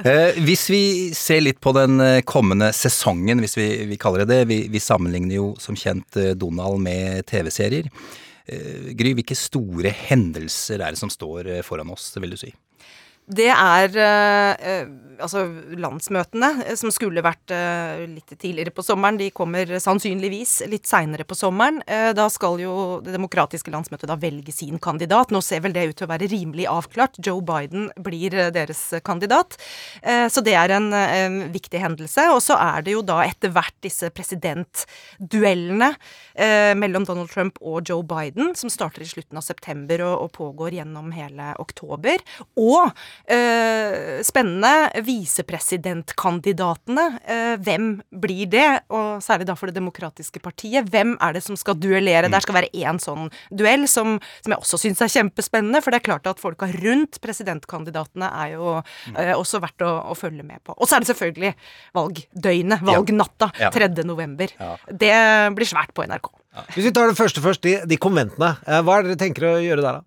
Eh, 0.08 0.38
hvis 0.42 0.64
vi 0.72 0.80
ser 1.14 1.42
litt 1.44 1.60
på 1.62 1.70
den 1.76 2.00
kommende 2.26 2.72
sesongen, 2.74 3.38
hvis 3.42 3.54
vi, 3.58 3.66
vi 3.90 3.98
kaller 4.02 4.24
det 4.26 4.38
det. 4.38 4.46
Vi, 4.50 4.58
vi 4.72 4.82
sammenligner 4.82 5.38
jo 5.38 5.48
som 5.62 5.78
kjent 5.78 6.18
eh, 6.20 6.34
Donald 6.48 6.80
med 6.84 7.26
TV-serier. 7.28 7.90
Eh, 8.48 8.94
Gry, 8.96 9.12
hvilke 9.18 9.36
store 9.36 9.92
hendelser 9.92 10.80
er 10.80 10.96
det 10.96 11.02
som 11.02 11.12
står 11.12 11.52
eh, 11.58 11.64
foran 11.66 11.92
oss, 11.92 12.14
vil 12.16 12.32
du 12.32 12.40
si? 12.40 12.54
Det 13.28 13.50
er 13.52 13.92
eh, 14.00 14.54
eh, 14.56 14.88
altså 15.20 15.42
landsmøtene, 15.76 16.50
eh, 16.64 16.76
som 16.80 16.92
skulle 16.96 17.24
vært 17.26 17.52
eh, 17.52 18.06
litt 18.08 18.32
tidligere 18.40 18.72
på 18.72 18.86
sommeren. 18.86 19.18
De 19.20 19.28
kommer 19.36 19.74
sannsynligvis 19.84 20.62
litt 20.72 20.88
seinere 20.88 21.26
på 21.28 21.36
sommeren. 21.36 21.82
Eh, 21.92 22.14
da 22.16 22.30
skal 22.32 22.56
jo 22.62 22.76
det 23.04 23.12
demokratiske 23.18 23.74
landsmøtet 23.74 24.08
da 24.08 24.16
velge 24.22 24.54
sin 24.56 24.80
kandidat. 24.80 25.34
Nå 25.36 25.42
ser 25.44 25.66
vel 25.66 25.76
det 25.76 25.90
ut 25.90 25.98
til 26.00 26.08
å 26.08 26.12
være 26.14 26.30
rimelig 26.32 26.70
avklart. 26.72 27.20
Joe 27.20 27.44
Biden 27.44 27.90
blir 28.00 28.32
eh, 28.38 28.52
deres 28.56 28.86
kandidat. 29.04 29.58
Så 30.32 30.42
det 30.46 30.54
er 30.56 30.72
en, 30.72 30.88
viktig 31.52 31.80
hendelse. 31.82 32.28
Og 32.32 32.40
så 32.44 32.56
er 32.60 32.84
det 32.86 32.94
jo 32.94 33.02
da 33.06 33.20
etter 33.26 33.52
hvert 33.54 33.76
disse 33.84 34.10
presidentduellene 34.14 35.90
mellom 36.78 37.06
Donald 37.08 37.32
Trump 37.32 37.58
og 37.60 37.88
Joe 37.90 38.06
Biden, 38.08 38.54
som 38.58 38.72
starter 38.72 39.04
i 39.04 39.10
slutten 39.10 39.40
av 39.40 39.46
september 39.46 40.04
og, 40.06 40.16
og 40.26 40.32
pågår 40.38 40.78
gjennom 40.80 41.12
hele 41.16 41.50
oktober. 41.62 42.24
Og 42.62 42.94
eh, 43.26 44.22
spennende 44.26 44.90
visepresidentkandidatene. 45.06 47.06
Eh, 47.26 47.56
hvem 47.64 47.90
blir 48.12 48.46
det? 48.52 48.68
Og 48.94 49.22
særlig 49.24 49.48
da 49.50 49.56
for 49.58 49.68
Det 49.68 49.76
demokratiske 49.80 50.40
partiet. 50.44 50.90
Hvem 50.94 51.16
er 51.22 51.34
det 51.38 51.44
som 51.44 51.56
skal 51.60 51.76
duellere? 51.76 52.30
Der 52.32 52.40
skal 52.44 52.56
være 52.60 52.72
én 52.74 53.00
sånn 53.02 53.30
duell, 53.52 53.88
som, 53.88 54.18
som 54.44 54.52
jeg 54.54 54.60
også 54.62 54.78
syns 54.82 55.02
er 55.04 55.12
kjempespennende. 55.12 55.82
For 55.84 55.92
det 55.92 56.00
er 56.02 56.08
klart 56.10 56.28
at 56.30 56.40
folka 56.42 56.66
rundt 56.72 57.20
presidentkandidatene 57.24 58.30
er 58.44 58.54
jo 58.56 58.78
eh, 59.16 59.34
også 59.36 59.62
verdt 59.64 59.82
å, 59.86 59.92
å 60.12 60.16
følge 60.18 60.44
med 60.48 60.60
på. 60.64 60.76
Og 60.78 60.88
så 60.88 60.96
er 60.98 61.02
det 61.06 61.12
selvfølgelig 61.14 61.54
valgdøgnet, 61.98 62.84
valgnatta, 62.88 63.52
Ja. 63.58 63.70
3. 63.74 63.88
november. 64.06 64.48
Det 64.92 65.14
blir 65.58 65.68
svært 65.70 65.94
på 65.98 66.04
NRK. 66.08 66.28
Hvis 66.74 66.88
vi 66.88 66.92
tar 66.96 67.08
det 67.12 67.18
første 67.18 67.42
først, 67.44 67.62
de, 67.66 67.76
de 67.86 67.98
konventene. 68.02 68.56
Eh, 68.66 68.82
Hva 68.86 68.94
er 68.98 69.02
det 69.06 69.12
dere 69.14 69.22
tenker 69.28 69.44
å 69.52 69.58
gjøre 69.62 69.84
der, 69.84 69.94
da? 70.00 70.04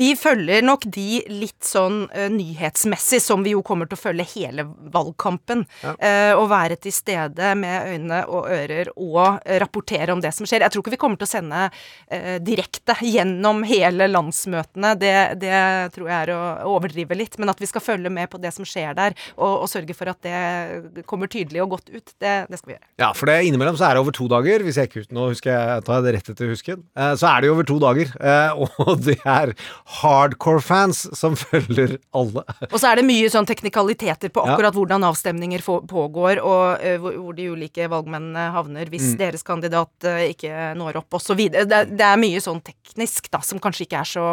Vi 0.00 0.12
følger 0.18 0.64
nok 0.64 0.86
de 0.94 1.22
litt 1.30 1.64
sånn 1.64 2.04
uh, 2.10 2.28
nyhetsmessig, 2.32 3.22
som 3.22 3.44
vi 3.44 3.54
jo 3.54 3.62
kommer 3.66 3.88
til 3.88 3.98
å 3.98 4.02
følge 4.02 4.26
hele 4.34 4.66
valgkampen. 4.94 5.64
Eh, 5.84 6.32
å 6.36 6.44
være 6.50 6.76
til 6.80 6.94
stede 6.94 7.52
med 7.58 7.94
øyne 7.94 8.20
og 8.32 8.48
ører 8.52 8.90
og 8.94 9.40
eh, 9.44 9.58
rapportere 9.62 10.14
om 10.14 10.22
det 10.22 10.32
som 10.36 10.48
skjer. 10.48 10.64
Jeg 10.64 10.74
tror 10.74 10.84
ikke 10.84 10.94
vi 10.94 11.00
kommer 11.00 11.20
til 11.20 11.28
å 11.28 11.32
sende 11.32 11.62
uh, 11.68 12.36
direkte 12.44 12.96
gjennom 13.04 13.62
hele 13.68 14.08
landsmøtene. 14.10 14.94
Det, 15.00 15.14
det 15.42 15.54
tror 15.94 16.10
jeg 16.10 16.16
er 16.18 16.34
å 16.34 16.40
overdrive 16.74 17.18
litt. 17.18 17.38
Men 17.40 17.52
at 17.52 17.60
vi 17.62 17.68
skal 17.70 17.84
følge 17.84 18.12
med 18.12 18.30
på 18.32 18.40
det 18.42 18.52
som 18.54 18.66
skjer 18.68 18.96
der, 18.96 19.16
og, 19.36 19.64
og 19.64 19.70
sørge 19.70 19.96
for 19.96 20.10
at 20.12 20.20
det 20.24 21.04
kommer 21.08 21.30
tydelig 21.30 21.62
og 21.64 21.76
godt 21.76 21.90
ut, 21.92 22.14
det, 22.22 22.34
det 22.50 22.60
skal 22.60 22.72
vi 22.72 22.76
gjøre. 22.76 22.88
Ja, 23.02 23.10
for 23.16 23.30
det 23.30 23.40
innimellom 23.48 23.78
så 23.78 23.88
er 23.88 23.96
det 23.96 24.04
over 24.04 24.16
to 24.16 24.28
dager, 24.30 24.64
hvis 24.64 24.78
jeg 24.80 24.90
ikke 24.90 25.02
husker 25.02 25.14
Nå 25.14 25.28
husker 25.30 25.52
jeg, 25.52 25.82
tar 25.86 25.98
jeg 25.98 26.04
det 26.06 26.12
rett 26.16 26.30
etter 26.32 26.50
husken. 26.50 26.80
Så 27.20 27.28
er 27.28 27.42
det 27.42 27.48
jo 27.48 27.54
over 27.54 27.66
to 27.68 27.76
dager, 27.82 28.10
og 28.84 29.04
det 29.04 29.18
er 29.20 29.54
hardcore-fans 30.02 31.04
som 31.18 31.36
følger 31.40 31.96
alle. 32.16 32.44
Og 32.70 32.76
så 32.80 32.90
er 32.90 33.00
det 33.00 33.06
mye 33.08 33.30
sånn 33.32 33.46
teknikaliteter 33.48 34.32
på 34.34 34.44
Ja. 34.44 34.54
akkurat 34.54 34.74
hvordan 34.76 35.04
avstemninger 35.08 35.62
pågår, 35.88 36.40
og 36.44 36.82
eh, 36.84 36.98
hvor, 37.00 37.34
de 37.36 37.48
ulike 37.54 37.88
valgmennene 37.90 38.50
havner 38.54 38.90
hvis 38.92 39.12
Mm. 39.14 39.18
deres 39.20 39.42
kandidat 39.46 40.04
eh, 40.08 40.30
ikke 40.32 40.72
når 40.78 40.96
opp, 41.02 41.14
osv. 41.18 41.36
Det, 41.52 41.66
det 41.68 42.00
er 42.06 42.16
mye 42.20 42.40
sånn 42.42 42.60
teknisk 42.64 43.28
da, 43.30 43.40
som 43.44 43.60
kanskje 43.62 43.84
ikke 43.86 44.00
er 44.00 44.08
så 44.08 44.26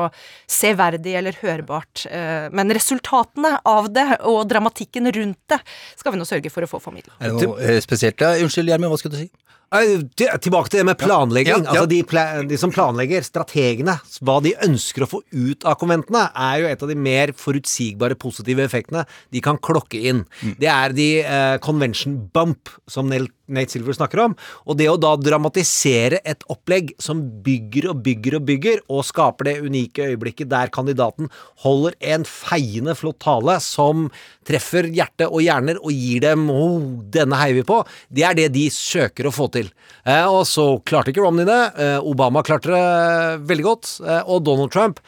severdig 0.50 1.16
eller 1.20 1.38
hørbart. 1.42 2.06
eh, 2.10 2.50
Men 2.52 2.72
resultatene 2.72 3.60
av 3.66 3.92
det, 3.94 4.08
og 4.28 4.48
dramatikken 4.50 5.12
rundt 5.14 5.40
det, 5.52 5.60
skal 6.00 6.14
vi 6.14 6.20
nå 6.22 6.26
sørge 6.28 6.52
for 6.52 6.64
å 6.66 6.70
få 6.72 6.80
formidla. 6.82 7.14
Er 7.20 7.32
det 7.36 7.48
noe 7.48 7.82
spesielt? 7.82 8.20
Ja, 8.22 8.36
unnskyld, 8.42 8.70
Gjermund, 8.72 8.92
hva 8.94 8.98
skulle 9.02 9.18
du 9.18 9.24
si? 9.26 9.30
Tilbake 9.72 10.68
til 10.70 10.82
det 10.82 10.86
med 10.90 11.00
planlegging. 11.00 11.54
Ja, 11.54 11.60
ja. 11.64 11.70
Altså 11.72 11.88
de, 11.88 12.02
pla 12.08 12.24
de 12.44 12.58
som 12.60 12.74
planlegger, 12.76 13.24
strategene, 13.24 13.96
hva 14.28 14.38
de 14.44 14.52
ønsker 14.68 15.06
å 15.06 15.10
få 15.14 15.22
ut 15.32 15.64
av 15.64 15.78
konventene, 15.80 16.26
er 16.36 16.58
jo 16.60 16.68
et 16.74 16.84
av 16.84 16.92
de 16.92 16.98
mer 17.00 17.32
forutsigbare 17.40 18.18
positive 18.20 18.66
effektene 18.68 19.06
de 19.32 19.44
kan 19.44 19.60
klokke 19.64 20.02
inn. 20.12 20.26
Det 20.60 20.68
er 20.68 20.96
de 20.98 21.10
eh, 21.24 21.56
convention 21.64 22.18
bump, 22.36 22.74
som 22.92 23.08
Nel- 23.12 23.30
Nate 23.54 23.76
Silver 23.76 23.98
snakker 23.98 24.24
om. 24.26 24.36
Og 24.66 24.78
det 24.80 24.90
å 24.92 24.98
da 25.02 25.14
dramatisere 25.20 26.22
et 26.28 26.46
opplegg 26.52 26.94
som 27.02 27.22
bygger 27.46 27.90
og 27.92 28.02
bygger 28.06 28.38
og 28.40 28.48
bygger, 28.50 28.84
og 28.92 29.06
skaper 29.08 29.50
det 29.50 29.56
unike 29.66 30.12
øyeblikket 30.14 30.52
der 30.52 30.72
kandidaten 30.74 31.30
holder 31.64 31.98
en 32.14 32.26
feiende 32.28 32.96
flott 32.98 33.20
tale 33.22 33.58
som 33.64 34.10
treffer 34.48 34.90
hjerte 34.92 35.28
og 35.30 35.44
hjerner 35.46 35.80
og 35.82 35.94
gir 35.94 36.24
dem 36.24 36.50
oh, 36.50 36.82
'denne 37.12 37.38
heier 37.38 37.60
vi 37.60 37.68
på', 37.68 37.84
det 38.10 38.26
er 38.26 38.38
det 38.38 38.50
de 38.56 38.68
søker 38.74 39.28
å 39.28 39.36
få 39.36 39.48
til. 39.54 39.72
Eh, 40.06 40.26
og 40.26 40.46
så 40.50 40.82
klarte 40.86 41.14
ikke 41.14 41.24
Romney 41.24 41.46
det. 41.46 41.62
Eh, 41.78 42.00
Obama 42.02 42.44
klarte 42.46 42.72
det 42.74 43.48
veldig 43.50 43.66
godt. 43.66 43.92
Eh, 44.02 44.24
og 44.26 44.46
Donald 44.46 44.72
Trump 44.74 45.02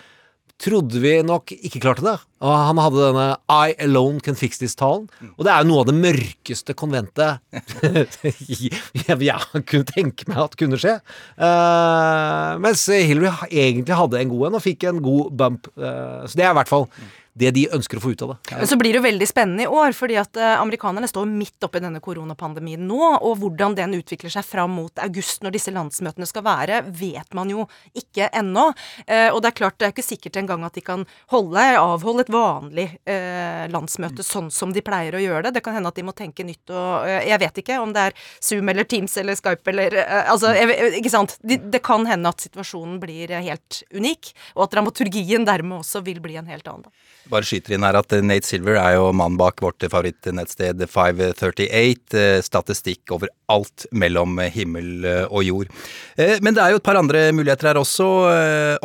trodde 0.63 0.99
vi 1.03 1.17
nok 1.25 1.51
ikke 1.55 1.81
klarte 1.83 2.05
det. 2.05 2.15
Og 2.43 2.51
han 2.51 2.79
hadde 2.79 3.01
denne 3.01 3.25
'I 3.51 3.75
alone 3.85 4.19
can 4.23 4.35
fix 4.35 4.59
this'-talen. 4.59 5.07
Og 5.37 5.45
det 5.45 5.51
er 5.51 5.63
jo 5.63 5.69
noe 5.69 5.83
av 5.83 5.89
det 5.89 5.95
mørkeste 5.95 6.75
konventet 6.75 7.39
jeg, 9.29 9.39
kunne 9.69 9.89
tenke 9.91 10.27
meg 10.27 10.39
at 10.43 10.57
kunne 10.59 10.79
skje. 10.79 10.97
Uh, 11.39 12.59
mens 12.63 12.85
Hillary 12.87 13.31
egentlig 13.51 13.99
hadde 13.99 14.19
en 14.19 14.31
god 14.31 14.47
en, 14.49 14.59
og 14.59 14.65
fikk 14.65 14.87
en 14.89 15.03
god 15.03 15.35
bump. 15.39 15.71
Uh, 15.77 16.23
så 16.27 16.39
det 16.39 16.47
er 16.47 16.55
i 16.55 16.59
hvert 16.59 16.71
fall 16.71 16.87
det 17.33 17.49
de 17.55 17.63
ønsker 17.73 17.97
å 17.97 18.03
få 18.03 18.11
ut 18.13 18.21
av 18.25 18.33
det. 18.33 18.37
Men 18.59 18.69
så 18.69 18.77
blir 18.77 18.93
det 18.93 18.99
jo 18.99 19.05
veldig 19.07 19.27
spennende 19.27 19.65
i 19.65 19.69
år, 19.69 19.95
fordi 19.97 20.17
at 20.21 20.37
eh, 20.37 20.53
amerikanerne 20.61 21.09
står 21.09 21.25
midt 21.29 21.65
oppi 21.65 21.81
denne 21.81 22.01
koronapandemien 22.03 22.83
nå, 22.85 22.99
og 23.25 23.39
hvordan 23.41 23.73
den 23.77 23.95
utvikler 23.97 24.33
seg 24.33 24.45
fram 24.45 24.75
mot 24.77 25.01
august 25.01 25.41
når 25.45 25.55
disse 25.55 25.73
landsmøtene 25.73 26.27
skal 26.29 26.45
være, 26.45 26.83
vet 26.93 27.33
man 27.33 27.49
jo 27.49 27.65
ikke 27.97 28.29
ennå. 28.37 28.67
Eh, 29.07 29.29
og 29.31 29.41
det 29.41 29.49
er 29.49 29.57
klart 29.63 29.79
det 29.81 29.87
er 29.87 29.95
ikke 29.95 30.05
sikkert 30.05 30.37
engang 30.43 30.65
at 30.67 30.77
de 30.77 30.83
kan 30.85 31.07
holde, 31.33 31.63
avholde 31.79 32.27
et 32.27 32.33
vanlig 32.33 32.87
eh, 33.09 33.65
landsmøte 33.73 34.25
sånn 34.25 34.51
som 34.53 34.75
de 34.75 34.85
pleier 34.85 35.17
å 35.17 35.23
gjøre 35.23 35.47
det. 35.47 35.55
Det 35.57 35.65
kan 35.65 35.77
hende 35.77 35.89
at 35.89 35.97
de 35.97 36.05
må 36.05 36.13
tenke 36.17 36.45
nytt 36.45 36.69
og 36.73 37.07
Jeg 37.23 37.39
vet 37.41 37.57
ikke 37.59 37.79
om 37.81 37.91
det 37.95 38.03
er 38.09 38.15
Zoom 38.43 38.69
eller 38.69 38.85
Teams 38.87 39.15
eller 39.19 39.37
Skype 39.37 39.71
eller 39.71 39.95
Altså, 40.03 40.51
ikke 40.99 41.11
sant. 41.11 41.35
Det 41.41 41.81
kan 41.83 42.05
hende 42.07 42.29
at 42.29 42.43
situasjonen 42.43 42.99
blir 43.01 43.31
helt 43.33 43.81
unik, 43.93 44.31
og 44.55 44.65
at 44.67 44.75
dramaturgien 44.75 45.45
dermed 45.47 45.81
også 45.81 46.03
vil 46.05 46.21
bli 46.23 46.37
en 46.39 46.49
helt 46.49 46.67
annen. 46.69 46.91
Bare 47.31 47.45
skyter 47.47 47.75
inn 47.77 47.85
her 47.87 47.95
at 47.95 48.11
eh, 48.17 48.21
Nate 48.25 48.45
Silver 48.47 48.75
er 48.81 48.97
jo 48.97 49.05
mannen 49.15 49.37
bak 49.39 49.61
vårt 49.63 49.79
favorittnettsted 49.87 50.81
538. 50.91 52.17
eh, 52.19 52.41
Statistikk 52.43 53.13
over 53.15 53.31
alt 53.53 53.85
mellom 53.95 54.39
himmel 54.51 55.05
eh, 55.07 55.23
og 55.29 55.43
jord. 55.47 55.71
Men 56.17 56.53
det 56.53 56.61
er 56.61 56.73
jo 56.73 56.79
et 56.81 56.85
par 56.85 56.97
andre 56.99 57.21
muligheter 57.33 57.71
her 57.71 57.79
også. 57.79 58.05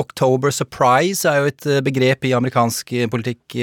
October 0.00 0.52
surprise 0.54 1.26
er 1.28 1.42
jo 1.42 1.50
et 1.50 1.66
begrep 1.84 2.24
i 2.24 2.32
amerikansk 2.36 2.92
politikk. 3.12 3.56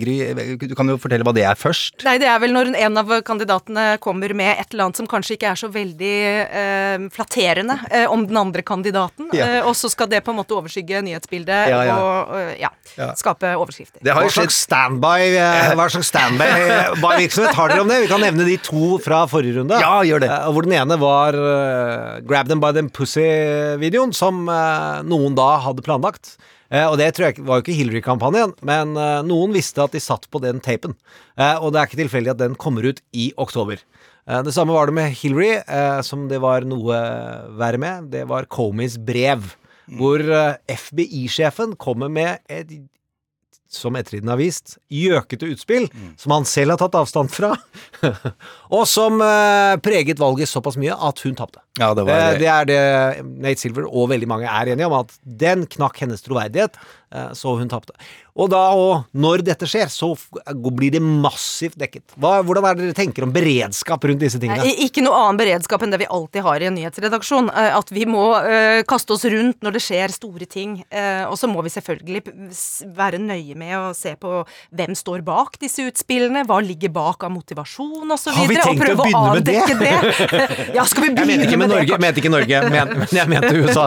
Gry, 0.00 0.16
du 0.62 0.74
kan 0.78 0.88
jo 0.92 0.96
fortelle 1.00 1.26
hva 1.26 1.34
det 1.36 1.44
er 1.48 1.58
først. 1.58 1.98
Nei, 2.06 2.16
det 2.22 2.28
er 2.30 2.40
vel 2.42 2.54
når 2.54 2.70
en 2.78 3.00
av 3.02 3.12
kandidatene 3.26 3.86
kommer 4.04 4.32
med 4.38 4.54
et 4.62 4.72
eller 4.72 4.86
annet 4.88 5.00
som 5.02 5.08
kanskje 5.10 5.36
ikke 5.36 5.50
er 5.52 5.60
så 5.60 5.70
veldig 5.74 6.14
eh, 6.62 7.06
flatterende 7.14 7.78
eh, 7.90 8.06
om 8.12 8.24
den 8.28 8.38
andre 8.40 8.64
kandidaten, 8.66 9.28
Ja. 9.36 9.46
eh, 9.58 9.60
og 9.68 9.74
så 9.78 9.90
skal 9.92 10.08
det 10.12 10.22
på 10.26 10.32
en 10.32 10.40
måte 10.40 10.56
overskygge 10.56 11.02
nyhetsbildet 11.04 11.72
Ja, 11.74 11.82
ja. 11.88 11.98
og 11.98 12.64
Ja. 12.98 13.12
skape 13.18 13.47
overskrifter. 13.56 14.02
Det 14.04 14.14
slags 14.34 14.58
standby 14.66 15.30
eh, 15.38 15.70
Hva 15.78 15.86
slags 15.92 16.10
standby-virksomhet 16.12 17.54
har 17.56 17.72
dere 17.72 17.84
om 17.84 17.88
det? 17.90 18.02
Vi 18.04 18.10
kan 18.10 18.20
nevne 18.22 18.44
de 18.48 18.56
to 18.62 18.98
fra 19.04 19.22
forrige 19.30 19.56
runde. 19.60 19.78
Ja, 19.80 19.98
gjør 20.06 20.20
det. 20.24 20.30
Eh, 20.34 20.50
Hvor 20.52 20.66
den 20.68 20.76
ene 20.76 20.98
var 21.00 21.38
eh, 21.38 22.20
Grab 22.28 22.48
them 22.50 22.60
by 22.64 22.72
them 22.76 22.90
pussy-videoen, 22.90 24.12
som 24.16 24.44
eh, 24.52 25.02
noen 25.08 25.36
da 25.38 25.54
hadde 25.64 25.84
planlagt. 25.86 26.36
Eh, 26.68 26.84
og 26.84 26.98
det 27.00 27.12
tror 27.16 27.30
jeg 27.30 27.46
var 27.48 27.60
jo 27.60 27.64
ikke 27.64 27.78
Hillary-kampanjen, 27.78 28.52
men 28.68 28.96
eh, 29.00 29.20
noen 29.24 29.54
visste 29.56 29.80
at 29.86 29.94
de 29.96 30.02
satt 30.04 30.26
på 30.28 30.42
den 30.44 30.60
tapen. 30.64 30.96
Eh, 31.38 31.56
og 31.62 31.72
det 31.72 31.80
er 31.80 31.88
ikke 31.88 32.02
tilfeldig 32.02 32.34
at 32.34 32.42
den 32.42 32.58
kommer 32.60 32.84
ut 32.90 33.00
i 33.16 33.30
oktober. 33.40 33.80
Eh, 34.28 34.42
det 34.44 34.52
samme 34.52 34.74
var 34.76 34.90
det 34.90 34.98
med 34.98 35.14
Hillary, 35.16 35.54
eh, 35.64 36.00
som 36.04 36.26
det 36.28 36.42
var 36.44 36.66
noe 36.68 36.98
verre 37.56 37.80
med. 37.80 38.10
Det 38.12 38.26
var 38.28 38.44
Comeys 38.52 38.98
brev, 39.00 39.54
hvor 39.96 40.20
eh, 40.20 40.58
FBI-sjefen 40.68 41.72
kommer 41.80 42.12
med 42.12 42.42
et 42.52 42.74
som 43.68 43.96
ettertiden 43.98 44.30
har 44.32 44.38
vist, 44.40 44.78
gjøkete 44.88 45.50
utspill, 45.52 45.88
som 46.16 46.32
han 46.32 46.46
selv 46.48 46.72
har 46.72 46.80
tatt 46.80 46.96
avstand 46.96 47.28
fra, 47.32 47.50
og 48.76 48.84
som 48.88 49.20
eh, 49.24 49.74
preget 49.84 50.20
valget 50.22 50.48
såpass 50.48 50.78
mye 50.80 50.96
at 50.96 51.20
hun 51.26 51.36
tapte. 51.36 51.60
Ja, 51.78 51.92
det 51.94 52.06
var 52.08 52.14
Eh, 52.18 52.38
det 52.40 52.48
er 52.48 52.68
det 52.68 52.80
Nate 53.44 53.60
Silver 53.60 53.84
og 53.88 54.08
veldig 54.14 54.28
mange 54.30 54.48
er 54.48 54.72
enige 54.72 54.88
om, 54.88 54.96
at 55.02 55.12
den 55.22 55.66
knakk 55.70 56.00
hennes 56.00 56.24
troverdighet, 56.24 56.80
så 57.32 57.54
hun 57.58 57.70
tapte. 57.70 57.94
Og 58.38 58.46
da, 58.52 58.60
òg, 58.76 59.08
når 59.18 59.42
dette 59.46 59.66
skjer, 59.66 59.90
så 59.90 60.12
blir 60.70 60.92
det 60.94 61.00
massivt 61.02 61.78
dekket. 61.80 62.14
Hva, 62.20 62.36
hvordan 62.46 62.68
er 62.68 62.76
det 62.78 62.84
dere 62.86 62.96
tenker 62.98 63.24
om 63.26 63.32
beredskap 63.34 64.04
rundt 64.06 64.22
disse 64.22 64.38
tingene? 64.38 64.62
Nei, 64.62 64.74
ikke 64.86 65.02
noe 65.02 65.16
annen 65.24 65.40
beredskap 65.40 65.82
enn 65.82 65.94
det 65.94 65.98
vi 66.04 66.06
alltid 66.06 66.44
har 66.46 66.62
i 66.62 66.68
en 66.68 66.76
nyhetsredaksjon. 66.78 67.50
eh, 67.50 67.74
At 67.78 67.90
vi 67.94 68.04
må 68.06 68.26
uh, 68.38 68.82
kaste 68.88 69.16
oss 69.16 69.26
rundt 69.26 69.64
når 69.66 69.74
det 69.78 69.82
skjer 69.82 70.14
store 70.14 70.46
ting. 70.46 70.76
Uh, 70.86 71.26
og 71.32 71.34
så 71.40 71.50
må 71.50 71.64
vi 71.66 71.72
selvfølgelig 71.74 72.22
være 72.94 73.18
nøye 73.22 73.56
med 73.58 73.74
å 73.78 73.90
se 73.96 74.14
på 74.20 74.44
hvem 74.78 74.94
står 74.98 75.24
bak 75.26 75.58
disse 75.58 75.82
utspillene, 75.88 76.44
hva 76.46 76.60
ligger 76.62 76.94
bak 76.94 77.26
av 77.26 77.34
motivasjon 77.34 78.14
osv. 78.14 78.30
Har 78.38 78.52
vi 78.52 78.60
og 78.60 78.68
tenkt 78.70 78.84
å 78.84 78.86
prøve 78.86 79.02
å 79.02 79.08
begynne 79.08 79.34
med 79.34 79.48
det? 79.48 79.58
det. 79.82 80.46
ja, 80.78 80.86
skal 80.86 81.08
vi 81.08 81.10
Jeg 81.10 81.18
begynne 81.18 81.48
ikke 81.48 81.58
med 81.58 81.68
med 81.68 81.74
Norge, 81.74 81.86
det? 81.86 81.94
jeg 81.94 82.02
mente 82.06 82.22
ikke 82.22 82.32
Norge, 82.32 82.62
men, 82.70 83.06
jeg 83.18 83.30
mente 83.30 83.52
USA. 83.62 83.86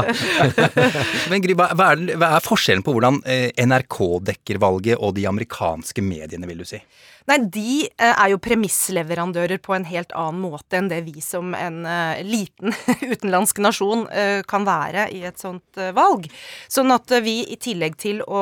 Men 1.32 1.44
Gry, 1.44 1.56
hva 1.58 1.72
er, 1.92 2.06
hva 2.20 2.32
er 2.38 2.46
forskjellen 2.46 2.84
på 2.86 2.94
hvordan 2.96 3.11
eh, 3.26 3.50
NRK 3.66 3.98
dekker 4.32 4.62
valget 4.62 5.00
og 5.00 5.16
de 5.18 5.28
amerikanske 5.30 6.04
mediene, 6.06 6.50
vil 6.50 6.64
du 6.64 6.68
si? 6.68 6.82
Nei, 7.30 7.38
de 7.54 7.74
eh, 7.86 8.12
er 8.12 8.32
jo 8.34 8.40
premissleverandører 8.42 9.62
på 9.62 9.76
en 9.76 9.86
helt 9.86 10.14
annen 10.18 10.42
måte 10.42 10.80
enn 10.80 10.90
det 10.92 11.04
vi 11.06 11.22
som 11.24 11.54
en 11.58 11.84
eh, 11.86 12.22
liten 12.26 12.74
utenlandsk 13.14 13.62
nasjon 13.62 14.08
eh, 14.10 14.42
kan 14.50 14.66
være 14.66 15.08
i 15.14 15.22
et 15.30 15.42
sånt 15.42 15.80
valg. 15.96 16.26
Sånn 16.72 16.92
at 16.94 17.12
vi 17.24 17.42
i 17.54 17.58
tillegg 17.62 17.98
til 18.02 18.22
å 18.26 18.42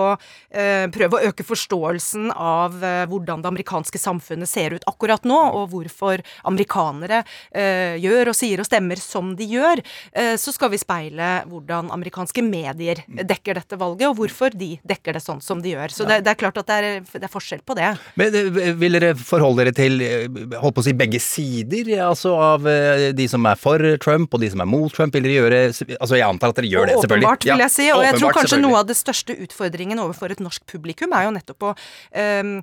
prøve 0.50 1.18
å 1.18 1.30
øke 1.30 1.44
forståelsen 1.46 2.32
av 2.34 2.78
hvordan 3.10 3.44
det 3.44 3.50
amerikanske 3.52 4.00
samfunnet 4.02 4.50
ser 4.50 4.74
ut 4.76 4.86
akkurat 4.90 5.26
nå, 5.28 5.38
og 5.60 5.70
hvorfor 5.74 6.24
amerikanere 6.50 7.22
gjør 8.02 8.32
og 8.32 8.38
sier 8.38 8.62
og 8.62 8.68
stemmer 8.68 9.02
som 9.02 9.32
de 9.38 9.46
gjør, 9.50 9.82
så 10.42 10.54
skal 10.56 10.72
vi 10.74 10.82
speile 10.82 11.30
hvordan 11.50 11.92
amerikanske 11.94 12.44
medier 12.46 13.04
dekker 13.08 13.60
dette 13.60 13.80
valget, 13.80 14.08
og 14.10 14.18
hvorfor 14.20 14.56
de 14.58 14.72
dekker 14.90 15.18
det 15.18 15.24
sånn 15.24 15.44
som 15.46 15.62
de 15.64 15.76
gjør. 15.76 15.94
Så 15.94 16.08
det, 16.10 16.22
det 16.26 16.34
er 16.34 16.42
klart 16.42 16.60
at 16.62 16.70
det 16.70 16.80
er, 16.80 17.00
det 17.06 17.26
er 17.30 17.34
forskjell 17.34 17.64
på 17.66 17.78
det. 17.80 17.94
Men 18.20 18.40
eh, 18.40 18.69
vil 18.80 18.98
dere 18.98 19.14
forholde 19.18 19.64
dere 19.64 19.76
til 19.76 20.02
eh, 20.06 20.26
holdt 20.60 20.78
på 20.78 20.84
å 20.84 20.88
si 20.88 20.96
begge 20.98 21.22
sider, 21.24 21.92
altså 22.06 22.36
av 22.40 22.68
eh, 22.70 23.10
de 23.16 23.28
som 23.32 23.46
er 23.50 23.60
for 23.60 23.84
Trump 24.04 24.34
og 24.34 24.44
de 24.44 24.52
som 24.54 24.64
er 24.64 24.70
mot 24.70 24.94
Trump? 24.94 25.16
Vil 25.16 25.26
dere 25.26 25.38
gjøre 25.40 25.62
Altså 26.00 26.18
jeg 26.18 26.26
antar 26.26 26.54
at 26.54 26.60
dere 26.60 26.70
gjør 26.70 26.90
det, 26.90 26.98
selvfølgelig. 27.02 27.28
Åpenbart, 27.28 27.48
vil 27.50 27.64
jeg 27.66 27.74
si. 27.76 27.88
Og 27.96 28.04
jeg 28.06 28.20
tror 28.20 28.38
kanskje 28.38 28.62
noe 28.62 28.82
av 28.82 28.90
det 28.90 28.98
største 29.00 29.36
utfordringen 29.46 30.02
overfor 30.02 30.34
et 30.34 30.44
norsk 30.44 30.66
publikum 30.70 31.14
er 31.18 31.28
jo 31.28 31.34
nettopp 31.36 31.70
å 31.70 31.74
eh, 32.12 32.54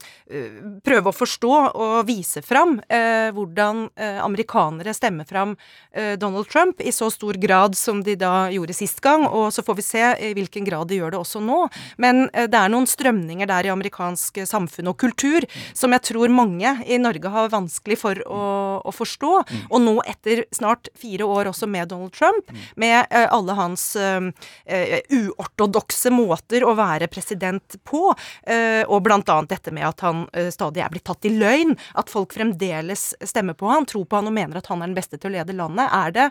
prøve 0.86 1.12
å 1.12 1.16
forstå 1.16 1.54
og 1.57 1.96
vise 2.09 2.42
fram 2.44 2.78
eh, 2.88 3.28
hvordan 3.34 3.86
amerikanere 3.96 4.94
stemmer 4.94 5.24
fram 5.28 5.57
eh, 5.92 6.18
Donald 6.18 6.48
Trump 6.48 6.80
i 6.80 6.92
så 6.92 7.11
stor 7.11 7.34
grad 7.34 7.76
som 7.76 8.02
de 8.02 8.16
da 8.16 8.48
gjorde 8.52 8.74
sist 8.76 9.00
gang, 9.00 9.26
og 9.26 9.52
så 9.52 9.64
får 9.66 9.78
vi 9.78 9.84
se 9.84 10.04
i 10.28 10.32
hvilken 10.36 10.66
grad 10.66 10.88
de 10.90 11.00
gjør 11.00 11.14
det 11.14 11.20
også 11.20 11.42
nå. 11.44 11.66
Men 12.02 12.26
eh, 12.32 12.48
det 12.50 12.61
er 12.61 12.72
noen 12.72 12.88
strømninger 12.88 13.48
der 13.50 13.68
i 13.68 13.72
amerikansk 13.72 14.42
samfunn 14.48 14.92
og 14.92 14.98
kultur 15.00 15.46
som 15.76 15.94
jeg 15.94 15.95
tror 16.05 16.32
mange 16.32 16.72
i 16.86 16.99
Norge 17.01 17.30
har 17.32 17.53
vanskelig 17.53 17.99
for 18.01 18.20
å, 18.28 18.42
å 18.84 18.94
forstå. 18.94 19.32
Og 19.70 19.82
nå 19.82 19.94
etter 20.09 20.44
snart 20.55 20.90
fire 20.99 21.26
år 21.26 21.51
også 21.53 21.68
med 21.70 21.90
Donald 21.92 22.14
Trump, 22.16 22.53
med 22.76 23.07
uh, 23.12 23.26
alle 23.34 23.57
hans 23.59 23.88
uh, 23.99 24.28
uh, 24.28 24.97
uortodokse 25.16 26.12
måter 26.14 26.66
å 26.66 26.74
være 26.76 27.09
president 27.12 27.78
på, 27.86 28.03
og 28.07 28.99
blant 29.05 29.28
annet 29.32 29.51
dette 29.51 29.72
med 29.74 29.84
at 29.86 30.03
han 30.05 30.24
stadig 30.53 30.82
er 30.82 30.90
blitt 30.92 31.05
tatt 31.09 31.26
i 31.28 31.32
løgn, 31.34 31.74
at 31.99 32.11
folk 32.11 32.34
fremdeles 32.36 33.09
stemmer 33.26 33.57
på 33.59 33.68
han, 33.70 33.86
tror 33.88 34.07
på 34.09 34.18
han 34.18 34.28
og 34.30 34.34
mener 34.36 34.61
at 34.61 34.68
han 34.70 34.82
er 34.82 34.90
den 34.90 34.97
beste 34.97 35.18
til 35.18 35.30
å 35.30 35.34
lede 35.36 35.57
landet, 35.57 35.90
er 35.92 36.14
det 36.14 36.26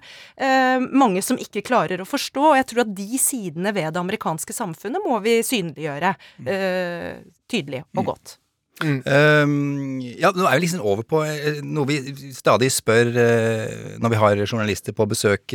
mange 0.95 1.23
som 1.25 1.39
ikke 1.41 1.63
klarer 1.65 2.01
å 2.01 2.07
forstå. 2.07 2.45
Og 2.51 2.57
jeg 2.59 2.69
tror 2.71 2.85
at 2.85 2.95
de 2.97 3.21
sidene 3.21 3.73
ved 3.75 3.93
det 3.95 4.01
amerikanske 4.01 4.55
samfunnet 4.55 5.03
må 5.05 5.19
vi 5.25 5.39
synliggjøre 5.45 6.15
eh, 6.45 7.21
tydelig 7.51 7.85
og 7.95 8.11
godt. 8.13 8.37
Um, 8.83 10.01
ja, 10.03 10.33
nå 10.35 10.43
er 10.49 10.57
vi 10.57 10.65
liksom 10.65 10.81
over 10.83 11.05
på 11.07 11.21
eh, 11.23 11.61
noe 11.63 11.87
vi 11.87 11.95
stadig 12.35 12.67
spør 12.75 13.07
uh, 13.15 13.93
når 14.03 14.11
vi 14.11 14.19
har 14.19 14.41
journalister 14.43 14.95
på 14.97 15.07
besøk, 15.07 15.45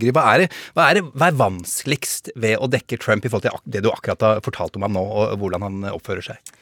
Gry. 0.00 0.14
Hva 0.16 0.24
er, 0.32 0.46
det, 0.46 0.62
hva, 0.72 0.88
hva 1.12 1.28
er 1.28 1.36
vanskeligst 1.42 2.32
ved 2.40 2.56
å 2.56 2.70
dekke 2.72 2.96
Trump 3.02 3.26
i 3.26 3.32
forhold 3.32 3.50
til 3.50 3.76
det 3.76 3.84
du 3.84 3.90
akkurat 3.92 4.24
har 4.24 4.40
fortalt 4.46 4.80
om 4.80 4.88
ham 4.88 4.96
nå, 4.96 5.04
og 5.04 5.36
hvordan 5.42 5.68
han 5.68 5.92
oppfører 5.92 6.30
seg? 6.32 6.56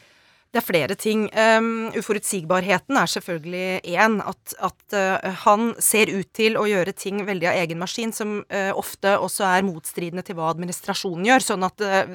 Det 0.49 0.62
er 0.62 0.64
flere 0.64 0.94
ting. 0.96 1.26
Um, 1.36 1.90
uforutsigbarheten 1.92 2.96
er 2.96 3.11
selvfølgelig 3.12 3.80
én. 3.84 4.14
At, 4.24 4.55
at 4.64 4.96
uh, 4.96 5.26
han 5.44 5.74
ser 5.84 6.09
ut 6.09 6.30
til 6.32 6.57
å 6.57 6.64
gjøre 6.64 6.94
ting 6.96 7.20
veldig 7.28 7.51
av 7.51 7.59
egen 7.61 7.80
maskin, 7.82 8.14
som 8.16 8.38
uh, 8.49 8.70
ofte 8.72 9.12
også 9.20 9.44
er 9.44 9.66
motstridende 9.68 10.24
til 10.24 10.38
hva 10.38 10.49
administrasjonen 10.55 11.28
gjør. 11.28 11.44
Sånn 11.44 11.68
at 11.68 11.84
uh, 11.84 12.14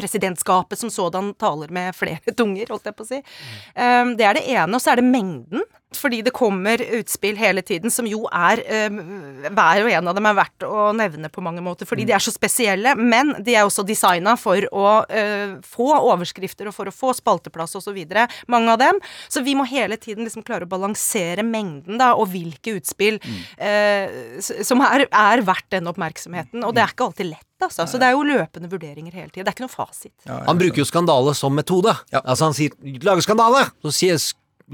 presidentskapet 0.00 0.80
som 0.80 0.92
sådan 0.92 1.34
taler 1.36 1.68
med 1.74 1.92
flere 1.98 2.32
tunger, 2.40 2.72
holdt 2.72 2.88
jeg 2.88 2.96
på 2.96 3.04
å 3.04 3.10
si. 3.10 3.20
Um, 3.76 4.14
det 4.16 4.30
er 4.30 4.40
det 4.40 4.46
ene. 4.48 4.72
Og 4.72 4.80
så 4.80 4.94
er 4.94 5.02
det 5.02 5.10
mengden. 5.10 5.68
Fordi 5.96 6.20
det 6.22 6.34
kommer 6.36 6.82
utspill 6.98 7.38
hele 7.40 7.62
tiden 7.64 7.92
som 7.92 8.06
jo 8.08 8.26
er 8.28 8.60
um, 8.90 8.98
Hver 9.48 9.86
og 9.86 9.92
en 9.92 10.10
av 10.10 10.16
dem 10.18 10.26
er 10.28 10.36
verdt 10.36 10.66
å 10.68 10.90
nevne 10.96 11.30
på 11.32 11.40
mange 11.44 11.62
måter, 11.64 11.88
fordi 11.88 12.04
de 12.08 12.12
er 12.16 12.22
så 12.22 12.32
spesielle. 12.34 12.92
Men 12.98 13.32
de 13.44 13.54
er 13.56 13.64
også 13.64 13.86
designa 13.88 14.34
for 14.40 14.66
å 14.68 14.86
uh, 15.08 15.56
få 15.64 15.88
overskrifter 15.96 16.68
og 16.68 16.76
for 16.76 16.90
å 16.90 16.94
få 16.94 17.14
spalteplass 17.16 17.78
osv. 17.80 17.98
Mange 18.52 18.74
av 18.74 18.80
dem. 18.82 19.00
Så 19.32 19.42
vi 19.46 19.56
må 19.56 19.64
hele 19.68 19.96
tiden 20.00 20.28
liksom 20.28 20.44
klare 20.46 20.68
å 20.68 20.70
balansere 20.70 21.44
mengden, 21.46 21.98
da, 22.00 22.12
og 22.18 22.28
hvilke 22.32 22.76
utspill 22.78 23.18
mm. 23.22 23.38
eh, 23.64 24.40
som 24.42 24.82
er, 24.84 25.06
er 25.08 25.44
verdt 25.46 25.70
den 25.74 25.88
oppmerksomheten. 25.90 26.64
Og 26.66 26.74
det 26.76 26.84
er 26.84 26.92
ikke 26.92 27.08
alltid 27.08 27.30
lett. 27.32 27.46
Altså. 27.58 27.88
Så 27.90 27.98
det 27.98 28.06
er 28.06 28.14
jo 28.14 28.26
løpende 28.26 28.70
vurderinger 28.70 29.14
hele 29.14 29.30
tiden. 29.32 29.46
Det 29.46 29.50
er 29.50 29.56
ikke 29.56 29.66
noe 29.66 29.72
fasit. 29.72 30.14
Han 30.28 30.60
bruker 30.60 30.82
jo 30.82 30.86
skandale 30.86 31.34
som 31.34 31.56
metode. 31.56 31.94
Altså 32.20 32.50
Han 32.50 32.54
sier 32.56 32.76
lage 33.06 33.24
skandale', 33.26 33.66
så 33.82 33.94
sier, 33.94 34.20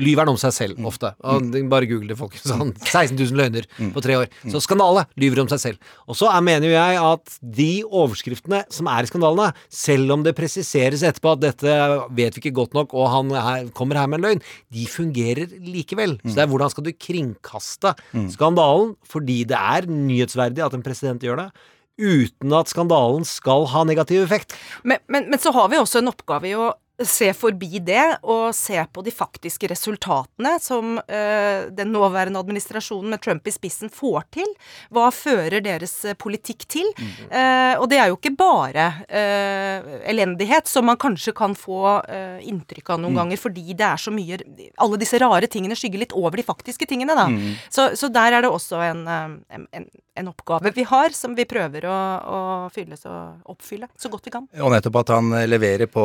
lyver 0.00 0.24
han 0.24 0.32
om 0.32 0.38
seg 0.40 0.54
selv 0.56 0.86
ofte. 0.88 1.12
Og 1.22 1.54
bare 1.70 1.88
google 1.90 2.10
det, 2.10 2.16
folkens. 2.18 2.46
Sånn 2.50 2.72
16 2.80 3.16
000 3.18 3.38
løgner 3.38 3.68
på 3.94 4.02
tre 4.04 4.16
år. 4.18 4.30
Så 4.50 4.62
skandale 4.64 5.04
lyver 5.20 5.42
om 5.44 5.50
seg 5.52 5.62
selv. 5.62 5.92
Og 6.10 6.18
så 6.18 6.30
er, 6.32 6.44
mener 6.44 6.68
jo 6.70 6.74
jeg 6.74 7.00
at 7.02 7.36
de 7.60 7.68
overskriftene 7.86 8.64
som 8.74 8.88
er 8.90 9.06
i 9.06 9.10
skandalene, 9.10 9.50
selv 9.72 10.14
om 10.16 10.24
det 10.26 10.34
presiseres 10.38 11.04
etterpå 11.06 11.34
at 11.36 11.44
dette 11.44 11.76
vet 12.16 12.36
vi 12.38 12.44
ikke 12.44 12.56
godt 12.60 12.76
nok, 12.78 12.94
og 12.96 13.10
han 13.12 13.34
her, 13.34 13.68
kommer 13.76 14.00
her 14.00 14.10
med 14.10 14.20
en 14.20 14.28
løgn, 14.28 14.42
de 14.74 14.86
fungerer 14.90 15.54
likevel. 15.64 16.16
Så 16.24 16.34
det 16.36 16.46
er 16.46 16.50
hvordan 16.52 16.72
skal 16.72 16.88
du 16.88 16.92
kringkaste 16.94 17.94
skandalen, 18.34 18.94
fordi 19.10 19.42
det 19.50 19.58
er 19.60 19.88
nyhetsverdig 19.90 20.64
at 20.64 20.76
en 20.76 20.84
president 20.84 21.22
gjør 21.24 21.44
det. 21.44 21.48
Uten 21.94 22.50
at 22.58 22.70
skandalen 22.72 23.22
skal 23.28 23.68
ha 23.70 23.84
negativ 23.86 24.24
effekt. 24.24 24.56
Men, 24.82 24.98
men, 25.06 25.28
men 25.30 25.38
så 25.38 25.52
har 25.54 25.68
vi 25.70 25.78
også 25.78 26.00
en 26.02 26.10
oppgave 26.10 26.50
i 26.50 26.56
å 26.58 26.72
se 27.02 27.32
forbi 27.34 27.80
det 27.82 28.02
og 28.22 28.52
se 28.54 28.78
på 28.94 29.02
de 29.02 29.10
faktiske 29.10 29.66
resultatene 29.72 30.52
som 30.62 30.98
eh, 31.08 31.66
den 31.74 31.90
nåværende 31.90 32.38
administrasjonen 32.38 33.10
med 33.10 33.22
Trump 33.24 33.48
i 33.50 33.54
spissen 33.54 33.90
får 33.90 34.28
til. 34.36 34.52
Hva 34.94 35.08
fører 35.14 35.58
deres 35.64 35.96
eh, 36.06 36.14
politikk 36.14 36.62
til? 36.70 36.86
Eh, 37.30 37.74
og 37.80 37.88
det 37.90 37.98
er 37.98 38.12
jo 38.12 38.18
ikke 38.20 38.34
bare 38.38 38.86
eh, 39.08 39.88
elendighet, 40.12 40.70
som 40.70 40.86
man 40.86 41.00
kanskje 41.02 41.34
kan 41.34 41.56
få 41.58 41.96
eh, 42.06 42.38
inntrykk 42.46 42.94
av 42.94 43.02
noen 43.02 43.14
Mm. 43.14 43.18
ganger, 43.20 43.38
fordi 43.38 43.74
det 43.78 43.84
er 43.86 44.00
så 44.00 44.10
mye 44.10 44.38
Alle 44.82 44.96
disse 44.98 45.18
rare 45.22 45.46
tingene 45.46 45.76
skygger 45.78 46.00
litt 46.02 46.14
over 46.18 46.34
de 46.36 46.42
faktiske 46.42 46.86
tingene, 46.90 47.14
da. 47.14 47.26
Mm. 47.30 47.52
Så, 47.70 47.90
så 47.98 48.08
der 48.10 48.34
er 48.38 48.42
det 48.42 48.50
også 48.50 48.80
en, 48.82 49.04
eh, 49.06 49.58
en, 49.58 49.86
en, 50.16 50.28
oppgave 50.30 50.72
vi 50.74 50.82
har, 50.88 51.10
som 51.14 51.34
vi 51.38 51.44
prøver 51.46 51.86
å, 51.86 51.98
å 52.26 52.38
fylle 52.74 52.98
så, 52.98 53.12
oppfylle 53.50 53.86
så 53.98 54.10
godt 54.10 54.26
vi 54.26 54.34
kan. 54.34 54.48
Og 54.58 54.72
nettopp 54.74 54.98
at 55.04 55.12
han 55.14 55.30
leverer 55.46 55.86
på 55.90 56.04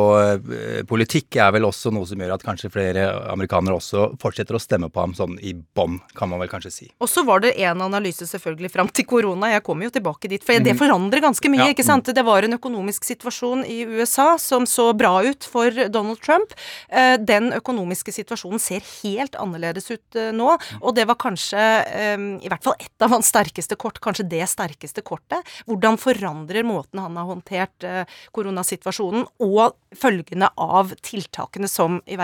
politikk 0.88 1.36
er 1.36 1.52
vel 1.52 1.66
også 1.68 1.90
noe 1.92 2.06
som 2.06 2.18
gjør 2.20 2.34
at 2.34 2.42
kanskje 2.46 2.70
flere 2.72 3.04
amerikanere 3.32 3.76
også 3.76 4.18
fortsetter 4.20 4.54
å 4.56 4.60
stemme 4.62 4.88
på 4.92 5.00
ham 5.00 5.14
sånn 5.14 5.38
i 5.42 5.52
bånn, 5.54 5.98
kan 6.16 6.28
man 6.30 6.40
vel 6.40 6.48
kanskje 6.48 6.72
si. 6.72 6.88
Og 7.00 7.08
så 7.08 7.24
var 7.26 7.40
det 7.44 7.54
en 7.60 7.80
analyse 7.82 8.26
selvfølgelig 8.26 8.70
fram 8.70 8.88
til 8.88 9.04
korona, 9.04 9.52
jeg 9.52 9.62
kommer 9.66 9.84
jo 9.88 9.90
tilbake 9.90 10.28
dit, 10.28 10.42
for 10.44 10.52
det 10.58 10.74
Mhm. 10.74 10.78
forandrer 10.78 11.20
ganske 11.20 11.48
mye, 11.50 11.66
Ja. 11.66 11.72
ikke 11.74 11.84
sant? 11.84 12.04
Det 12.04 12.24
var 12.24 12.42
en 12.44 12.58
økonomisk 12.58 13.04
situasjon 13.04 13.64
i 13.66 13.84
USA 13.86 14.36
som 14.38 14.64
så 14.64 14.92
bra 14.96 15.20
ut 15.24 15.44
for 15.44 15.70
Donald 15.88 16.20
Trump. 16.20 16.52
Eh, 16.90 17.16
Den 17.18 17.52
økonomiske 17.52 18.12
situasjonen 18.12 18.58
ser 18.60 18.80
helt 19.02 19.32
annerledes 19.32 19.90
ut 19.90 20.16
eh, 20.16 20.30
nå, 20.32 20.58
og 20.82 20.94
det 20.94 21.06
var 21.06 21.16
kanskje 21.16 21.58
eh, 21.86 22.16
i 22.42 22.48
hvert 22.48 22.62
fall 22.62 22.74
ett 22.80 23.02
av 23.02 23.10
hans 23.10 23.26
sterkeste 23.30 23.76
kort, 23.76 24.00
kanskje 24.00 24.28
det 24.28 24.48
sterkeste 24.48 25.02
kortet. 25.02 25.42
Hvordan 25.66 25.98
forandrer 25.98 26.62
måten 26.64 26.98
han 27.00 27.16
har 27.16 27.26
håndtert 27.26 28.06
koronasituasjonen 28.32 29.26
og 29.40 29.74
følgene 29.98 30.48
av 30.56 30.69
tiltakene 31.04 31.68
som 31.70 32.00
eh, 32.06 32.16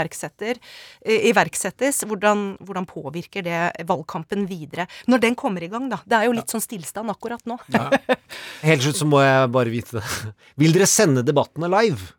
iverksettes, 1.30 2.02
hvordan, 2.08 2.44
hvordan 2.66 2.88
påvirker 2.88 3.46
det 3.46 3.60
valgkampen 3.88 4.46
videre? 4.50 4.86
Når 5.10 5.24
den 5.24 5.38
kommer 5.38 5.64
i 5.64 5.70
gang, 5.72 5.88
da. 5.92 6.00
Det 6.06 6.18
er 6.18 6.28
jo 6.28 6.36
litt 6.36 6.52
sånn 6.52 6.64
stillstand 6.64 7.12
akkurat 7.12 7.42
nå. 7.48 7.58
Helt 8.66 8.86
slutt 8.86 9.00
så 9.00 9.08
må 9.08 9.22
jeg 9.24 9.50
bare 9.54 9.72
vite 9.72 9.98
det. 9.98 10.06
Vil 10.60 10.76
dere 10.76 10.88
sende 10.90 11.26
debattene 11.26 11.70
live? 11.72 12.14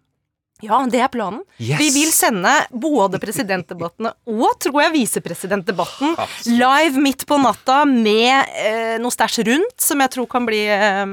Ja, 0.66 0.80
det 0.90 1.00
er 1.04 1.10
planen. 1.14 1.44
Yes. 1.62 1.78
Vi 1.78 1.90
vil 1.94 2.10
sende 2.14 2.50
både 2.74 3.20
presidentdebattene 3.22 4.10
og, 4.26 4.48
tror 4.64 4.80
jeg, 4.88 4.94
visepresidentdebatten 4.96 6.16
live 6.58 7.04
midt 7.04 7.28
på 7.30 7.38
natta 7.42 7.84
med 7.86 8.56
eh, 8.58 8.96
noe 9.02 9.14
stæsj 9.14 9.44
rundt, 9.52 9.76
som 9.84 10.02
jeg 10.02 10.14
tror 10.16 10.26
kan 10.32 10.48
bli 10.48 10.64
eh, 10.74 11.04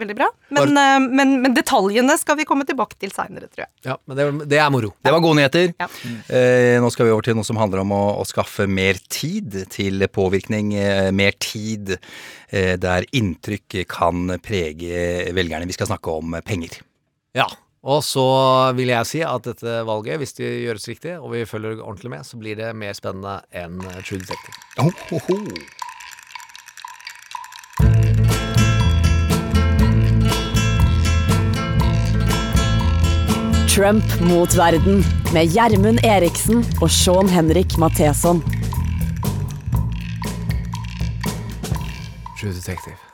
veldig 0.00 0.16
bra. 0.16 0.30
Men, 0.56 0.72
eh, 0.80 0.96
men, 1.04 1.34
men 1.44 1.56
detaljene 1.56 2.16
skal 2.20 2.38
vi 2.40 2.46
komme 2.48 2.64
tilbake 2.68 2.96
til 3.00 3.12
seinere, 3.12 3.50
tror 3.50 3.66
jeg. 3.66 3.72
Ja, 3.90 3.98
men 4.08 4.16
det, 4.16 4.28
det 4.54 4.62
er 4.62 4.72
moro. 4.72 4.94
Det 5.04 5.12
var 5.12 5.24
gode 5.24 5.40
nyheter. 5.42 5.74
Ja. 5.76 5.90
Eh, 6.32 6.78
nå 6.80 6.90
skal 6.94 7.10
vi 7.10 7.14
over 7.14 7.28
til 7.28 7.36
noe 7.36 7.46
som 7.46 7.60
handler 7.60 7.84
om 7.84 7.92
å, 7.92 8.02
å 8.22 8.24
skaffe 8.28 8.64
mer 8.70 8.96
tid 9.12 9.60
til 9.76 10.08
påvirkning. 10.08 10.72
Eh, 10.80 11.10
mer 11.12 11.36
tid 11.42 11.98
eh, 11.98 12.74
der 12.80 13.04
inntrykk 13.12 13.82
kan 13.92 14.38
prege 14.40 15.28
velgerne. 15.36 15.68
Vi 15.68 15.76
skal 15.76 15.92
snakke 15.92 16.16
om 16.16 16.40
penger. 16.48 16.80
Ja. 17.36 17.50
Og 17.86 18.02
så 18.02 18.26
vil 18.74 18.90
jeg 18.90 19.06
si 19.06 19.20
at 19.22 19.46
dette 19.46 19.78
valget, 19.86 20.18
hvis 20.18 20.34
det 20.34 20.48
gjøres 20.64 20.88
riktig, 20.90 21.12
og 21.22 21.30
vi 21.36 21.44
følger 21.46 21.78
ordentlig 21.78 22.10
med, 22.10 22.26
så 22.26 22.38
blir 22.40 22.58
det 22.58 22.72
mer 22.74 22.96
spennende 22.98 23.38
enn 23.54 23.78
True 24.02 24.18
Detective. 24.18 24.58
Oh, 24.82 24.90
oh, 25.14 25.30
oh. 25.30 25.54
Trump 33.70 34.20
mot 34.26 34.58
verden 34.58 35.04
med 35.36 35.52
Gjermund 35.54 36.02
Eriksen 36.02 36.64
og 36.80 36.90
Sean 36.90 37.28
Henrik 37.30 37.78
Matheson. 37.78 38.42
True 42.40 42.50
Detective. 42.50 43.05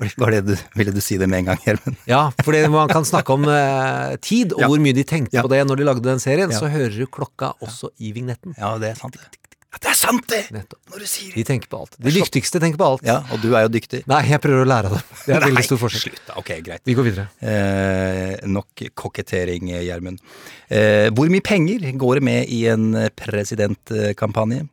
Var 0.00 0.30
det 0.36 0.40
du, 0.46 0.54
ville 0.78 0.92
du 0.94 1.00
si 1.04 1.18
det 1.20 1.28
med 1.28 1.42
en 1.42 1.50
gang, 1.52 1.60
Gjermund? 1.66 1.96
Ja, 2.08 2.22
for 2.42 2.56
man 2.72 2.88
kan 2.88 3.04
snakke 3.04 3.34
om 3.36 3.44
eh, 3.50 4.16
tid, 4.24 4.52
og 4.56 4.60
Ja. 4.64 4.68
hvor 4.72 4.80
mye 4.82 4.94
de 4.96 5.04
tenkte 5.04 5.42
på 5.44 5.50
det 5.52 5.60
når 5.68 5.76
de 5.82 5.84
lagde 5.90 6.02
den 6.06 6.18
serien. 6.22 6.50
Ja. 6.50 6.58
Så 6.58 6.70
hører 6.72 6.96
du 6.96 7.06
klokka 7.06 7.52
også 7.62 7.90
i 8.00 8.12
vignetten. 8.16 8.54
Ja, 8.58 8.76
det 8.78 8.94
er 8.94 9.00
sant. 9.00 9.14
det. 9.20 9.38
Det 9.82 9.88
er 9.88 9.96
sant, 9.96 10.26
det! 10.28 10.42
Nettopp. 10.52 10.78
Når 10.92 11.00
du 11.00 11.06
sier 11.08 11.32
De 11.32 11.42
tenker 11.48 11.66
på 11.72 11.78
alt. 11.80 11.94
De 11.96 12.12
dyktigste 12.12 12.60
tenker 12.60 12.76
på 12.76 12.84
alt. 12.92 13.04
Ja, 13.08 13.22
og 13.32 13.40
du 13.40 13.54
er 13.56 13.64
jo 13.64 13.70
dyktig. 13.72 14.02
Nei, 14.06 14.18
jeg 14.28 14.38
prøver 14.44 14.66
å 14.66 14.68
lære 14.68 14.90
av 14.90 14.98
dem. 14.98 15.06
Det 15.24 15.32
er 15.38 15.46
veldig 15.46 15.64
stor 15.64 15.80
forskjell. 15.80 16.02
Slutt, 16.12 16.20
da. 16.28 16.34
Ok, 16.42 16.50
greit. 16.66 16.82
Vi 16.84 16.94
går 16.98 17.06
videre. 17.08 17.24
Eh, 17.40 18.34
nok 18.52 18.84
kokettering, 19.00 19.70
Gjermund. 19.72 20.20
Eh, 20.68 21.08
hvor 21.16 21.32
mye 21.32 21.40
penger 21.40 21.88
går 21.98 22.20
det 22.20 22.24
med 22.28 22.52
i 22.52 22.60
en 22.68 22.90
presidentkampanje? 23.16 24.66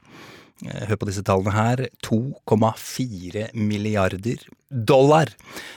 Eh, 0.67 0.83
Hør 0.91 0.99
på 0.99 1.07
disse 1.07 1.23
tallene 1.23 1.55
her. 1.55 1.85
2,4 2.03 3.49
milliarder 3.55 4.43
dollar. 4.69 5.29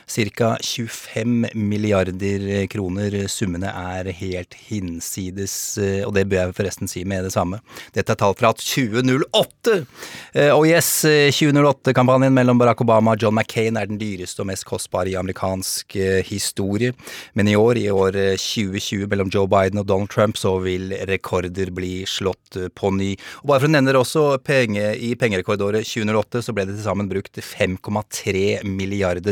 Cirka 0.07 0.59
25 0.61 1.47
milliarder 1.55 2.67
kroner. 2.67 3.15
Summene 3.29 3.71
er 3.73 4.11
helt 4.13 4.55
hinsides, 4.69 5.79
eh, 5.79 6.03
og 6.05 6.13
det 6.17 6.27
bør 6.29 6.49
jeg 6.51 6.57
forresten 6.59 6.91
si 6.91 7.05
med 7.09 7.25
det 7.25 7.33
samme. 7.33 7.63
Dette 7.97 8.13
er 8.13 8.21
tall 8.21 8.37
fra 8.37 8.53
2008! 8.53 9.87
Eh, 10.35 10.51
Og 10.53 10.67
yes, 10.69 11.05
eh, 11.09 11.31
2008-kampanjen 11.33 12.35
mellom 12.35 12.59
Barack 12.61 12.83
Obama 12.85 13.15
og 13.15 13.23
John 13.23 13.35
McCain 13.35 13.79
er 13.81 13.89
den 13.89 13.99
dyreste 14.01 14.43
og 14.45 14.51
mest 14.51 14.67
kostbare 14.69 15.09
i 15.09 15.17
amerikansk 15.17 15.97
eh, 15.97 16.21
historie. 16.29 16.93
Men 17.35 17.49
i 17.49 17.57
år, 17.57 17.81
i 17.81 17.89
år 17.91 18.17
eh, 18.17 18.37
2020, 18.37 19.09
mellom 19.09 19.33
Joe 19.33 19.49
Biden 19.49 19.81
og 19.81 19.89
Donald 19.89 20.13
Trump, 20.13 20.37
så 20.37 20.59
vil 20.61 20.93
rekorder 21.09 21.73
bli 21.73 22.05
slått 22.05 22.61
eh, 22.61 22.69
på 22.69 22.93
ny. 22.93 23.15
Og 23.41 23.49
bare 23.49 23.65
for 23.65 23.71
å 23.71 23.73
nevne 23.73 23.97
det 23.97 24.03
også, 24.03 24.27
penge, 24.45 24.93
i 25.01 25.15
pengerekordåret 25.17 25.89
2008 25.89 26.45
så 26.45 26.53
ble 26.53 26.69
det 26.69 26.77
til 26.77 26.85
sammen 26.85 27.09
brukt 27.09 27.41
5,3 27.41 28.61
milliarder 28.67 28.82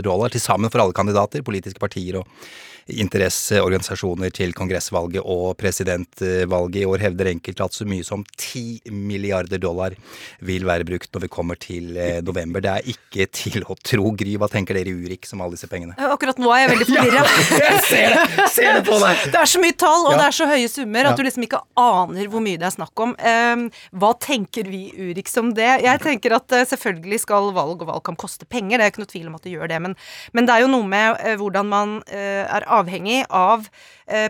dollar 0.05 0.33
til 0.33 0.43
sammen 0.43 0.71
for 0.73 0.83
alle 0.83 0.97
kandidater, 0.97 1.45
politiske 1.47 1.81
partier 1.83 2.21
og 2.21 2.27
interesseorganisasjoner 2.89 4.31
til 4.35 4.53
kongressvalget 4.57 5.23
og 5.25 5.57
presidentvalget. 5.61 6.81
I 6.81 6.87
år 6.89 7.03
hevder 7.05 7.31
enkelte 7.33 7.65
at 7.67 7.77
så 7.77 7.87
mye 7.89 8.05
som 8.07 8.25
10 8.39 8.91
milliarder 8.95 9.61
dollar 9.61 9.95
vil 10.47 10.65
være 10.69 10.87
brukt 10.89 11.11
når 11.15 11.25
vi 11.27 11.31
kommer 11.33 11.59
til 11.61 11.97
eh, 12.01 12.21
november. 12.25 12.63
Det 12.65 12.71
er 12.73 12.91
ikke 12.95 13.27
til 13.35 13.65
å 13.71 13.77
tro. 13.85 14.11
Gry, 14.21 14.35
hva 14.41 14.49
tenker 14.51 14.77
dere 14.77 14.91
i 14.93 14.97
Urik 15.07 15.27
som 15.29 15.43
alle 15.45 15.57
disse 15.57 15.69
pengene? 15.71 15.95
Eh, 15.99 16.09
Akkurat 16.11 16.39
nå 16.43 16.51
er 16.55 16.65
jeg 16.65 16.73
veldig 16.75 16.89
forvirra. 16.91 17.25
jeg 17.65 17.83
ser 17.89 18.15
det! 18.17 18.47
Ser 18.55 18.79
det 18.79 18.85
på 18.89 18.99
deg! 19.03 19.25
Det 19.35 19.41
er 19.43 19.51
så 19.55 19.63
mye 19.63 19.77
tall, 19.79 20.07
og 20.09 20.15
Ja. 20.15 20.19
det 20.23 20.27
er 20.31 20.37
så 20.41 20.49
høye 20.51 20.71
summer 20.73 21.05
Ja. 21.07 21.13
at 21.13 21.21
du 21.21 21.25
liksom 21.27 21.47
ikke 21.47 21.63
aner 21.81 22.31
hvor 22.33 22.45
mye 22.45 22.59
det 22.61 22.69
er 22.71 22.75
snakk 22.77 23.05
om. 23.05 23.15
Ehm, 23.19 23.67
hva 23.97 24.13
tenker 24.21 24.69
vi 24.71 24.83
i 24.91 25.11
Urik 25.11 25.29
som 25.31 25.53
det? 25.57 25.71
Jeg 25.85 26.03
tenker 26.05 26.35
at 26.39 26.53
eh, 26.57 26.67
selvfølgelig 26.71 27.21
skal 27.25 27.51
valg 27.57 27.83
og 27.85 27.89
valgkamp 27.93 28.19
koste 28.21 28.47
penger, 28.51 28.79
det 28.81 28.87
er 28.89 28.93
ikke 28.95 29.05
noe 29.05 29.13
tvil 29.15 29.29
om 29.31 29.39
at 29.39 29.47
det 29.47 29.55
gjør 29.55 29.71
det. 29.73 29.81
Men, 29.87 29.97
men 30.37 30.47
det 30.49 30.55
er 30.57 30.65
jo 30.65 30.73
noe 30.73 30.87
med 30.91 31.21
hvordan 31.41 31.69
man 31.71 31.97
er 32.11 32.65
avhengig 32.71 33.25
av 33.29 33.69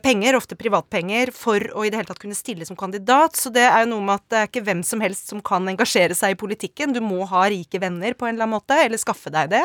penger, 0.05 0.37
ofte 0.37 0.59
privatpenger, 0.59 1.31
for 1.35 1.63
å 1.75 1.85
i 1.87 1.91
det 1.91 2.01
hele 2.01 2.11
tatt 2.11 2.21
kunne 2.23 2.37
stille 2.37 2.67
som 2.69 2.79
kandidat. 2.79 3.39
Så 3.39 3.53
det 3.55 3.65
er 3.67 3.85
jo 3.85 3.93
noe 3.95 4.07
med 4.07 4.21
at 4.21 4.27
det 4.31 4.41
er 4.41 4.51
ikke 4.51 4.65
hvem 4.67 4.83
som 4.87 5.01
helst 5.05 5.31
som 5.33 5.41
kan 5.45 5.69
engasjere 5.71 6.17
seg 6.17 6.35
i 6.35 6.39
politikken. 6.41 6.95
Du 6.97 7.01
må 7.05 7.25
ha 7.31 7.47
rike 7.51 7.81
venner 7.81 8.17
på 8.17 8.29
en 8.29 8.35
eller 8.35 8.47
annen 8.47 8.59
måte, 8.59 8.77
eller 8.85 9.01
skaffe 9.01 9.33
deg 9.33 9.53
det. 9.55 9.63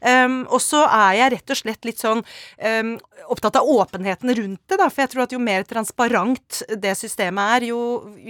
Um, 0.00 0.42
og 0.48 0.62
så 0.64 0.84
er 0.86 1.18
jeg 1.18 1.34
rett 1.36 1.54
og 1.54 1.60
slett 1.60 1.88
litt 1.88 2.02
sånn 2.02 2.22
um, 2.22 2.94
opptatt 3.30 3.58
av 3.60 3.68
åpenheten 3.68 4.34
rundt 4.38 4.62
det, 4.70 4.78
da. 4.80 4.88
For 4.88 5.04
jeg 5.04 5.12
tror 5.14 5.24
at 5.26 5.34
jo 5.34 5.42
mer 5.42 5.66
transparent 5.68 6.62
det 6.80 6.94
systemet 6.98 7.56
er, 7.56 7.68
jo 7.70 7.80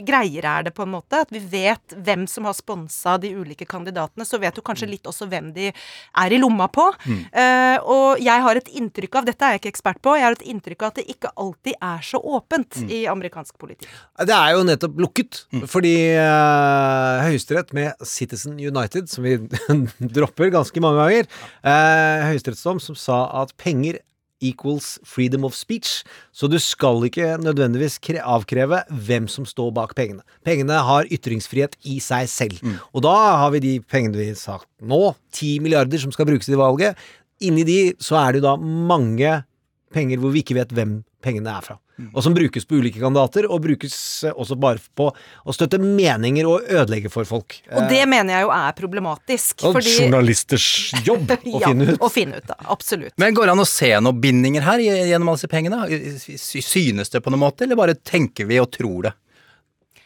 greiere 0.06 0.56
er 0.60 0.68
det 0.68 0.74
på 0.76 0.86
en 0.86 0.94
måte. 0.96 1.22
At 1.24 1.34
vi 1.34 1.42
vet 1.42 1.96
hvem 1.96 2.26
som 2.30 2.48
har 2.48 2.56
sponsa 2.58 3.16
de 3.20 3.32
ulike 3.36 3.68
kandidatene. 3.68 4.26
Så 4.26 4.40
vet 4.42 4.56
du 4.56 4.64
kanskje 4.66 4.90
litt 4.90 5.08
også 5.10 5.28
hvem 5.30 5.52
de 5.56 5.70
er 5.70 6.34
i 6.34 6.40
lomma 6.40 6.68
på. 6.72 6.88
Mm. 7.06 7.22
Uh, 7.34 7.76
og 7.96 8.24
jeg 8.24 8.46
har 8.46 8.60
et 8.60 8.72
inntrykk 8.80 9.20
av, 9.20 9.28
dette 9.28 9.46
er 9.46 9.56
jeg 9.56 9.64
ikke 9.64 9.74
ekspert 9.74 10.02
på, 10.02 10.16
jeg 10.16 10.26
har 10.26 10.36
et 10.36 10.48
inntrykk 10.50 10.82
av 10.82 10.92
at 10.92 11.00
det 11.00 11.08
ikke 11.12 11.19
alltid 11.36 11.74
er 11.82 12.00
så 12.02 12.18
åpent 12.22 12.76
Mm. 12.80 12.90
i 12.90 13.00
amerikansk 13.06 13.58
politikk. 13.58 13.88
Det 14.24 14.34
er 14.34 14.52
jo 14.54 14.62
nettopp 14.64 14.96
lukket, 14.98 15.44
fordi 15.68 15.94
uh, 16.16 17.20
Høyesterett 17.26 17.72
med 17.76 17.92
Citizen 18.06 18.54
United, 18.56 19.08
som 19.10 19.24
vi 19.24 19.36
dropper 20.16 20.50
ganske 20.54 20.80
mange 20.80 21.02
ganger, 21.02 21.26
uh, 21.64 22.28
høyesterettsdom 22.30 22.80
som 22.80 22.94
sa 22.96 23.42
at 23.42 23.52
penger 23.60 23.98
equals 24.40 24.98
freedom 25.04 25.44
of 25.44 25.52
speech, 25.52 25.98
så 26.32 26.48
du 26.48 26.56
skal 26.58 27.02
ikke 27.04 27.34
nødvendigvis 27.44 27.98
kre 28.00 28.22
avkreve 28.24 28.78
hvem 28.88 29.26
som 29.28 29.44
står 29.44 29.68
bak 29.76 29.92
pengene. 29.98 30.22
Pengene 30.46 30.78
har 30.80 31.04
ytringsfrihet 31.12 31.76
i 31.84 31.98
seg 32.00 32.24
selv. 32.32 32.56
Og 32.96 33.04
da 33.04 33.12
har 33.42 33.50
vi 33.52 33.60
de 33.60 33.74
pengene 33.84 34.16
vi 34.16 34.30
har 34.30 34.38
sagt 34.40 34.64
nå, 34.80 35.14
10 35.36 35.60
milliarder 35.60 36.00
som 36.00 36.12
skal 36.16 36.24
brukes 36.30 36.48
i 36.48 36.56
valget. 36.56 36.96
Inni 37.44 37.66
de 37.68 37.78
så 38.00 38.16
er 38.22 38.32
det 38.32 38.40
jo 38.40 38.48
da 38.48 38.56
mange 38.56 39.42
penger 39.92 40.20
hvor 40.22 40.32
vi 40.32 40.40
ikke 40.40 40.56
vet 40.56 40.72
hvem 40.72 41.02
pengene 41.22 41.52
er 41.52 41.64
fra. 41.64 41.76
Og 42.14 42.22
som 42.24 42.32
brukes 42.34 42.64
på 42.64 42.78
ulike 42.80 43.00
kandidater, 43.00 43.44
og 43.50 43.60
brukes 43.64 43.94
eh, 44.24 44.32
også 44.32 44.56
bare 44.60 44.80
på 44.96 45.10
å 45.12 45.54
støtte 45.54 45.80
meninger 45.82 46.48
og 46.48 46.64
ødelegge 46.64 47.12
for 47.12 47.28
folk. 47.28 47.58
Og 47.68 47.90
det 47.92 48.02
mener 48.08 48.38
jeg 48.38 48.46
jo 48.46 48.52
er 48.56 48.76
problematisk. 48.78 49.64
Og 49.68 49.76
fordi- 49.76 49.96
journalisters 50.06 50.68
jobb 51.04 51.28
å 51.36 51.60
ja, 51.60 51.68
finne 51.68 51.90
ut. 51.92 52.00
Å 52.00 52.10
finne 52.12 52.40
ut, 52.40 52.48
da. 52.48 52.56
Absolutt. 52.72 53.12
Men 53.20 53.36
går 53.36 53.50
det 53.50 53.56
an 53.56 53.64
å 53.66 53.68
se 53.68 53.92
noen 54.00 54.20
bindinger 54.22 54.64
her 54.64 54.80
gjennom 54.84 55.32
alle 55.32 55.40
disse 55.42 55.52
pengene? 55.52 55.82
Synes 56.40 57.12
det 57.12 57.20
på 57.24 57.32
noen 57.34 57.44
måte, 57.44 57.66
eller 57.66 57.78
bare 57.80 57.98
tenker 57.98 58.48
vi 58.48 58.60
og 58.62 58.70
tror 58.72 59.10
det? 59.10 59.16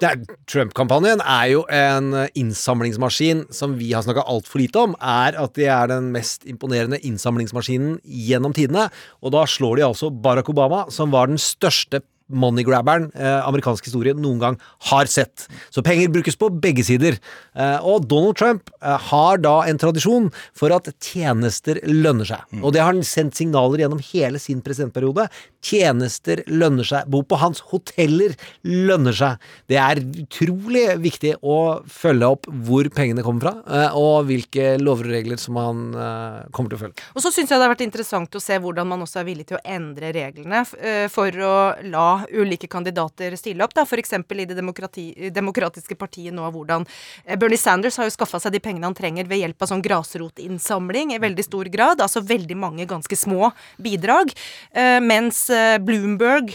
Trump-kampanjen 0.02 1.22
er 1.22 1.50
jo 1.52 1.62
en 1.70 2.14
eh, 2.18 2.32
innsamlingsmaskin 2.40 3.44
som 3.54 3.76
vi 3.78 3.92
har 3.94 4.02
snakka 4.04 4.26
altfor 4.30 4.62
lite 4.62 4.80
om. 4.82 4.96
Er 4.98 5.38
at 5.38 5.54
de 5.58 5.68
er 5.70 5.90
den 5.92 6.10
mest 6.14 6.46
imponerende 6.50 6.98
innsamlingsmaskinen 7.06 8.00
gjennom 8.04 8.56
tidene. 8.56 8.88
Og 9.22 9.34
da 9.36 9.44
slår 9.48 9.78
de 9.78 9.86
altså 9.86 10.10
Barack 10.10 10.50
Obama, 10.50 10.84
som 10.90 11.14
var 11.14 11.30
den 11.30 11.40
største 11.40 12.02
moneygrabberen 12.32 13.10
eh, 13.12 13.40
amerikansk 13.44 13.88
historie 13.88 14.14
noen 14.16 14.40
gang 14.40 14.58
har 14.90 15.10
sett. 15.10 15.46
Så 15.74 15.84
penger 15.84 16.12
brukes 16.14 16.38
på 16.40 16.48
begge 16.62 16.84
sider. 16.86 17.18
Eh, 17.52 17.78
og 17.84 18.06
Donald 18.08 18.38
Trump 18.40 18.70
eh, 18.80 18.96
har 19.10 19.42
da 19.44 19.56
en 19.68 19.80
tradisjon 19.80 20.30
for 20.56 20.74
at 20.74 20.88
tjenester 21.04 21.80
lønner 21.88 22.28
seg. 22.28 22.60
Og 22.62 22.74
det 22.74 22.82
har 22.82 22.92
han 22.92 23.04
sendt 23.06 23.36
signaler 23.38 23.84
gjennom 23.84 24.02
hele 24.12 24.40
sin 24.42 24.62
presidentperiode. 24.64 25.28
Tjenester 25.64 26.42
lønner 26.50 26.86
seg. 26.86 27.08
Bo 27.12 27.22
på 27.28 27.38
hans 27.40 27.62
hoteller 27.70 28.34
lønner 28.64 29.16
seg. 29.16 29.44
Det 29.70 29.78
er 29.80 30.00
utrolig 30.24 30.86
viktig 31.04 31.36
å 31.44 31.58
følge 31.90 32.30
opp 32.36 32.48
hvor 32.66 32.88
pengene 32.94 33.24
kommer 33.24 33.48
fra, 33.48 33.54
eh, 33.68 33.96
og 33.98 34.28
hvilke 34.28 34.74
lover 34.80 35.08
og 35.10 35.16
regler 35.18 35.40
som 35.40 35.58
han 35.60 35.84
eh, 35.92 36.40
kommer 36.54 36.72
til 36.72 36.78
å 36.78 36.82
følge. 36.86 37.08
Og 37.14 37.24
så 37.24 37.32
syns 37.34 37.52
jeg 37.52 37.60
det 37.60 37.66
har 37.66 37.74
vært 37.74 37.86
interessant 37.86 38.36
å 38.36 38.42
se 38.42 38.58
hvordan 38.60 38.88
man 38.90 39.04
også 39.04 39.22
er 39.22 39.28
villig 39.28 39.48
til 39.50 39.58
å 39.58 39.64
endre 39.76 40.12
reglene 40.14 40.64
eh, 40.80 41.06
for 41.12 41.44
å 41.44 41.54
la 41.90 42.08
ulike 42.32 42.68
kandidater 42.70 43.36
stille 43.38 43.64
opp. 43.64 43.74
Da. 43.76 43.86
Eksempel 43.94 44.42
i 44.42 44.46
det 44.48 44.56
demokrati, 44.58 45.30
demokratiske 45.32 45.96
partiet 45.98 46.34
nå, 46.34 46.44
hvordan 46.52 46.84
eh, 47.24 47.38
Bernie 47.38 47.60
Sanders 47.60 47.96
har 48.00 48.08
jo 48.08 48.14
skaffa 48.14 48.40
seg 48.42 48.54
de 48.56 48.60
pengene 48.64 48.88
han 48.88 48.96
trenger 48.96 49.28
ved 49.30 49.40
hjelp 49.40 49.62
av 49.64 49.70
sånn 49.70 49.84
grasrotinnsamling 49.84 51.14
i 51.14 51.20
veldig 51.22 51.46
stor 51.46 51.70
grad. 51.72 52.02
Altså 52.04 52.24
veldig 52.26 52.58
mange 52.58 52.88
ganske 52.90 53.18
små 53.18 53.52
bidrag. 53.82 54.34
Eh, 54.74 54.98
mens 55.04 55.46
eh, 55.50 55.76
Bloomberg, 55.82 56.52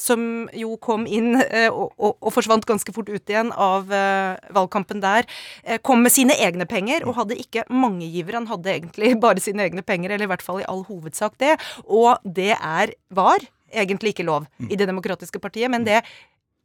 som 0.00 0.20
jo 0.56 0.76
kom 0.82 1.06
inn 1.08 1.36
og, 1.36 1.92
og, 1.96 2.28
forsvant 2.34 2.66
ganske 2.68 2.92
fort 2.94 3.08
ut 3.08 3.30
igjen 3.30 3.50
av 3.52 3.88
valgkampen 4.54 5.00
der, 5.02 5.26
kom 5.86 6.02
med 6.04 6.12
sine 6.12 6.36
egne 6.42 6.66
penger 6.68 7.06
og 7.06 7.16
hadde 7.20 7.38
ikke 7.40 7.64
mange 7.72 8.08
givere. 8.10 8.40
Han 8.40 8.50
hadde 8.50 8.74
egentlig 8.74 9.14
bare 9.24 9.42
sine 9.42 9.66
egne 9.66 9.84
penger, 9.86 10.14
eller 10.14 10.28
i 10.28 10.32
hvert 10.34 10.44
fall 10.44 10.62
i 10.62 10.68
all 10.70 10.84
hovedsak 10.88 11.38
det. 11.42 11.56
Og 11.86 12.16
det 12.24 12.54
er, 12.56 12.94
var 13.14 13.44
egentlig 13.72 14.14
ikke 14.14 14.26
lov 14.26 14.46
i 14.68 14.76
Det 14.76 14.86
demokratiske 14.88 15.40
partiet, 15.42 15.70
men 15.70 15.84
det 15.86 16.02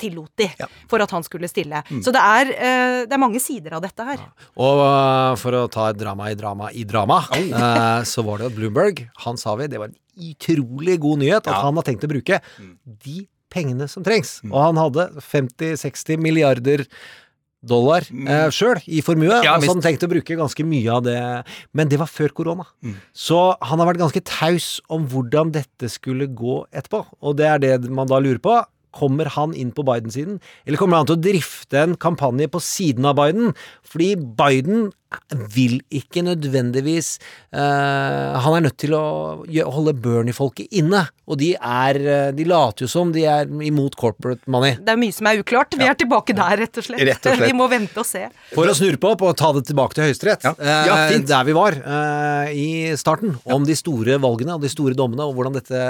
tillot 0.02 0.32
de 0.40 0.48
for 0.90 1.04
at 1.04 1.12
han 1.14 1.26
skulle 1.26 1.50
stille. 1.52 1.82
Mm. 1.90 2.02
Så 2.04 2.14
det 2.14 2.22
er, 2.22 2.52
uh, 2.52 3.00
det 3.08 3.16
er 3.16 3.22
mange 3.22 3.42
sider 3.44 3.78
av 3.78 3.84
dette 3.86 4.06
her. 4.08 4.24
Og 4.58 4.82
uh, 4.82 5.34
for 5.40 5.58
å 5.58 5.66
ta 5.72 5.92
et 5.92 6.00
drama 6.00 6.32
i 6.32 6.38
drama 6.40 6.72
i 6.74 6.86
drama, 6.88 7.22
uh, 7.30 8.02
så 8.08 8.26
var 8.28 8.42
det 8.42 8.52
at 8.52 8.58
Bloomberg, 8.58 9.06
han 9.26 9.40
sa 9.42 9.56
vi, 9.60 9.70
det 9.72 9.82
var 9.82 9.92
en 9.92 10.00
utrolig 10.32 10.98
god 11.02 11.22
nyhet 11.24 11.46
at 11.48 11.62
han 11.64 11.78
har 11.78 11.88
tenkt 11.88 12.08
å 12.08 12.12
bruke 12.12 12.42
de 12.86 13.22
pengene 13.52 13.88
som 13.92 14.04
trengs. 14.06 14.40
Og 14.48 14.58
han 14.60 14.80
hadde 14.80 15.10
50-60 15.28 16.22
milliarder 16.24 16.86
dollar 17.62 18.06
eh, 18.10 18.48
sjøl 18.54 18.80
i 18.90 19.02
formue, 19.06 19.30
Ja, 19.46 19.56
altså, 19.56 19.70
så 19.70 19.76
han 19.76 19.84
tenkte 19.86 20.08
å 20.10 20.12
bruke 20.12 20.38
ganske 20.40 20.66
mye 20.66 20.92
av 20.96 21.04
det. 21.06 21.18
Men 21.78 21.92
det 21.92 22.00
var 22.02 22.10
før 22.10 22.34
korona. 22.34 22.66
Så 23.14 23.40
han 23.62 23.82
har 23.82 23.92
vært 23.92 24.02
ganske 24.02 24.24
taus 24.26 24.80
om 24.90 25.06
hvordan 25.12 25.54
dette 25.54 25.90
skulle 25.94 26.26
gå 26.28 26.62
etterpå. 26.74 27.04
Og 27.22 27.38
det 27.38 27.50
er 27.52 27.62
det 27.62 27.76
man 27.90 28.10
da 28.10 28.22
lurer 28.24 28.42
på. 28.42 28.58
Kommer 28.92 29.30
han 29.38 29.54
inn 29.56 29.70
på 29.72 29.86
Biden-siden, 29.88 30.42
eller 30.68 30.78
kommer 30.82 31.00
han 31.00 31.08
til 31.08 31.16
å 31.16 31.22
drifte 31.24 31.80
en 31.80 31.94
kampanje 31.96 32.50
på 32.52 32.60
siden 32.60 33.06
av 33.08 33.16
Biden? 33.22 33.54
Fordi 33.88 34.10
Biden 34.20 34.90
vil 35.54 35.80
ikke 35.92 36.22
nødvendigvis 36.24 37.18
uh, 37.56 38.38
Han 38.44 38.56
er 38.58 38.64
nødt 38.68 38.78
til 38.82 38.94
å 38.96 39.02
holde 39.72 39.94
Bernie-folket 40.00 40.72
inne, 40.80 41.04
og 41.32 41.38
de 41.40 41.54
er 41.56 41.98
eh, 42.02 42.30
De 42.36 42.46
later 42.48 42.86
jo 42.86 42.90
som 42.92 43.12
de 43.14 43.24
er 43.30 43.48
imot 43.66 43.96
corporate 44.00 44.44
money. 44.52 44.74
Det 44.84 44.92
er 44.94 45.00
mye 45.00 45.16
som 45.16 45.28
er 45.30 45.40
uklart. 45.40 45.76
Vi 45.80 45.88
er 45.88 45.96
tilbake 46.00 46.36
der, 46.36 46.58
rett 46.60 46.80
og 46.80 46.86
slett. 46.86 47.04
Rett 47.08 47.28
og 47.30 47.38
slett. 47.38 47.48
Vi 47.52 47.56
må 47.58 47.68
vente 47.72 48.02
og 48.02 48.08
se. 48.08 48.26
For 48.52 48.68
å 48.68 48.76
snurre 48.76 49.00
på 49.02 49.12
opp 49.14 49.24
og 49.28 49.36
ta 49.40 49.52
det 49.56 49.64
tilbake 49.70 49.96
til 49.98 50.08
Høyesterett, 50.10 50.48
ja. 50.48 50.54
Ja, 50.60 50.98
uh, 51.08 51.16
der 51.32 51.48
vi 51.48 51.56
var 51.56 51.78
uh, 51.80 52.52
i 52.52 52.68
starten, 53.00 53.36
om 53.52 53.66
de 53.68 53.76
store 53.80 54.18
valgene 54.24 54.58
og 54.58 54.66
de 54.66 54.72
store 54.72 54.96
dommene, 54.98 55.28
og 55.28 55.38
hvordan 55.38 55.56
dette 55.60 55.82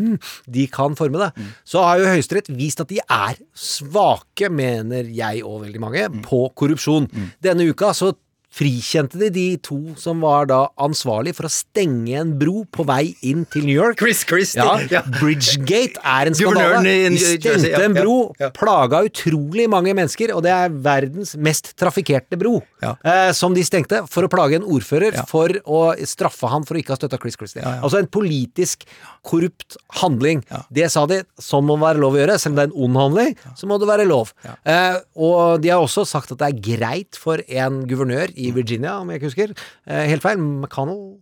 de 0.56 0.68
kan 0.72 0.96
forme 0.98 1.20
det, 1.22 1.32
Mm. 1.36 1.48
så 1.68 1.82
har 1.84 1.98
jo 2.00 2.06
Høyesterett 2.08 2.46
vist 2.56 2.80
at 2.80 2.88
de 2.88 3.00
er 3.02 3.36
svake, 3.58 4.48
mener 4.52 5.08
jeg 5.12 5.42
og 5.44 5.64
veldig 5.66 5.82
mange, 5.82 6.06
Mm. 6.06 6.22
på 6.24 6.46
korrupsjon. 6.56 7.08
Denne 7.42 7.66
uka 7.68 7.90
så 7.96 8.12
frikjente 8.56 9.18
de 9.20 9.28
de 9.34 9.46
to 9.60 9.76
som 10.00 10.22
var 10.24 10.46
da 10.48 10.62
ansvarlig 10.80 11.34
for 11.36 11.48
å 11.48 11.52
stenge 11.52 12.14
en 12.16 12.30
bro 12.40 12.62
på 12.72 12.86
vei 12.88 13.10
inn 13.28 13.44
til 13.52 13.66
New 13.68 13.76
York. 13.76 13.98
Chris 14.00 14.22
Christie. 14.24 14.62
Ja, 14.62 14.78
Ja. 14.90 15.02
Bridgegate 15.18 16.00
er 16.00 16.30
en 16.30 16.34
skandale. 16.38 16.80
De 16.86 17.18
stengte 17.20 17.68
ja, 17.70 17.82
en 17.84 17.96
bro, 17.96 18.16
plaga 18.56 19.02
utrolig 19.06 19.66
mange 19.72 19.92
mennesker, 19.96 20.32
og 20.36 20.42
det 20.46 20.52
er 20.54 20.72
verdens 20.86 21.34
mest 21.36 21.74
trafikkerte 21.80 22.38
bro, 22.40 22.60
eh, 22.82 23.32
som 23.36 23.54
de 23.56 23.64
stengte 23.66 24.02
for 24.12 24.24
å 24.26 24.30
plage 24.32 24.56
en 24.60 24.64
ordfører 24.66 25.18
for 25.28 25.52
å 25.66 25.82
straffe 26.08 26.48
han 26.52 26.64
for 26.66 26.76
å 26.78 26.80
ikke 26.80 26.94
ha 26.94 27.00
støtta 27.00 27.20
Chris 27.20 27.36
Christie. 27.36 27.64
Altså 27.66 28.00
en 28.00 28.08
politisk 28.12 28.86
korrupt 29.26 29.76
handling. 30.00 30.42
Det 30.72 30.88
sa 30.92 31.04
de, 31.10 31.20
sånn 31.42 31.66
må 31.66 31.76
det 31.76 31.86
være 31.88 32.02
lov 32.04 32.16
å 32.16 32.20
gjøre. 32.22 32.38
Selv 32.40 32.54
om 32.54 32.58
det 32.60 32.64
er 32.66 32.70
en 32.72 32.80
ond 32.86 33.00
handling, 33.02 33.36
så 33.58 33.68
må 33.68 33.78
det 33.82 33.88
være 33.90 34.06
lov. 34.08 34.32
Eh, 34.64 34.98
og 35.18 35.60
de 35.64 35.72
har 35.74 35.82
også 35.82 36.06
sagt 36.08 36.32
at 36.32 36.40
det 36.40 36.50
er 36.52 36.60
greit 36.78 37.18
for 37.20 37.42
en 37.48 37.82
guvernør 37.90 38.32
i 38.38 38.45
Virginia, 38.54 38.98
om 39.00 39.10
jeg 39.10 39.14
ikke 39.20 39.26
husker. 39.26 39.54
Eh, 39.86 40.06
helt 40.10 40.22
feil, 40.22 40.38
McConnell 40.38 41.18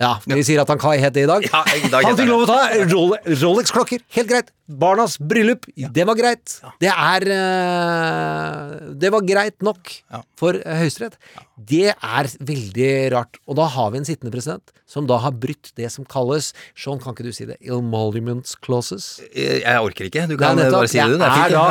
ja, 0.00 0.14
vi 0.24 0.40
sier 0.46 0.62
at 0.62 0.70
han 0.72 0.80
Kai 0.80 0.96
het 1.02 1.12
det 1.12 1.26
i 1.26 1.28
dag. 1.28 1.44
Ja, 1.44 1.60
i 1.76 1.90
dag 1.92 2.06
han 2.08 2.16
fikk 2.16 2.30
lov 2.30 2.46
å 2.46 2.48
ta 2.48 2.60
Rolex-klokker, 2.88 4.00
helt 4.16 4.30
greit. 4.30 4.48
Barnas 4.70 5.16
bryllup, 5.18 5.66
det 5.76 6.04
var 6.06 6.16
greit. 6.16 6.54
Det 6.80 6.88
er 6.88 7.26
eh, 7.34 8.74
Det 9.02 9.10
var 9.12 9.24
greit 9.26 9.56
nok 9.66 9.90
for 10.38 10.56
eh, 10.56 10.78
Høyesterett. 10.80 11.18
Det 11.60 11.90
er 11.92 12.28
veldig 12.48 12.90
rart. 13.12 13.40
Og 13.50 13.58
da 13.58 13.66
har 13.74 13.90
vi 13.92 14.00
en 14.00 14.06
sittende 14.08 14.32
president 14.32 14.72
som 14.90 15.06
da 15.10 15.18
har 15.22 15.34
brutt 15.36 15.72
det 15.78 15.90
som 15.92 16.06
kalles 16.08 16.52
Sean, 16.78 17.00
kan 17.02 17.14
ikke 17.14 17.28
du 17.28 17.34
si 17.36 17.46
det? 17.50 17.58
Emoluments 17.60 18.56
clauses? 18.62 19.18
Jeg 19.34 19.76
orker 19.84 20.08
ikke. 20.08 20.24
Du 20.30 20.36
kan 20.40 20.56
bare 20.58 20.88
si 20.90 20.98
det. 21.02 21.18
Det 21.20 21.28
er 21.28 21.50
er 21.50 21.56
da 21.56 21.66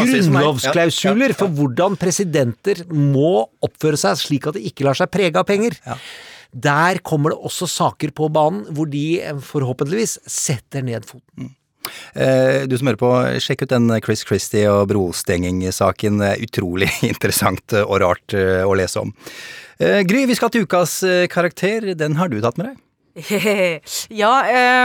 grunnlovsklausuler 0.00 1.26
Ja, 1.26 1.28
ja, 1.28 1.34
ja. 1.34 1.40
for 1.42 1.58
hvordan 1.58 1.98
presidenter 2.00 2.84
må 2.90 3.48
oppføre 3.66 4.00
seg 4.00 4.22
slik 4.24 4.48
at 4.50 4.56
de 4.56 4.64
ikke 4.70 4.86
lar 4.88 4.96
seg 4.98 5.12
prege 5.12 5.36
av 5.36 5.46
penger. 5.50 5.76
Der 6.54 7.00
kommer 7.02 7.34
det 7.34 7.42
også 7.42 7.66
saker 7.70 8.12
på 8.14 8.30
banen 8.32 8.64
hvor 8.74 8.86
de 8.90 9.20
eh, 9.20 9.42
forhåpentligvis 9.42 10.20
setter 10.30 10.84
ned 10.86 11.06
foten. 11.08 11.50
Eh, 12.14 12.64
Du 12.70 12.76
som 12.78 12.88
hører 12.88 13.00
på, 13.00 13.10
sjekk 13.42 13.66
ut 13.66 13.74
den 13.74 13.90
Chris 14.04 14.22
Christie 14.24 14.70
og 14.70 14.86
brostenging-saken. 14.92 16.22
Utrolig 16.46 16.88
interessant 17.12 17.74
og 17.82 17.98
rart 18.04 18.36
eh, 18.38 18.62
å 18.62 18.74
lese 18.78 19.02
om. 19.02 19.12
Gry, 19.74 20.20
vi 20.30 20.36
skal 20.38 20.52
til 20.54 20.68
ukas 20.68 21.00
karakter. 21.32 21.88
Den 21.98 22.14
har 22.14 22.30
du 22.30 22.38
tatt 22.38 22.60
med 22.60 22.70
deg. 22.70 22.83
Ja, 24.08 24.32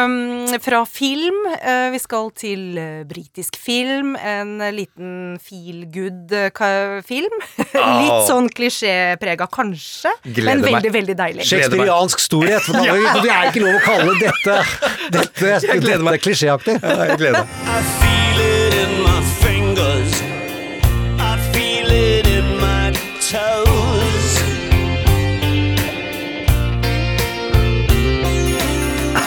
um, 0.05 0.47
fra 0.61 0.83
film. 0.85 1.37
Uh, 1.49 1.89
vi 1.93 1.99
skal 2.01 2.29
til 2.37 2.77
uh, 2.77 3.01
britisk 3.09 3.57
film. 3.57 4.13
En 4.15 4.59
uh, 4.61 4.69
liten 4.75 5.39
feel 5.43 5.85
good-film. 5.93 7.39
Ah. 7.79 7.99
Litt 8.01 8.25
sånn 8.27 8.47
klisjéprega, 8.51 9.45
kanskje, 9.53 10.09
Gleder 10.25 10.49
men 10.49 10.63
meg. 10.65 10.73
veldig, 10.73 10.91
veldig 10.95 11.15
deilig. 11.19 11.45
Shakespeareansk 11.47 12.19
storhet. 12.23 12.65
For 12.65 12.81
Ja. 12.89 12.95
det 13.21 13.29
er 13.31 13.51
ikke 13.51 13.63
lov 13.63 13.77
å 13.77 13.83
kalle 13.85 14.17
dette 14.19 14.57
Dette, 15.15 15.53
dette 15.85 16.17
klisjéaktig. 16.25 16.79
jeg 16.81 17.21
gleder 17.21 17.45
meg. 17.45 18.28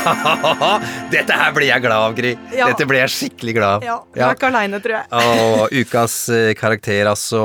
Dette 1.12 1.36
her 1.36 1.53
blir 1.55 1.68
jeg 1.68 1.82
glad 1.84 1.94
av, 2.09 2.14
Gry. 2.16 2.32
Ja. 2.55 2.68
Dette 2.72 2.86
blir 2.88 3.03
jeg 3.03 3.12
skikkelig 3.14 3.55
glad 3.57 3.74
av. 3.78 3.84
Ja, 3.86 3.96
du 4.14 4.20
er 4.26 4.36
ikke 4.36 4.48
aleine, 4.50 4.80
tror 4.82 4.96
jeg. 4.98 5.07
Og 5.12 5.74
ukas 5.82 6.16
eh, 6.32 6.50
karakter, 6.59 7.07
altså 7.11 7.40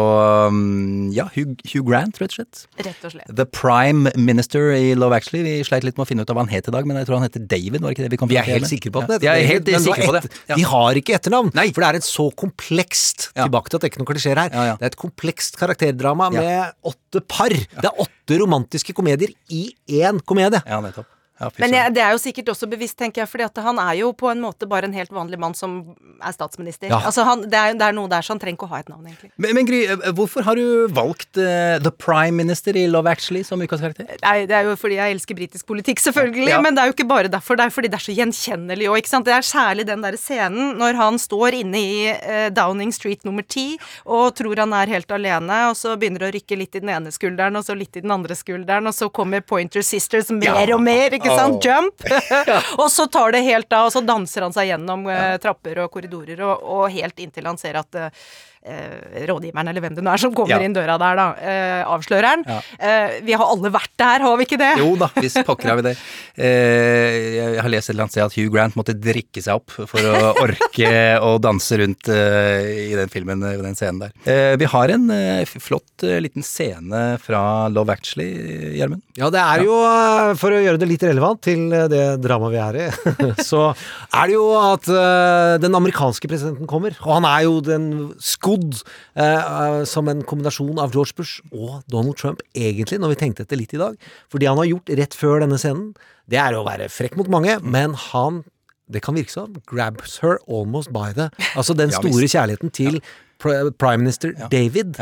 um, 0.51 1.07
Ja, 1.15 1.27
Hugh, 1.35 1.53
Hugh 1.71 1.85
Grant, 1.87 2.19
rett 2.21 2.33
og 2.33 2.39
slett. 2.39 2.63
Rett 2.87 3.05
og 3.07 3.13
slett. 3.13 3.31
The 3.37 3.45
Prime 3.45 4.11
Minister 4.17 4.71
i 4.75 4.93
Love 4.97 5.17
Actually. 5.19 5.43
Vi 5.45 5.55
sleit 5.67 5.85
litt 5.87 5.97
med 5.99 6.07
å 6.07 6.09
finne 6.09 6.25
ut 6.25 6.33
av 6.33 6.39
hva 6.39 6.45
han 6.45 6.53
het 6.53 6.69
i 6.69 6.75
dag, 6.75 6.87
men 6.89 6.99
jeg 7.01 7.09
tror 7.09 7.19
han 7.19 7.27
heter 7.27 7.45
David. 7.55 7.81
var 7.85 7.95
ikke 7.95 8.07
det 8.07 8.13
vi 8.15 8.21
kom 8.21 8.31
Vi 8.31 8.39
er 8.41 8.47
helt 8.49 8.69
sikre 8.69 8.93
på 8.95 9.03
det. 9.09 9.19
Ja, 9.25 9.35
jeg 9.37 9.47
er 9.47 9.53
helt 9.55 9.73
sikre 9.85 10.09
på 10.11 10.15
det. 10.17 10.23
Ja. 10.51 10.57
De 10.59 10.67
har 10.71 11.01
ikke 11.01 11.17
etternavn, 11.17 11.53
for 11.53 11.83
det 11.83 11.89
er 11.91 11.99
et 12.01 12.07
så 12.07 12.29
komplekst 12.37 13.29
Tilbake 13.37 13.69
til 13.71 13.77
at 13.77 13.83
det 13.83 13.87
er 13.87 13.93
ikke 13.93 14.01
noen 14.01 14.09
klisjeer 14.13 14.39
her. 14.41 14.53
Det 14.53 14.85
er 14.87 14.91
et 14.91 14.99
komplekst 14.99 15.59
karakterdrama 15.59 16.31
Ja. 16.33 16.41
med 16.41 16.91
åtte 16.93 17.21
par. 17.27 17.53
Det 17.53 17.85
er 17.85 18.01
åtte 18.03 18.39
romantiske 18.41 18.93
komedier 18.97 19.31
i 19.53 19.69
én 20.01 20.19
komedie. 20.25 20.61
Ja, 20.67 20.81
nettopp. 20.83 21.07
Ja, 21.37 21.49
Men 21.61 21.75
jeg, 21.75 21.93
det 21.93 22.01
er 22.01 22.15
jo 22.15 22.21
sikkert 22.21 22.49
også 22.53 22.69
bevisst, 22.69 22.97
tenker 22.97 23.21
jeg, 23.21 23.29
fordi 23.29 23.45
han 23.61 23.79
er 23.81 23.93
jo 23.99 24.09
på 24.17 24.29
en 24.31 24.41
måte 24.41 24.65
bare 24.69 24.89
en 24.89 24.95
helt 24.95 25.11
vanlig 25.13 25.37
mann 25.41 25.53
som 25.57 25.77
er 26.17 26.33
statsminister. 26.33 26.89
Ja. 26.89 27.01
Altså 27.05 27.25
han, 27.27 27.43
det, 27.45 27.57
er, 27.57 27.75
det 27.77 27.85
er 27.85 27.93
noe 27.93 28.09
der, 28.09 28.25
så 28.25 28.33
han 28.33 28.41
trenger 28.41 28.57
ikke 28.57 28.69
å 28.69 28.71
ha 28.71 28.79
et 28.81 28.89
navn, 28.89 29.05
egentlig. 29.05 29.29
men, 29.37 29.53
men 29.57 29.69
Gry, 29.69 29.83
eh, 29.93 30.07
hvorfor 30.17 30.47
har 30.47 30.57
du 30.57 30.87
valgt 30.97 31.37
uh, 31.37 31.77
The 31.83 31.93
Prime 31.93 32.33
Minister 32.39 32.77
i 32.79 32.87
Love 32.89 33.11
Actually 33.11 33.43
som 33.45 33.61
ukas 33.61 33.83
karakter? 33.83 34.09
Nei, 34.23 34.37
det 34.49 34.57
er 34.57 34.65
jo 34.69 34.73
fordi 34.79 34.97
jeg 34.97 35.17
elsker 35.17 35.37
britisk 35.37 35.69
politikk, 35.69 36.01
selvfølgelig. 36.07 36.49
Ja. 36.55 36.61
Men 36.63 36.77
det 36.77 36.83
er 36.83 36.91
jo 36.91 36.97
ikke 36.97 37.09
bare 37.09 37.31
derfor. 37.31 37.59
Det 37.59 37.67
er 37.67 37.75
fordi 37.75 37.91
det 37.93 37.99
er 37.99 38.05
så 38.07 38.17
gjenkjennelig 38.17 38.89
òg, 38.89 39.01
ikke 39.03 39.13
sant. 39.13 39.29
Det 39.29 39.35
er 39.37 39.45
særlig 39.45 39.87
den 39.89 40.05
der 40.05 40.17
scenen 40.19 40.73
når 40.81 40.97
han 40.97 41.21
står 41.21 41.59
inne 41.61 41.83
i 41.83 41.93
uh, 42.15 42.47
Downing 42.55 42.93
Street 42.95 43.27
nummer 43.27 43.45
ti 43.45 43.67
og 44.07 44.33
tror 44.37 44.57
han 44.63 44.73
er 44.73 44.89
helt 44.95 45.11
alene, 45.13 45.61
og 45.69 45.77
så 45.77 45.93
begynner 45.99 46.27
å 46.27 46.33
rykke 46.33 46.57
litt 46.57 46.77
i 46.77 46.81
den 46.81 46.91
ene 46.93 47.13
skulderen, 47.13 47.59
og 47.59 47.65
så 47.67 47.75
litt 47.77 47.97
i 47.99 48.03
den 48.03 48.13
andre 48.13 48.35
skulderen, 48.37 48.89
og 48.89 48.95
så 48.95 49.09
kommer 49.13 49.45
Pointer 49.45 49.85
Sisters 49.85 50.31
mer 50.33 50.73
og 50.73 50.81
mer, 50.83 51.13
ikke 51.13 51.26
sant. 51.35 51.57
Åh. 51.57 51.67
Jump. 51.67 52.03
og 52.81 52.91
så 52.91 53.07
tar 53.11 53.35
det 53.35 53.45
helt 53.47 53.73
av, 53.73 53.89
og 53.89 53.95
så 53.95 54.03
danser 54.05 54.47
han 54.47 54.55
seg 54.55 54.71
gjennom 54.71 55.07
eh, 55.11 55.37
trapper 55.43 55.83
og 55.83 55.91
korridorer, 55.93 56.41
og, 56.45 56.63
og 56.77 56.93
helt 56.93 57.19
inntil 57.23 57.49
han 57.49 57.59
ser 57.61 57.79
at 57.81 57.99
eh, 57.99 58.27
rådgiveren, 59.27 59.67
eller 59.71 59.81
hvem 59.83 59.95
det 59.97 60.03
nå 60.05 60.11
er 60.13 60.21
som 60.21 60.33
kommer 60.35 60.55
Ja. 60.57 60.59
inn 60.65 60.73
døra 60.75 60.97
der, 60.99 61.15
da, 61.19 61.27
eh, 61.39 61.83
avsløreren. 61.87 62.43
Ja. 62.47 62.59
Eh, 62.79 63.19
vi 63.25 63.33
har 63.37 63.45
alle 63.47 63.71
vært 63.73 63.93
der, 63.97 64.19
har 64.25 64.37
vi 64.37 64.45
ikke 64.47 64.59
det? 64.61 64.71
Jo 64.81 64.95
da, 64.99 65.09
visst 65.15 65.39
pokker 65.47 65.69
har 65.71 65.79
vi 65.79 65.85
det. 65.89 65.95
Eh, 66.37 67.17
jeg 67.37 67.61
har 67.63 67.69
lest 67.71 67.89
et 67.89 67.93
eller 67.95 68.05
annet 68.07 68.15
sted 68.15 68.25
at 68.27 68.35
Hugh 68.37 68.51
Grant 68.53 68.75
måtte 68.79 68.95
drikke 68.97 69.41
seg 69.43 69.57
opp 69.59 69.71
for 69.89 69.99
å 70.11 70.33
orke 70.45 70.91
å 71.23 71.33
danse 71.43 71.77
rundt 71.81 72.09
eh, 72.13 72.91
i 72.91 72.95
den 72.97 73.11
filmen, 73.13 73.43
i 73.47 73.55
den 73.61 73.77
scenen 73.77 74.03
der. 74.05 74.13
Eh, 74.27 74.55
vi 74.61 74.69
har 74.69 74.93
en 74.95 75.09
eh, 75.13 75.45
flott 75.47 76.05
eh, 76.07 76.19
liten 76.23 76.45
scene 76.45 77.17
fra 77.23 77.41
Love 77.73 77.93
Actually, 77.95 78.29
Gjermund. 78.77 79.03
Ja, 79.17 79.31
det 79.33 79.41
er 79.41 79.63
jo, 79.65 79.77
eh, 79.87 80.33
for 80.39 80.53
å 80.55 80.61
gjøre 80.61 80.81
det 80.81 80.89
litt 80.91 81.05
relevant 81.07 81.41
til 81.45 81.67
eh, 81.73 81.87
det 81.91 82.03
dramaet 82.23 82.53
vi 82.53 82.61
er 82.63 82.79
i, 82.85 82.87
så 83.49 83.63
er 83.73 84.29
det 84.29 84.35
jo 84.37 84.47
at 84.59 84.87
eh, 84.91 85.57
den 85.63 85.77
amerikanske 85.77 86.29
presidenten 86.29 86.69
kommer. 86.69 86.95
Og 87.05 87.15
han 87.17 87.27
er 87.29 87.45
jo 87.47 87.57
den 87.65 87.87
skodd 88.23 88.56
eh, 88.57 89.23
eh, 89.23 89.83
som 89.89 90.09
en 90.11 90.23
kombinasjon 90.27 90.79
av 90.83 90.93
George 90.95 91.15
Bush 91.17 91.41
og 91.51 91.83
Donald 91.91 92.17
Trump, 92.19 92.41
egentlig, 92.57 92.99
når 93.03 93.13
vi 93.15 93.19
tenkte 93.23 93.45
etter 93.45 93.59
litt 93.59 93.73
i 93.77 93.81
dag. 93.81 93.95
For 94.31 94.41
det 94.41 94.49
han 94.51 94.59
har 94.61 94.69
gjort 94.69 94.89
rett 94.99 95.17
før 95.17 95.41
denne 95.45 95.59
scenen, 95.61 95.93
det 96.27 96.39
er 96.41 96.57
å 96.57 96.65
være 96.67 96.89
frekk 96.91 97.17
mot 97.19 97.29
mange, 97.31 97.59
men 97.63 97.95
han 98.11 98.43
det 98.87 99.01
kan 99.03 99.17
virke 99.17 99.33
som 99.33 99.55
grabs 99.67 100.21
her 100.23 100.37
almost 100.47 100.93
by 100.95 101.09
the 101.11 101.25
Altså 101.59 101.73
den 101.75 101.91
store 101.91 102.23
kjærligheten 102.31 102.71
til 102.71 103.01
pr- 103.35 103.71
prime 103.75 104.05
minister 104.05 104.31
David. 104.51 104.95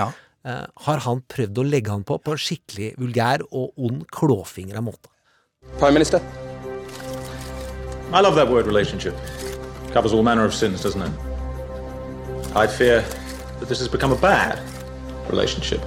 eh, 0.45 0.65
har 0.87 1.03
han 1.05 1.21
prøvd 1.29 1.61
å 1.61 1.65
legge 1.69 1.91
han 1.93 2.03
på 2.03 2.17
på 2.17 2.33
en 2.33 2.41
skikkelig 2.41 2.95
vulgær 2.97 3.43
og 3.51 3.73
ond 3.77 4.01
klåfingra 4.09 4.81
måte. 4.81 5.09
Prime 5.77 5.93
Minister. 5.93 6.19
I 8.13 8.21
love 8.21 8.35
that 8.35 8.49
word 8.49 8.65
relationship. 8.65 9.13
Covers 9.93 10.13
all 10.13 10.23
manner 10.23 10.45
of 10.45 10.53
sins, 10.53 10.81
doesn't 10.83 11.01
it? 11.01 11.11
I 12.55 12.67
fear 12.67 13.03
that 13.59 13.69
this 13.69 13.79
has 13.79 13.87
become 13.87 14.11
a 14.11 14.17
bad 14.17 14.59
relationship. 15.29 15.81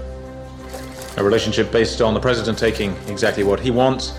A 1.16 1.24
relationship 1.24 1.72
based 1.72 2.00
on 2.00 2.14
the 2.14 2.20
president 2.20 2.58
taking 2.58 2.94
exactly 3.08 3.44
what 3.44 3.60
he 3.60 3.70
wants 3.70 4.16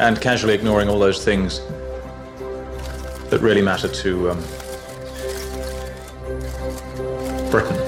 and 0.00 0.20
casually 0.20 0.54
ignoring 0.54 0.88
all 0.88 0.98
those 0.98 1.24
things 1.24 1.60
that 3.30 3.40
really 3.40 3.62
matter 3.62 3.88
to 3.88 4.30
um, 4.30 4.40
Britain. 7.50 7.80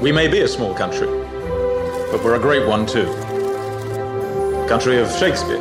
We 0.00 0.12
may 0.12 0.28
be 0.28 0.40
a 0.40 0.48
small 0.48 0.74
country, 0.74 1.06
but 1.06 2.22
we're 2.22 2.36
a 2.36 2.40
great 2.40 2.66
one 2.66 2.86
too. 2.86 3.06
Country 4.68 4.98
of 4.98 5.10
Shakespeare, 5.12 5.58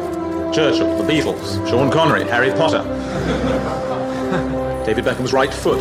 Churchill, 0.54 0.98
the 0.98 1.12
Beatles, 1.12 1.68
Sean 1.68 1.92
Connery, 1.92 2.24
Harry 2.26 2.52
Potter. 2.52 2.84
David 4.86 5.06
Beckham's 5.06 5.34
right 5.34 5.54
foot. 5.54 5.80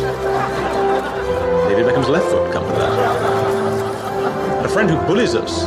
David 1.73 1.87
Beckham's 1.87 2.09
left 2.09 2.27
foot, 2.27 2.53
come 2.53 2.67
with 2.67 2.75
that. 2.75 4.57
And 4.57 4.65
a 4.67 4.69
friend 4.69 4.87
who 4.87 4.95
bullies 5.07 5.33
us 5.33 5.63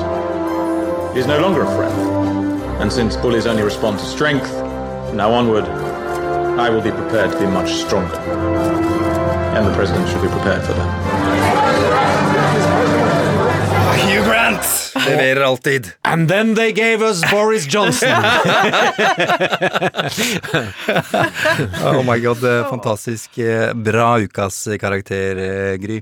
is 1.17 1.27
no 1.27 1.41
longer 1.41 1.63
a 1.63 1.75
friend. 1.75 2.63
And 2.81 2.93
since 2.93 3.17
bullies 3.17 3.47
only 3.47 3.65
respond 3.65 3.99
to 3.99 4.05
strength, 4.05 4.49
now 5.15 5.33
onward, 5.33 5.65
I 5.65 6.71
will 6.71 6.81
be 6.81 6.93
prepared 6.93 7.33
to 7.33 7.39
be 7.41 7.47
much 7.47 7.73
stronger. 7.73 8.15
And 8.15 9.67
the 9.67 9.75
president 9.75 10.09
should 10.09 10.23
be 10.23 10.29
prepared 10.29 10.65
for 10.65 10.75
that. 10.75 11.26
Grant 14.47 14.93
leverer 15.09 15.43
alltid. 15.43 15.87
And 16.05 16.29
then 16.29 16.55
they 16.55 16.73
gave 16.73 17.03
us 17.03 17.21
Boris 17.31 17.67
Johnson. 17.67 18.09
oh 21.85 22.03
my 22.07 22.19
god, 22.23 22.39
fantastisk 22.71 23.39
eh, 23.39 23.73
bra 23.75 24.19
ukas 24.23 24.69
karakter, 24.81 25.37
eh, 25.37 25.77
Gry. 25.83 26.01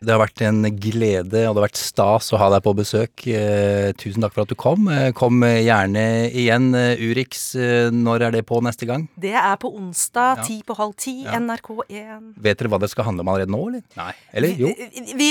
Det 0.00 0.14
har 0.14 0.20
vært 0.22 0.40
en 0.48 0.62
glede, 0.80 1.20
og 1.20 1.28
det 1.28 1.42
har 1.44 1.66
vært 1.66 1.76
stas 1.76 2.30
å 2.32 2.38
ha 2.40 2.46
deg 2.54 2.62
på 2.64 2.72
besøk. 2.78 3.20
Eh, 3.28 3.90
tusen 4.00 4.22
takk 4.24 4.32
for 4.32 4.46
at 4.46 4.48
du 4.48 4.56
kom. 4.56 4.86
Kom 5.18 5.42
gjerne 5.44 6.04
igjen. 6.32 6.70
Urix, 6.96 7.50
når 7.92 8.24
er 8.30 8.32
det 8.38 8.46
på 8.48 8.62
neste 8.64 8.88
gang? 8.88 9.04
Det 9.20 9.34
er 9.36 9.58
på 9.60 9.68
onsdag 9.76 10.38
Ja. 10.40 10.46
ti 10.46 10.62
på 10.64 10.72
halv 10.78 10.94
ti, 10.96 11.18
Ja. 11.26 11.36
NRK1. 11.36 12.32
Vet 12.40 12.56
dere 12.62 12.70
hva 12.72 12.80
det 12.80 12.88
skal 12.94 13.04
handle 13.10 13.20
om 13.26 13.28
allerede 13.34 13.52
nå, 13.52 13.60
eller? 13.68 13.82
Nei. 14.00 14.12
Eller? 14.32 14.48
Jo. 14.56 14.72
Vi, 15.20 15.30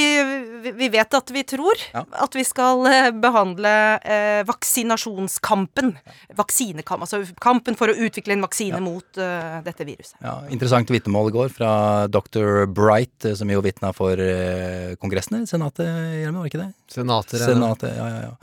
vi- 0.61 0.75
vi 0.83 0.89
vet 0.93 1.13
at 1.17 1.29
vi 1.33 1.41
tror 1.43 1.73
at 1.95 2.33
vi 2.37 2.43
skal 2.49 2.87
eh, 2.89 3.09
behandle 3.15 3.73
eh, 4.01 4.41
vaksinasjonskampen. 4.49 5.93
Vaksinekamp, 6.39 7.05
altså 7.05 7.21
kampen 7.41 7.77
for 7.79 7.91
å 7.91 7.97
utvikle 8.07 8.35
en 8.37 8.45
vaksine 8.45 8.81
mot 8.83 9.21
eh, 9.21 9.59
dette 9.65 9.87
viruset. 9.87 10.17
Ja, 10.25 10.39
interessant 10.49 10.91
vitnemål 10.93 11.31
i 11.31 11.37
går 11.37 11.53
fra 11.55 11.71
dr. 12.11 12.65
Bright, 12.67 13.17
eh, 13.29 13.37
som 13.39 13.51
jo 13.53 13.63
vitna 13.65 13.93
for 13.95 14.19
eh, 14.19 14.95
Kongressen, 14.99 15.45
Senatet, 15.49 15.87
Gjermund, 16.23 16.43
var 16.43 16.51
ikke 16.51 16.65
det? 16.65 16.73
Senater, 16.91 17.39
ja. 17.39 17.53
Senatet, 17.53 17.95
ja, 17.97 18.09
ja, 18.15 18.27
ja. 18.29 18.35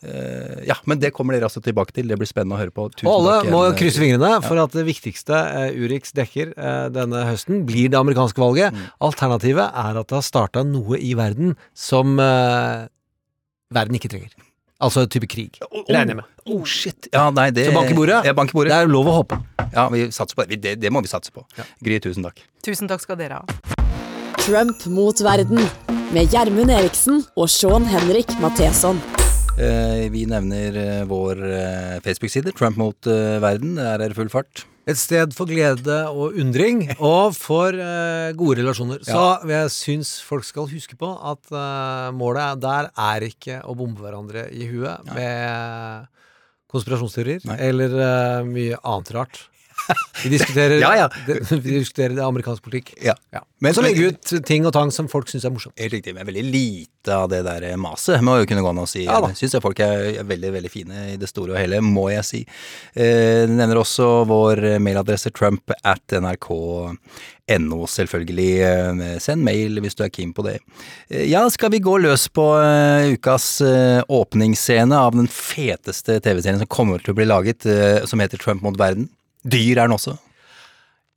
Uh, 0.00 0.62
ja, 0.64 0.78
men 0.88 0.96
det 0.96 1.10
kommer 1.12 1.36
dere 1.36 1.44
altså 1.44 1.60
tilbake 1.60 1.92
til. 1.92 2.08
Det 2.08 2.16
blir 2.16 2.28
spennende 2.28 2.56
å 2.56 2.60
høre 2.62 2.72
på. 2.72 2.86
Tusen 2.94 3.08
Og 3.10 3.18
alle 3.18 3.34
takk 3.42 3.50
må 3.52 3.58
krysse 3.76 4.00
fingrene 4.00 4.30
Ja. 4.32 4.38
for 4.40 4.56
at 4.62 4.72
det 4.72 4.86
viktigste 4.88 5.36
uh, 5.36 5.76
Urix 5.76 6.14
dekker 6.16 6.54
uh, 6.56 6.86
denne 6.88 7.26
høsten, 7.28 7.66
blir 7.68 7.90
det 7.92 7.98
amerikanske 8.00 8.40
valget. 8.40 8.72
Mm. 8.72 8.86
Alternativet 9.10 9.68
er 9.68 10.00
at 10.00 10.08
det 10.08 10.16
har 10.16 10.24
starta 10.24 10.64
noe 10.64 10.96
i 10.96 11.12
verden 11.18 11.52
som 11.76 12.16
verden 13.74 13.98
ikke 13.98 14.10
trenger. 14.10 14.32
Altså 14.80 15.04
type 15.12 15.28
krig. 15.28 15.58
Regner 15.90 16.14
jeg 16.14 16.18
med. 16.22 16.28
Oh, 16.48 16.62
shit. 16.64 17.08
Ja, 17.12 17.26
nei, 17.34 17.50
det 17.52 17.66
Så 17.68 17.74
bank 17.76 17.90
i 17.92 17.96
bordet. 17.98 18.22
Ja, 18.24 18.32
bank 18.36 18.54
i 18.54 18.56
bordet. 18.56 18.72
Det 18.72 18.78
er 18.80 18.88
lov 18.90 19.10
å 19.10 19.18
håpe. 19.20 19.36
Ja, 19.74 19.84
vi 19.92 20.06
satser 20.14 20.38
på 20.38 20.46
det. 20.48 20.60
Det, 20.64 20.72
det 20.80 20.92
må 20.92 21.02
vi 21.04 21.10
satse 21.10 21.32
på. 21.34 21.44
Gry, 21.84 22.00
tusen 22.02 22.24
takk. 22.24 22.40
Tusen 22.64 22.88
takk 22.90 23.04
skal 23.04 23.20
dere 23.20 23.42
ha. 23.42 23.86
Trump 24.40 24.86
mot 24.88 25.20
verden 25.22 25.60
med 26.14 26.32
Gjermund 26.32 26.72
Eriksen 26.72 27.20
og 27.36 27.50
Sean 27.52 27.84
Henrik 27.86 28.32
Matheson. 28.40 28.98
Eh, 29.60 30.06
vi 30.10 30.24
nevner 30.30 30.80
eh, 30.80 31.02
vår 31.10 31.44
eh, 31.44 31.96
Facebook-side, 32.06 32.56
Trump 32.56 32.80
mot 32.80 33.10
eh, 33.10 33.36
verden. 33.44 33.76
Der 33.76 34.00
er 34.00 34.08
det 34.08 34.16
full 34.16 34.32
fart. 34.32 34.64
Et 34.90 34.98
sted 34.98 35.34
for 35.36 35.46
glede 35.50 35.98
og 36.10 36.36
undring, 36.40 36.82
og 36.98 37.34
for 37.38 37.74
eh, 37.74 38.30
gode 38.38 38.60
relasjoner. 38.60 39.02
Så 39.06 39.24
jeg 39.50 39.70
syns 39.74 40.14
folk 40.26 40.46
skal 40.48 40.66
huske 40.70 40.98
på 40.98 41.12
at 41.32 41.52
eh, 41.54 42.08
målet 42.16 42.60
der 42.62 42.90
er 42.98 43.28
ikke 43.28 43.60
å 43.64 43.76
bombe 43.78 44.02
hverandre 44.04 44.48
i 44.50 44.66
huet 44.70 45.06
med 45.14 46.08
konspirasjonsteorier 46.70 47.46
eller 47.58 47.94
eh, 47.98 48.42
mye 48.46 48.78
annet 48.86 49.14
rart. 49.16 49.40
Vi 50.24 50.32
diskuterer, 50.34 50.78
Ja, 50.82 50.94
ja. 50.96 51.08
Vi 51.26 51.78
diskuterer 51.78 52.18
amerikansk 52.26 52.64
politikk. 52.66 52.94
Ja. 53.04 53.14
Men 53.60 53.76
så 53.76 53.84
legge 53.84 54.10
ut 54.10 54.32
ting 54.48 54.64
og 54.68 54.72
tang 54.76 54.90
som 54.94 55.08
folk 55.12 55.28
syns 55.30 55.44
er 55.44 55.52
morsomt. 55.52 55.76
Helt 55.80 55.92
riktig, 55.96 56.14
men 56.16 56.26
veldig 56.28 56.44
lite 56.48 57.16
av 57.16 57.28
det 57.32 57.42
der 57.46 57.64
maset 57.80 58.20
må 58.24 58.38
jo 58.40 58.48
kunne 58.48 58.64
gå 58.64 58.72
an 58.72 58.82
å 58.82 58.88
si. 58.88 59.04
Ja 59.06 59.20
da. 59.24 59.32
Jeg 59.32 59.42
syns 59.44 59.60
folk 59.64 59.80
er 59.84 60.20
er 60.20 60.26
veldig 60.28 60.52
veldig 60.54 60.70
fine 60.72 61.04
i 61.14 61.16
det 61.20 61.28
store 61.30 61.54
og 61.54 61.60
hele, 61.60 61.80
må 61.84 62.08
jeg 62.12 62.26
si. 62.26 62.40
Eh, 62.94 63.44
nevner 63.50 63.80
også 63.80 64.08
vår 64.30 64.62
mailadresse 64.82 65.32
trump 65.36 65.72
at 65.84 66.16
nrk.no, 66.20 67.80
selvfølgelig. 67.90 68.50
Eh, 68.66 69.14
Send 69.22 69.44
mail 69.46 69.80
hvis 69.82 69.96
du 69.98 70.04
er 70.06 70.12
keen 70.14 70.34
på 70.36 70.44
det. 70.46 70.58
Eh, 71.10 71.26
ja, 71.30 71.44
skal 71.52 71.72
vi 71.74 71.82
gå 71.84 71.96
løs 72.02 72.28
på 72.32 72.46
eh, 72.60 73.12
ukas 73.16 73.48
åpningsscene 74.10 74.96
av 74.96 75.16
den 75.16 75.30
feteste 75.30 76.20
TV-serien 76.24 76.60
som 76.62 76.70
kommer 76.70 77.02
til 77.02 77.14
å 77.14 77.20
bli 77.20 77.28
laget, 77.28 77.66
som 78.08 78.20
heter 78.22 78.40
Trump 78.40 78.62
mot 78.64 78.78
verden? 78.80 79.08
Dyr 79.44 79.78
er 79.78 79.86
den 79.88 79.96
også. 79.96 80.16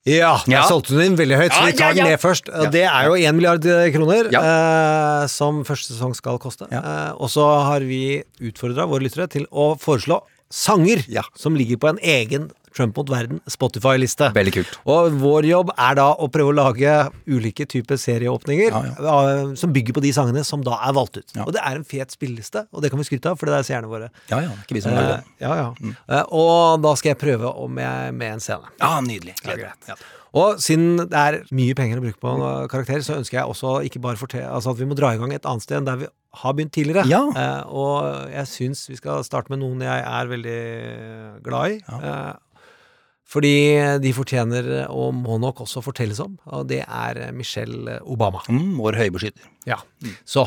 Ja, 0.06 0.34
jeg 0.44 0.52
Ja. 0.58 0.64
solgte 0.68 0.98
den 0.98 1.14
inn 1.14 1.16
veldig 1.16 1.38
høyt, 1.40 1.52
så 1.56 1.62
Ja, 1.62 1.66
vi 1.66 1.72
tar 1.78 1.80
ja, 1.80 1.96
ja. 1.96 2.04
den 2.04 2.12
ned 2.12 2.20
først. 2.20 2.50
Ja. 2.52 2.70
Det 2.70 2.84
er 2.84 3.06
jo 3.08 3.14
1 3.16 3.36
milliard 3.38 3.64
kroner 3.94 4.28
eh, 4.28 5.28
som 5.32 5.64
første 5.64 5.94
sesong 5.94 6.14
skal 6.16 6.38
koste. 6.44 6.68
Eh, 6.70 7.12
og 7.16 7.30
så 7.32 7.46
har 7.64 7.80
vi 7.88 8.22
utfordra 8.44 8.86
våre 8.86 9.04
lyttere 9.08 9.30
til 9.32 9.46
å 9.52 9.78
foreslå 9.80 10.20
sanger 10.52 11.06
som 11.40 11.56
ligger 11.56 11.78
på 11.80 11.88
en 11.94 12.00
egen 12.04 12.52
Trump 12.76 12.98
mot 12.98 13.10
verden 13.12 13.42
Spotify-liste. 13.50 14.32
Veldig 14.36 14.54
kult. 14.56 14.78
Og 14.90 15.18
vår 15.22 15.48
jobb 15.50 15.74
er 15.76 16.00
da 16.00 16.08
å 16.14 16.30
prøve 16.34 16.54
å 16.54 16.58
lage 16.58 16.96
ulike 17.30 17.68
typer 17.70 18.00
serieåpninger 18.02 18.74
eh, 18.74 19.54
som 19.60 19.76
bygger 19.76 19.98
på 19.98 20.04
de 20.06 20.14
sangene 20.16 20.46
som 20.48 20.64
da 20.66 20.80
er 20.88 20.96
valgt 20.98 21.22
ut. 21.22 21.38
Og 21.46 21.54
det 21.56 21.62
er 21.64 21.80
en 21.80 21.88
fet 21.88 22.16
spilleliste, 22.16 22.66
og 22.72 22.84
det 22.84 22.94
kan 22.94 23.02
vi 23.02 23.08
skryte 23.08 23.34
av, 23.34 23.40
for 23.40 23.52
det 23.52 23.60
er 23.60 23.70
seerne 23.70 23.92
våre. 23.92 24.10
Ja, 24.32 24.42
ja, 24.46 24.58
ikke 24.66 24.80
vi 24.80 24.84
som 24.86 24.96
lager 24.96 25.18
det. 25.18 25.22
Eh, 25.38 25.46
ja, 25.46 25.54
ja. 25.62 25.70
Mm. 25.84 25.94
og 26.36 26.84
da 26.84 26.98
skal 27.00 27.14
jeg 27.14 27.22
prøve 27.24 27.54
om 27.64 27.72
med, 27.78 28.18
med 28.18 28.38
en 28.38 28.44
scene. 28.44 28.74
Ja, 28.82 28.98
nydelig. 29.04 29.38
Gleder 29.44 29.72
meg. 29.72 29.88
Ja. 29.94 29.98
Og 30.34 30.58
siden 30.64 30.98
det 30.98 31.20
er 31.20 31.36
mye 31.54 31.76
penger 31.78 32.00
å 32.00 32.04
bruke 32.08 32.18
på 32.22 32.32
en 32.34 32.70
karakter, 32.72 33.04
så 33.06 33.20
ønsker 33.20 33.38
jeg 33.38 33.54
også 33.54 33.76
ikke 33.86 34.02
bare 34.02 34.18
fortelle, 34.18 34.50
altså 34.50 34.74
at 34.74 34.80
vi 34.82 34.88
må 34.90 34.98
dra 34.98 35.12
i 35.14 35.20
gang 35.22 35.34
et 35.36 35.46
annet 35.46 35.66
sted 35.66 35.78
enn 35.78 35.90
der 35.90 36.00
vi 36.02 36.10
har 36.42 36.56
begynt 36.58 36.74
tidligere. 36.74 37.06
Ja. 37.10 37.22
Eh, 37.38 37.62
og 37.70 38.32
jeg 38.34 38.50
syns 38.50 38.88
vi 38.90 38.98
skal 38.98 39.22
starte 39.28 39.54
med 39.54 39.62
noen 39.62 39.84
jeg 39.86 40.02
er 40.10 40.32
veldig 40.32 40.64
glad 41.46 41.76
i. 41.76 41.78
Eh, 42.00 42.32
fordi 43.34 43.56
de 44.04 44.12
fortjener 44.14 44.68
og 44.94 45.16
må 45.18 45.40
nok 45.42 45.64
også 45.66 45.82
fortelles 45.82 46.22
om, 46.22 46.36
og 46.54 46.68
det 46.70 46.84
er 46.86 47.24
Michelle 47.34 47.98
Obama. 48.06 48.44
Mm, 48.46 48.76
vår 48.78 49.00
høybeskytter. 49.02 49.48
Ja. 49.70 49.80
Så. 50.22 50.46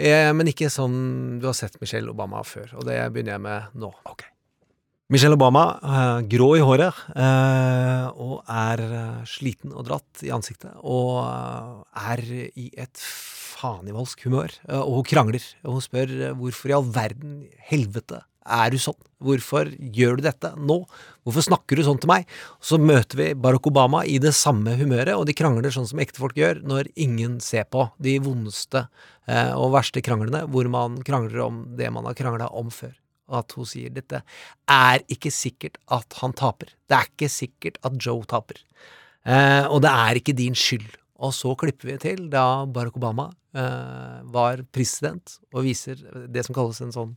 Eh, 0.00 0.30
men 0.32 0.48
ikke 0.48 0.72
sånn 0.72 1.40
du 1.42 1.48
har 1.50 1.56
sett 1.58 1.76
Michelle 1.82 2.08
Obama 2.12 2.40
før, 2.46 2.72
og 2.78 2.86
det 2.88 2.96
begynner 3.12 3.36
jeg 3.36 3.44
med 3.44 3.80
nå. 3.84 3.92
Michelle 5.10 5.34
Obama, 5.34 5.64
eh, 5.82 6.20
grå 6.30 6.52
i 6.54 6.62
håret, 6.62 6.94
eh, 7.18 8.06
og 8.14 8.44
er 8.46 8.78
eh, 8.80 9.24
sliten 9.26 9.72
og 9.74 9.88
dratt 9.88 10.22
i 10.22 10.30
ansiktet, 10.30 10.70
og 10.86 11.26
er 11.98 12.22
i 12.54 12.70
et 12.78 12.94
fanivoldsk 12.94 14.22
humør. 14.28 14.54
Og 14.78 15.00
hun 15.00 15.08
krangler, 15.10 15.42
og 15.66 15.76
hun 15.76 15.82
spør 15.82 16.14
hvorfor 16.38 16.70
i 16.70 16.76
all 16.78 16.86
verden 16.94 17.40
helvete 17.72 18.22
er 18.50 18.72
du 18.74 18.78
sånn? 18.82 18.98
Hvorfor 19.20 19.68
gjør 19.92 20.16
du 20.16 20.24
dette 20.24 20.52
nå? 20.56 20.78
Hvorfor 21.26 21.44
snakker 21.44 21.76
du 21.76 21.84
sånn 21.84 21.98
til 22.00 22.08
meg? 22.08 22.28
Så 22.64 22.78
møter 22.80 23.20
vi 23.20 23.26
Barack 23.36 23.68
Obama 23.68 24.00
i 24.08 24.16
det 24.22 24.32
samme 24.36 24.72
humøret, 24.80 25.12
og 25.12 25.26
de 25.28 25.36
krangler 25.36 25.74
sånn 25.74 25.88
som 25.90 26.00
ektefolk 26.00 26.38
gjør 26.40 26.62
når 26.64 26.88
ingen 27.00 27.36
ser 27.44 27.66
på. 27.68 27.84
De 28.00 28.16
vondeste 28.24 28.86
eh, 29.28 29.52
og 29.52 29.74
verste 29.76 30.02
kranglene, 30.04 30.46
hvor 30.48 30.70
man 30.72 30.96
krangler 31.06 31.44
om 31.44 31.62
det 31.76 31.92
man 31.92 32.08
har 32.08 32.16
krangla 32.18 32.48
om 32.56 32.72
før. 32.72 32.94
Og 33.30 33.42
at 33.42 33.54
hun 33.58 33.68
sier 33.68 33.92
dette 33.94 34.22
er 34.72 35.04
ikke 35.12 35.30
sikkert 35.34 35.76
at 35.92 36.16
han 36.22 36.34
taper. 36.36 36.72
Det 36.88 36.96
er 36.96 37.12
ikke 37.12 37.30
sikkert 37.30 37.78
at 37.86 38.00
Joe 38.00 38.24
taper. 38.28 38.64
Eh, 39.28 39.66
og 39.68 39.84
det 39.84 39.92
er 39.92 40.18
ikke 40.18 40.36
din 40.36 40.56
skyld. 40.56 40.88
Og 41.20 41.34
så 41.36 41.52
klipper 41.58 41.92
vi 41.92 42.00
til 42.00 42.26
da 42.32 42.64
Barack 42.70 42.96
Obama 42.96 43.26
eh, 43.56 44.20
var 44.32 44.62
president 44.72 45.34
og 45.52 45.66
viser 45.66 46.00
det 46.32 46.46
som 46.46 46.56
kalles 46.56 46.80
en 46.80 46.94
sånn 46.94 47.10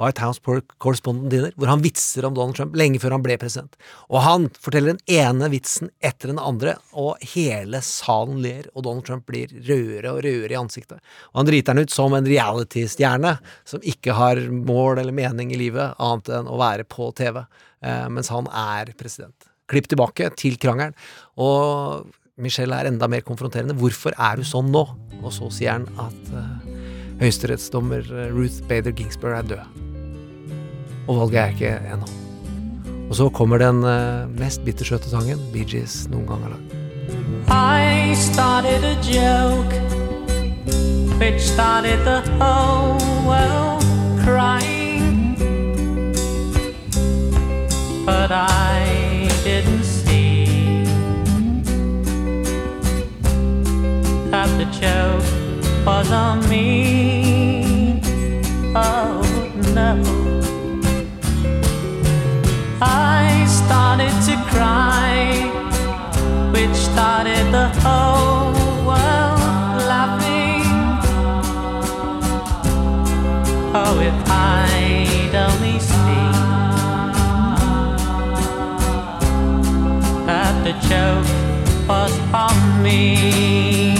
White 0.00 0.22
House 0.24 0.40
Correspondent 0.80 1.28
Dinner, 1.32 1.52
hvor 1.60 1.68
han 1.68 1.82
vitser 1.84 2.24
om 2.26 2.36
Donald 2.36 2.56
Trump 2.56 2.78
lenge 2.78 3.00
før 3.02 3.18
han 3.18 3.24
ble 3.24 3.36
president. 3.40 3.76
Og 4.08 4.22
han 4.24 4.48
forteller 4.56 4.94
den 4.94 5.18
ene 5.20 5.50
vitsen 5.52 5.90
etter 6.00 6.32
den 6.32 6.40
andre, 6.40 6.78
og 6.96 7.20
hele 7.34 7.82
salen 7.84 8.40
ler, 8.44 8.70
og 8.74 8.86
Donald 8.86 9.08
Trump 9.08 9.26
blir 9.28 9.52
rødere 9.52 10.14
og 10.14 10.22
rødere 10.24 10.56
i 10.56 10.60
ansiktet. 10.60 11.04
Og 11.32 11.42
han 11.42 11.50
driter 11.50 11.74
han 11.74 11.84
ut 11.84 11.94
som 11.94 12.16
en 12.16 12.30
reality-stjerne 12.30 13.36
som 13.68 13.84
ikke 13.84 14.16
har 14.16 14.40
mål 14.54 15.02
eller 15.02 15.16
mening 15.16 15.52
i 15.52 15.60
livet 15.60 16.00
annet 16.00 16.32
enn 16.38 16.48
å 16.48 16.60
være 16.60 16.88
på 16.88 17.12
TV, 17.18 17.42
eh, 17.84 18.06
mens 18.08 18.32
han 18.32 18.48
er 18.48 18.94
president. 18.96 19.36
Klipp 19.70 19.86
tilbake 19.86 20.32
til 20.38 20.56
krangelen. 20.58 20.96
Og 21.38 22.08
Michelle 22.40 22.76
er 22.76 22.88
enda 22.90 23.08
mer 23.10 23.22
konfronterende. 23.26 23.76
Hvorfor 23.78 24.16
er 24.16 24.40
du 24.40 24.46
sånn 24.46 24.70
nå? 24.72 24.84
Og 25.20 25.32
så 25.34 25.50
sier 25.52 25.76
han 25.76 25.86
at 26.00 26.32
uh, 26.32 26.70
høyesterettsdommer 27.20 28.06
eh, 28.08 28.32
Ruth 28.32 28.62
Bader 28.68 28.94
Ginsburg 28.96 29.36
er 29.36 29.48
død. 29.50 29.78
Og 31.10 31.18
valget 31.24 31.40
er 31.42 31.54
ikke 31.54 31.74
ennå. 31.92 32.08
Og 33.10 33.16
så 33.18 33.28
kommer 33.34 33.60
den 33.60 33.82
uh, 33.84 34.28
mest 34.38 34.64
bittersøte 34.64 35.10
sangen 35.12 35.40
Bee 35.52 35.66
Gees 35.68 36.04
noen 36.12 36.28
gang 36.30 36.46
har 36.46 36.56
lagd. 36.56 36.76
I 37.50 38.14
started 38.14 38.84
a 38.84 38.94
joke 39.02 39.74
which 41.18 41.42
started 41.42 41.98
the 42.04 42.20
whole 42.38 43.26
world 43.26 43.82
crying. 44.24 45.34
But 48.06 48.30
I 48.32 48.99
the 54.60 54.66
joke 54.72 55.86
was 55.86 56.12
on 56.12 56.46
me. 56.50 57.98
Oh 58.74 59.22
myself. 59.64 60.06
I 62.82 63.46
started 63.48 64.14
to 64.28 64.34
cry, 64.52 65.48
which 66.52 66.76
started 66.76 67.44
the 67.58 67.68
whole 67.80 68.52
world 68.88 69.80
laughing. 69.92 70.68
Oh, 73.74 73.96
if 74.10 74.18
I'd 74.28 75.34
only 75.48 75.78
seen 75.80 76.32
that 80.26 80.54
the 80.66 80.74
joke 80.88 81.88
was 81.88 82.14
on 82.34 82.82
me. 82.82 83.99